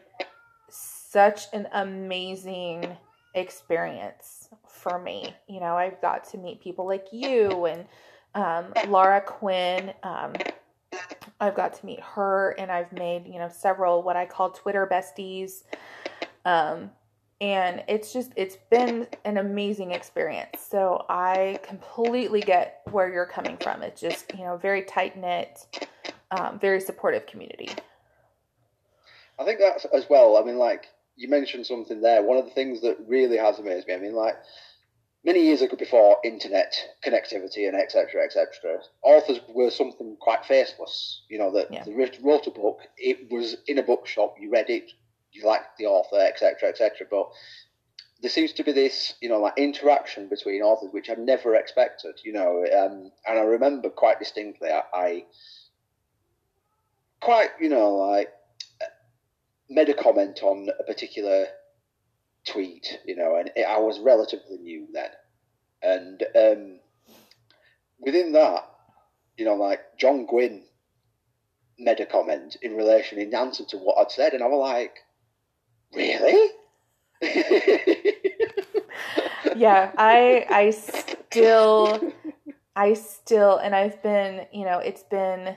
such 0.68 1.46
an 1.53 1.66
amazing 1.72 2.96
experience 3.34 4.48
for 4.68 4.98
me 5.00 5.34
you 5.48 5.59
know 5.59 5.74
i've 5.74 6.00
got 6.00 6.24
to 6.24 6.38
meet 6.38 6.61
people 6.61 6.86
like 6.86 7.07
you 7.12 7.64
and 7.64 7.86
um, 8.35 8.72
laura 8.89 9.20
quinn 9.20 9.93
um, 10.03 10.33
i've 11.41 11.55
got 11.55 11.74
to 11.74 11.85
meet 11.85 12.01
her 12.01 12.55
and 12.59 12.70
i've 12.70 12.93
made 12.93 13.26
you 13.26 13.39
know 13.39 13.49
several 13.49 14.03
what 14.03 14.16
i 14.16 14.24
call 14.24 14.51
twitter 14.51 14.87
besties. 14.87 15.64
Um, 16.45 16.91
and 17.41 17.83
it's 17.89 18.12
just 18.12 18.33
it's 18.37 18.57
been 18.70 19.09
an 19.24 19.37
amazing 19.37 19.91
experience. 19.91 20.61
So 20.68 21.05
i 21.09 21.59
completely 21.62 22.41
get 22.41 22.83
where 22.91 23.12
you're 23.12 23.26
coming 23.26 23.57
from. 23.57 23.83
It's 23.83 24.01
just 24.01 24.33
you 24.35 24.45
know 24.45 24.57
very 24.57 24.83
tight 24.83 25.16
knit 25.16 25.66
um, 26.33 26.59
very 26.59 26.80
supportive 26.80 27.26
community. 27.26 27.68
I 29.39 29.45
think 29.45 29.61
that's 29.61 29.85
as 29.87 30.07
well. 30.09 30.37
I 30.37 30.45
mean 30.45 30.57
like 30.57 30.87
you 31.16 31.28
mentioned 31.28 31.66
something 31.66 32.01
there. 32.01 32.22
One 32.22 32.39
of 32.39 32.45
the 32.45 32.53
things 32.53 32.80
that 32.83 32.97
really 33.07 33.37
has 33.37 33.59
amazed 33.59 33.87
me 33.87 33.95
i 33.95 33.99
mean 33.99 34.14
like 34.14 34.37
many 35.25 35.45
years 35.45 35.62
ago 35.62 35.77
before 35.77 36.16
internet 36.25 36.75
connectivity 37.05 37.68
and 37.68 37.77
etc 37.77 38.23
etc 38.25 38.79
authors 39.03 39.41
were 39.49 39.70
something 39.70 40.16
quite 40.20 40.45
faceless 40.45 41.23
you 41.29 41.39
know 41.39 41.53
that 41.53 41.73
yeah. 41.73 41.85
they 41.85 41.93
wrote 41.93 42.47
a 42.47 42.51
book 42.51 42.81
it 42.97 43.31
was 43.31 43.57
in 43.66 43.79
a 43.79 43.83
bookshop 43.83 44.35
you 44.41 44.51
read 44.51 44.68
it 44.68 44.91
you 45.33 45.45
liked 45.45 45.79
the 45.79 45.87
author, 45.87 46.20
etc., 46.20 46.68
etc. 46.68 47.07
But 47.11 47.31
there 48.20 48.31
seems 48.31 48.53
to 48.53 48.64
be 48.64 48.73
this, 48.73 49.14
you 49.20 49.29
know, 49.29 49.41
like 49.41 49.55
interaction 49.57 50.29
between 50.29 50.62
authors, 50.62 50.91
which 50.93 51.11
I've 51.11 51.18
never 51.18 51.57
expected, 51.57 52.20
you 52.25 52.33
know. 52.33 52.64
Um, 52.64 53.11
and 53.27 53.39
I 53.39 53.43
remember 53.43 53.91
quite 53.91 54.18
distinctly, 54.18 54.68
I, 54.68 54.83
I 54.95 55.25
quite, 57.20 57.51
you 57.61 57.68
know, 57.68 57.97
like 57.97 58.29
made 59.68 59.89
a 59.89 59.95
comment 59.95 60.41
on 60.43 60.68
a 60.79 60.85
particular 60.85 61.47
tweet, 62.47 62.99
you 63.05 63.16
know, 63.16 63.36
and 63.36 63.51
it, 63.57 63.62
I 63.62 63.78
was 63.78 64.01
relatively 64.01 64.59
new 64.59 64.86
then, 64.93 65.11
and 65.82 66.22
um, 66.36 66.80
within 68.01 68.32
that, 68.32 68.68
you 69.36 69.45
know, 69.45 69.55
like 69.55 69.80
John 69.99 70.26
Gwynne 70.26 70.64
made 71.78 72.01
a 72.01 72.07
comment 72.07 72.57
in 72.62 72.76
relation 72.76 73.18
in 73.18 73.34
answer 73.34 73.64
to 73.66 73.76
what 73.78 73.99
I'd 73.99 74.11
said, 74.11 74.34
and 74.34 74.43
I 74.43 74.47
was 74.47 74.61
like, 74.61 74.97
Really? 75.95 76.51
yeah, 79.57 79.93
I 79.97 80.47
I 80.51 80.70
still 80.70 82.12
I 82.74 82.95
still 82.95 83.59
and 83.59 83.74
I've 83.74 84.03
been, 84.03 84.47
you 84.53 84.64
know, 84.64 84.78
it's 84.78 85.03
been 85.05 85.57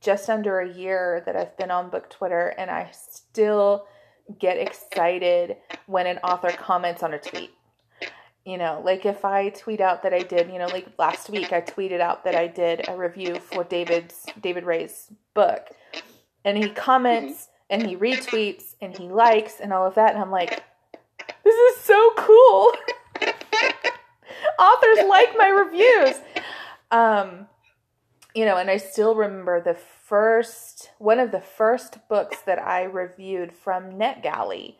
just 0.00 0.28
under 0.28 0.60
a 0.60 0.72
year 0.72 1.22
that 1.26 1.34
I've 1.34 1.56
been 1.56 1.70
on 1.70 1.90
book 1.90 2.10
Twitter 2.10 2.54
and 2.58 2.70
I 2.70 2.90
still 2.92 3.86
get 4.38 4.58
excited 4.58 5.56
when 5.86 6.06
an 6.06 6.18
author 6.18 6.50
comments 6.50 7.02
on 7.02 7.14
a 7.14 7.18
tweet. 7.18 7.50
You 8.44 8.56
know, 8.56 8.80
like 8.84 9.04
if 9.04 9.24
I 9.24 9.50
tweet 9.50 9.80
out 9.80 10.02
that 10.04 10.14
I 10.14 10.20
did, 10.20 10.50
you 10.50 10.58
know, 10.58 10.66
like 10.66 10.86
last 10.98 11.28
week 11.28 11.52
I 11.52 11.60
tweeted 11.60 12.00
out 12.00 12.24
that 12.24 12.34
I 12.34 12.46
did 12.46 12.88
a 12.88 12.96
review 12.96 13.36
for 13.36 13.62
David's 13.64 14.26
David 14.40 14.64
Rae's 14.64 15.08
book 15.34 15.68
and 16.44 16.56
he 16.56 16.70
comments 16.70 17.34
mm-hmm 17.34 17.52
and 17.70 17.86
he 17.86 17.96
retweets 17.96 18.74
and 18.80 18.96
he 18.96 19.08
likes 19.08 19.60
and 19.60 19.72
all 19.72 19.86
of 19.86 19.94
that 19.94 20.14
and 20.14 20.22
I'm 20.22 20.30
like 20.30 20.62
this 21.44 21.54
is 21.54 21.84
so 21.84 22.12
cool. 22.16 22.72
Authors 24.58 25.08
like 25.08 25.36
my 25.36 25.48
reviews. 25.48 26.16
Um 26.90 27.46
you 28.34 28.44
know, 28.44 28.56
and 28.56 28.70
I 28.70 28.76
still 28.76 29.14
remember 29.14 29.60
the 29.60 29.76
first 30.08 30.90
one 30.98 31.18
of 31.18 31.30
the 31.30 31.40
first 31.40 31.98
books 32.08 32.40
that 32.46 32.58
I 32.58 32.84
reviewed 32.84 33.52
from 33.52 33.92
NetGalley 33.92 34.76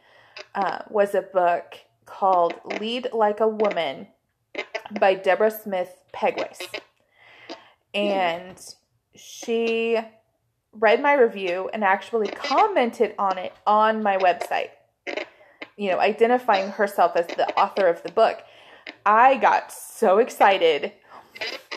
uh, 0.55 0.79
was 0.89 1.15
a 1.15 1.23
book 1.23 1.75
called 2.07 2.55
Lead 2.81 3.09
Like 3.13 3.41
a 3.41 3.49
Woman 3.49 4.09
by 4.99 5.15
Deborah 5.15 5.51
Smith 5.51 5.95
Pegues. 6.13 6.59
And 7.95 8.59
she 9.15 9.99
read 10.73 11.03
my 11.03 11.15
review 11.15 11.69
and 11.73 11.85
actually 11.85 12.29
commented 12.29 13.15
on 13.19 13.37
it 13.39 13.53
on 13.67 14.03
my 14.03 14.17
website. 14.17 14.71
You 15.77 15.91
know, 15.91 16.01
identifying 16.01 16.71
herself 16.71 17.17
as 17.17 17.27
the 17.27 17.47
author 17.59 17.87
of 17.87 18.03
the 18.03 18.13
book. 18.13 18.43
I 19.05 19.37
got 19.37 19.73
so 19.73 20.19
excited, 20.19 20.93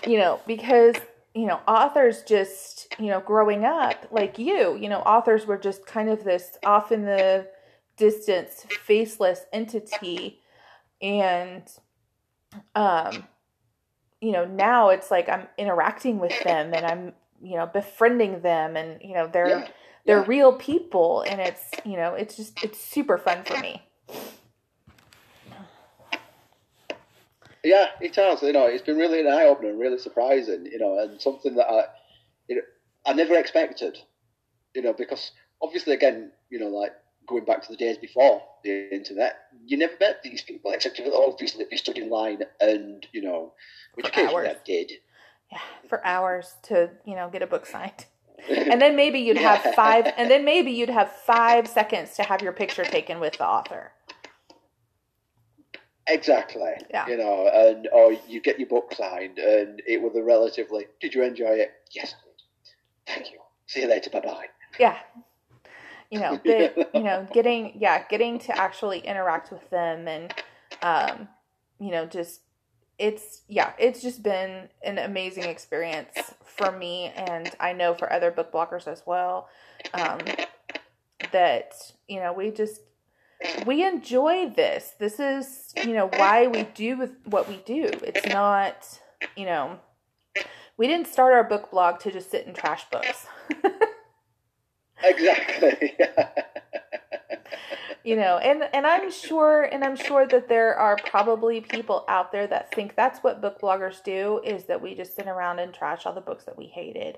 you 0.08 0.18
know, 0.18 0.40
because, 0.48 0.96
you 1.36 1.46
know, 1.46 1.60
authors 1.68 2.24
just, 2.24 2.81
you 3.00 3.08
know, 3.08 3.20
growing 3.20 3.66
up 3.66 4.08
like 4.12 4.38
you, 4.38 4.76
you 4.76 4.90
know, 4.90 5.00
authors 5.00 5.46
were 5.46 5.58
just 5.58 5.86
kind 5.86 6.10
of 6.10 6.24
this 6.24 6.58
off 6.66 6.92
in 6.92 7.06
the 7.06 7.48
distance, 7.98 8.66
faceless 8.70 9.46
entity. 9.54 10.42
And, 11.02 11.64
um, 12.76 13.26
you 14.20 14.32
know, 14.32 14.46
now 14.46 14.90
it's 14.90 15.10
like 15.10 15.30
I'm 15.30 15.48
interacting 15.58 16.20
with 16.20 16.38
them 16.44 16.74
and 16.74 16.86
I'm 16.86 17.14
you 17.44 17.56
know 17.56 17.66
befriending 17.66 18.42
them 18.42 18.78
and 18.78 19.02
you 19.02 19.16
know 19.16 19.28
they're 19.28 19.50
yeah. 19.50 19.68
they're 20.06 20.20
yeah. 20.20 20.26
real 20.28 20.54
people 20.54 21.22
and 21.22 21.42
it's 21.42 21.72
you 21.84 21.98
know 21.98 22.14
it's 22.14 22.38
just 22.38 22.64
it's 22.64 22.80
super 22.80 23.18
fun 23.18 23.44
for 23.44 23.58
me 23.58 23.82
Yeah, 27.64 27.88
it 28.00 28.16
has. 28.16 28.42
You 28.42 28.54
know, 28.54 28.66
it's 28.66 28.82
been 28.82 28.98
really 28.98 29.22
an 29.22 29.28
eye 29.28 29.46
opener, 29.46 29.76
really 29.76 30.00
surprising. 30.00 30.66
You 30.66 30.80
know, 30.80 30.98
and 31.00 31.22
something 31.22 31.56
that 31.56 31.68
I, 31.68 31.84
you 32.48 32.56
know, 32.56 32.62
I 33.06 33.14
never 33.14 33.36
expected. 33.36 33.98
You 34.74 34.82
know, 34.82 34.94
because 34.94 35.32
obviously, 35.62 35.94
again, 35.94 36.32
you 36.50 36.60
know, 36.60 36.68
like 36.68 36.94
going 37.28 37.46
back 37.46 37.62
to 37.64 37.72
the 37.72 37.78
days 37.78 37.98
before 37.98 38.42
the 38.64 38.94
internet, 38.94 39.36
you 39.66 39.78
never 39.78 39.94
met 40.00 40.22
these 40.24 40.42
people 40.42 40.72
except 40.72 40.98
you 41.00 41.14
obviously 41.14 41.66
you 41.70 41.78
stood 41.78 41.98
in 41.98 42.10
line 42.10 42.40
and 42.60 43.06
you 43.12 43.22
know, 43.22 43.54
which 43.96 44.06
For 44.06 44.12
occasionally 44.12 44.48
hours. 44.48 44.58
I 44.62 44.66
did. 44.66 44.92
Yeah, 45.52 45.60
for 45.90 46.06
hours 46.06 46.56
to 46.64 46.90
you 47.06 47.16
know 47.16 47.30
get 47.30 47.42
a 47.42 47.48
book 47.48 47.66
signed, 47.66 48.06
and 48.50 48.82
then 48.82 48.96
maybe 48.96 49.20
you'd 49.20 49.38
Yeah. 49.38 49.56
have 49.58 49.76
five, 49.76 50.08
and 50.18 50.32
then 50.32 50.46
maybe 50.46 50.72
you'd 50.72 50.90
have 50.90 51.12
five 51.12 51.68
seconds 51.68 52.16
to 52.16 52.24
have 52.24 52.42
your 52.42 52.54
picture 52.54 52.86
taken 52.86 53.20
with 53.20 53.38
the 53.38 53.46
author. 53.46 53.92
Exactly. 56.08 56.74
Yeah. 56.90 57.08
You 57.08 57.18
know, 57.18 57.48
and 57.54 57.88
or 57.92 58.14
you 58.28 58.42
get 58.42 58.60
your 58.60 58.68
book 58.68 58.94
signed, 58.96 59.38
and 59.38 59.82
it 59.86 60.02
was 60.02 60.16
a 60.16 60.24
relatively. 60.24 60.86
Did 61.00 61.14
you 61.14 61.24
enjoy 61.24 61.52
it? 61.52 61.72
Yes. 61.92 62.16
Thank 63.08 63.32
you. 63.32 63.40
See 63.68 63.82
you 63.82 63.88
later. 63.88 64.10
Bye 64.10 64.22
bye. 64.22 64.46
Yeah, 64.80 64.98
you 66.10 66.20
know, 66.20 66.40
the, 66.44 66.90
you 66.94 67.04
know, 67.04 67.28
getting 67.34 67.74
yeah, 67.80 68.06
getting 68.08 68.40
to 68.40 68.58
actually 68.58 69.00
interact 69.00 69.52
with 69.52 69.70
them, 69.70 70.08
and 70.08 70.34
um, 70.82 71.28
you 71.80 71.92
know, 71.92 72.06
just 72.06 72.42
it's 73.00 73.42
yeah, 73.48 73.74
it's 73.80 74.02
just 74.02 74.22
been 74.22 74.70
an 74.84 74.98
amazing 74.98 75.46
experience 75.46 76.34
for 76.44 76.72
me, 76.72 77.12
and 77.16 77.50
I 77.60 77.74
know 77.74 77.94
for 77.94 78.12
other 78.12 78.32
book 78.32 78.52
blockers 78.52 78.88
as 78.88 79.04
well. 79.06 79.50
Um, 79.94 80.20
that 81.32 81.74
you 82.08 82.20
know, 82.20 82.34
we 82.34 82.52
just 82.52 82.82
we 83.66 83.86
enjoy 83.86 84.50
this. 84.56 84.94
This 85.00 85.20
is, 85.20 85.74
you 85.78 85.94
know, 85.94 86.08
why 86.08 86.48
we 86.48 86.64
do 86.64 87.10
what 87.26 87.48
we 87.48 87.58
do. 87.66 87.90
It's 88.04 88.28
not, 88.28 89.00
you 89.36 89.46
know, 89.46 89.80
we 90.78 90.88
didn't 90.88 91.08
start 91.08 91.34
our 91.34 91.44
book 91.44 91.72
blog 91.72 92.00
to 92.02 92.12
just 92.12 92.32
sit 92.32 92.48
and 92.48 92.56
trash 92.56 92.90
books. 92.90 93.28
Exactly. 95.04 95.98
you 98.04 98.16
know, 98.16 98.38
and 98.38 98.64
and 98.74 98.86
I'm 98.86 99.12
sure 99.12 99.64
and 99.64 99.84
I'm 99.84 99.96
sure 99.96 100.28
that 100.28 100.48
there 100.48 100.76
are 100.76 100.98
probably 101.06 101.62
people 101.62 102.06
out 102.08 102.32
there 102.32 102.48
that 102.48 102.74
think 102.74 102.96
that's 102.96 103.20
what 103.20 103.42
book 103.42 103.60
bloggers 103.60 104.04
do 104.04 104.42
is 104.44 104.66
that 104.66 104.82
we 104.82 104.96
just 104.96 105.16
sit 105.16 105.28
around 105.28 105.60
and 105.60 105.74
trash 105.74 106.06
all 106.06 106.14
the 106.14 106.22
books 106.22 106.46
that 106.46 106.58
we 106.58 106.66
hated. 106.66 107.18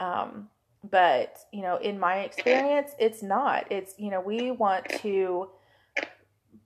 Um 0.00 0.48
but, 0.90 1.38
you 1.50 1.62
know, 1.62 1.78
in 1.78 1.98
my 1.98 2.20
experience, 2.20 2.90
it's 2.98 3.22
not. 3.22 3.72
It's, 3.72 3.94
you 3.96 4.10
know, 4.10 4.20
we 4.20 4.50
want 4.50 4.86
to 5.00 5.48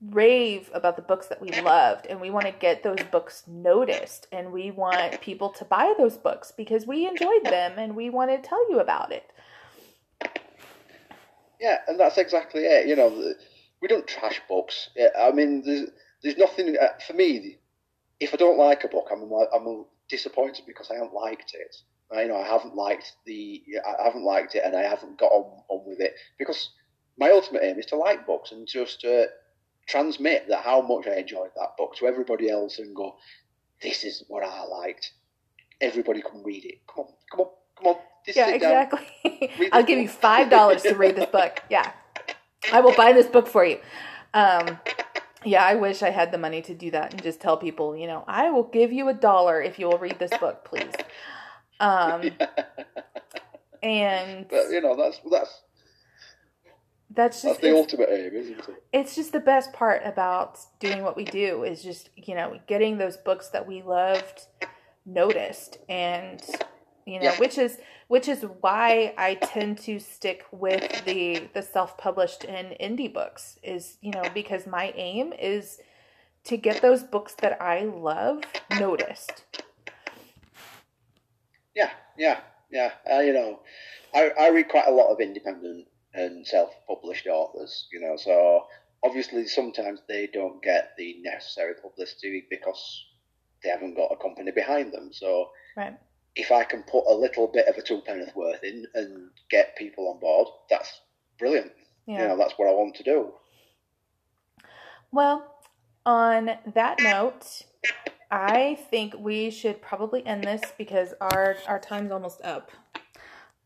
rave 0.01 0.70
about 0.74 0.96
the 0.96 1.03
books 1.03 1.26
that 1.26 1.40
we 1.40 1.51
loved 1.61 2.07
and 2.07 2.20
we 2.20 2.30
want 2.30 2.46
to 2.46 2.53
get 2.53 2.82
those 2.82 3.03
books 3.11 3.42
noticed 3.49 4.28
and 4.30 4.53
we 4.53 4.70
want 4.70 5.20
people 5.20 5.49
to 5.51 5.64
buy 5.64 5.92
those 5.99 6.16
books 6.16 6.53
because 6.57 6.86
we 6.86 7.07
enjoyed 7.07 7.44
them 7.44 7.72
and 7.76 7.96
we 7.96 8.09
want 8.09 8.30
to 8.30 8.49
tell 8.49 8.70
you 8.70 8.78
about 8.78 9.12
it. 9.12 9.32
Yeah, 11.61 11.78
and 11.88 11.99
that's 11.99 12.18
exactly 12.18 12.62
it. 12.62 12.86
You 12.86 12.94
know, 12.94 13.34
we 13.82 13.88
don't 13.88 14.07
trash 14.07 14.40
books. 14.49 14.90
I 15.18 15.32
mean, 15.32 15.62
there's 15.64 15.88
there's 16.22 16.36
nothing 16.36 16.76
uh, 16.80 16.99
for 17.07 17.14
me. 17.14 17.59
If 18.20 18.34
I 18.34 18.36
don't 18.36 18.59
like 18.59 18.84
a 18.84 18.88
book, 18.88 19.09
I'm 19.11 19.30
I'm 19.55 19.84
disappointed 20.09 20.64
because 20.66 20.90
I 20.90 20.94
haven't 20.94 21.14
liked 21.14 21.55
it. 21.55 21.76
I, 22.12 22.22
you 22.22 22.28
know, 22.28 22.38
I 22.38 22.46
haven't 22.46 22.74
liked 22.74 23.12
the, 23.26 23.62
I 24.01 24.05
haven't 24.05 24.24
liked 24.24 24.55
it, 24.55 24.62
and 24.64 24.74
I 24.74 24.82
haven't 24.82 25.18
got 25.18 25.30
on, 25.30 25.62
on 25.68 25.82
with 25.86 26.01
it 26.01 26.14
because 26.38 26.70
my 27.18 27.30
ultimate 27.30 27.62
aim 27.64 27.78
is 27.78 27.86
to 27.86 27.96
like 27.96 28.26
books 28.26 28.53
and 28.53 28.66
just 28.66 29.05
uh, 29.05 29.24
transmit 29.89 30.49
that 30.49 30.62
how 30.62 30.82
much 30.82 31.07
I 31.07 31.16
enjoyed 31.16 31.51
that 31.57 31.76
book 31.76 31.97
to 31.97 32.07
everybody 32.07 32.51
else 32.51 32.78
and 32.78 32.95
go, 32.95 33.16
this 33.82 34.05
is 34.05 34.22
what 34.28 34.45
I 34.45 34.64
liked. 34.64 35.12
Everybody 35.80 36.22
come 36.22 36.43
read 36.45 36.64
it. 36.64 36.80
Come 36.86 37.07
on, 37.07 37.12
come 37.30 37.41
on, 37.41 37.51
come 37.76 37.86
on. 37.89 37.97
Just 38.26 38.36
Yeah, 38.36 38.51
exactly. 38.51 39.70
I'll 39.72 39.84
give 39.84 39.99
you 39.99 40.09
five 40.09 40.51
dollars 40.51 40.82
to 40.82 40.95
read 40.95 41.16
this 41.16 41.26
book. 41.26 41.62
Yeah, 41.70 41.93
I 42.72 42.80
will 42.80 42.95
buy 42.95 43.12
this 43.12 43.26
book 43.26 43.47
for 43.47 43.64
you. 43.64 43.78
Um, 44.34 44.78
yeah, 45.45 45.64
I 45.64 45.76
wish 45.76 46.03
I 46.03 46.11
had 46.11 46.32
the 46.32 46.39
money 46.39 46.61
to 46.62 46.74
do 46.74 46.91
that 46.91 47.12
and 47.12 47.22
just 47.22 47.41
tell 47.41 47.57
people, 47.57 47.97
you 47.97 48.07
know, 48.07 48.24
I 48.26 48.51
will 48.51 48.64
give 48.64 48.93
you 48.93 49.09
a 49.09 49.14
dollar 49.14 49.62
if 49.62 49.78
you 49.78 49.86
will 49.86 49.99
read 49.99 50.18
this 50.18 50.36
book, 50.39 50.64
please. 50.64 50.93
Um, 51.78 52.22
and 53.82 54.49
But 54.49 54.70
you 54.70 54.80
know, 54.80 54.97
that's 54.97 55.20
that's 55.30 55.62
that's 57.11 57.42
that's 57.42 57.42
just 57.42 57.61
the 57.62 57.68
it's, 57.68 57.76
ultimate 57.76 58.09
aim, 58.11 58.32
isn't 58.34 58.59
it? 58.59 58.82
it's 58.92 59.14
just 59.14 59.32
the 59.32 59.40
best 59.40 59.72
part 59.72 60.02
about 60.04 60.59
doing 60.78 61.02
what 61.02 61.16
we 61.16 61.24
do 61.24 61.64
is 61.64 61.82
just 61.82 62.11
you 62.16 62.34
know 62.34 62.59
getting 62.66 62.98
those 62.98 63.16
books 63.16 63.48
that 63.48 63.66
we 63.66 63.82
loved 63.82 64.46
noticed 65.06 65.78
and 65.88 66.42
you 67.06 67.18
know 67.18 67.24
Yeah. 67.24 67.38
which 67.38 67.56
is 67.59 67.78
which 68.09 68.28
is 68.28 68.44
why 68.61 69.14
I 69.16 69.34
tend 69.34 69.78
to 69.78 69.98
stick 69.98 70.44
with 70.52 71.04
the 71.04 71.48
the 71.54 71.62
self-published 71.62 72.44
and 72.44 72.76
indie 72.80 73.12
books 73.12 73.59
is 73.62 73.96
you 74.02 74.11
know 74.11 74.24
because 74.34 74.66
my 74.66 74.92
aim 74.96 75.32
is 75.32 75.78
to 76.44 76.56
get 76.56 76.80
those 76.80 77.02
books 77.02 77.34
that 77.40 77.61
I 77.61 77.82
love 77.84 78.42
noticed. 78.78 79.44
Yeah, 81.74 81.90
yeah, 82.16 82.40
yeah. 82.70 82.92
Uh, 83.11 83.20
you 83.20 83.32
know, 83.34 83.61
I, 84.14 84.30
I 84.40 84.48
read 84.48 84.68
quite 84.68 84.86
a 84.86 84.90
lot 84.90 85.12
of 85.12 85.20
independent 85.20 85.88
and 86.14 86.46
self-published 86.46 87.26
authors. 87.26 87.86
You 87.92 88.00
know, 88.00 88.16
so 88.16 88.66
obviously 89.02 89.46
sometimes 89.46 90.00
they 90.09 90.28
don't 90.32 90.62
get 90.62 90.92
the 90.96 91.16
necessary 91.22 91.74
publicity 91.80 92.46
because 92.50 93.04
they 93.62 93.70
haven't 93.70 93.94
got 93.96 94.12
a 94.12 94.16
company 94.16 94.50
behind 94.50 94.92
them. 94.92 95.11
So 95.12 95.50
Right. 95.76 95.94
if 96.34 96.50
I 96.50 96.64
can 96.64 96.82
put 96.84 97.04
a 97.06 97.14
little 97.14 97.46
bit 97.46 97.66
of 97.68 97.76
a 97.76 97.82
two 97.82 98.00
penneth 98.00 98.34
worth 98.34 98.62
in 98.64 98.86
and 98.94 99.30
get 99.50 99.76
people 99.76 100.09
on 100.09 100.18
board, 100.20 100.48
that's 100.70 101.00
brilliant. 101.38 101.72
Yeah. 102.06 102.22
You 102.22 102.28
know, 102.28 102.36
that's 102.36 102.54
what 102.56 102.68
I 102.68 102.72
want 102.72 102.94
to 102.96 103.02
do. 103.02 103.32
Well, 105.11 105.54
on 106.04 106.50
that 106.74 107.00
note, 107.02 107.62
I 108.30 108.78
think 108.90 109.14
we 109.18 109.50
should 109.50 109.80
probably 109.80 110.24
end 110.26 110.44
this 110.44 110.62
because 110.76 111.14
our 111.20 111.56
our 111.66 111.78
time's 111.78 112.11
almost 112.11 112.42
up. 112.42 112.70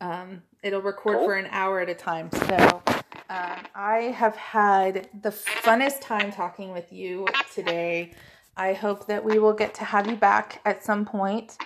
Um, 0.01 0.43
it'll 0.63 0.81
record 0.83 1.19
Cool. 1.19 1.27
for 1.27 1.35
an 1.35 1.47
hour 1.51 1.81
at 1.81 1.89
a 1.89 1.95
time. 1.95 2.31
So 2.33 2.83
um, 3.31 3.57
I 3.75 4.15
have 4.17 4.37
had 4.37 5.09
the 5.23 5.31
funnest 5.31 6.01
time 6.01 6.33
talking 6.33 6.73
with 6.73 6.93
you 6.93 7.27
today. 7.55 8.13
I 8.57 8.75
hope 8.75 9.07
that 9.07 9.25
we 9.25 9.39
will 9.39 9.55
get 9.55 9.75
to 9.75 9.85
have 9.85 10.07
you 10.07 10.17
back 10.17 10.61
at 10.65 10.85
some 10.85 11.05
point. 11.05 11.57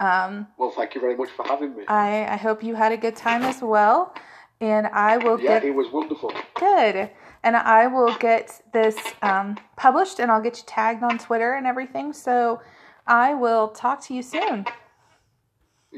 Um, 0.00 0.46
Well, 0.58 0.70
thank 0.70 0.94
you 0.94 1.00
very 1.00 1.16
much 1.16 1.30
for 1.30 1.44
having 1.44 1.76
me. 1.76 1.84
I, 1.86 2.26
I 2.26 2.36
hope 2.36 2.62
you 2.62 2.74
had 2.74 2.92
a 2.92 2.96
good 2.96 3.16
time 3.16 3.42
as 3.42 3.62
well. 3.62 4.14
And 4.60 4.88
I 4.88 5.18
will 5.18 5.40
yeah, 5.40 5.60
get 5.60 5.64
it 5.64 5.70
was 5.74 5.90
wonderful. 5.92 6.32
Good. 6.54 7.10
And 7.44 7.56
I 7.56 7.86
will 7.86 8.12
get 8.16 8.60
this 8.72 8.96
um, 9.22 9.56
published 9.76 10.18
and 10.18 10.30
I'll 10.32 10.42
get 10.42 10.58
you 10.58 10.64
tagged 10.66 11.04
on 11.04 11.18
Twitter 11.18 11.54
and 11.54 11.66
everything. 11.66 12.12
So 12.12 12.60
I 13.06 13.34
will 13.34 13.68
talk 13.68 14.00
to 14.06 14.14
you 14.14 14.22
soon. 14.22 14.66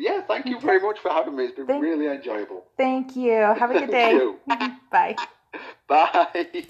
Yeah, 0.00 0.22
thank 0.22 0.46
you 0.46 0.58
very 0.58 0.80
much 0.80 0.98
for 0.98 1.10
having 1.10 1.36
me. 1.36 1.44
It's 1.44 1.56
been 1.56 1.66
Thank- 1.66 1.82
really 1.82 2.06
enjoyable. 2.06 2.64
Thank 2.78 3.16
you. 3.16 3.32
Have 3.32 3.70
a 3.70 3.74
good 3.80 3.90
Thank 3.90 3.92
day. 3.92 4.12
you. 4.12 4.38
Bye. 4.90 5.16
Bye. 5.88 6.66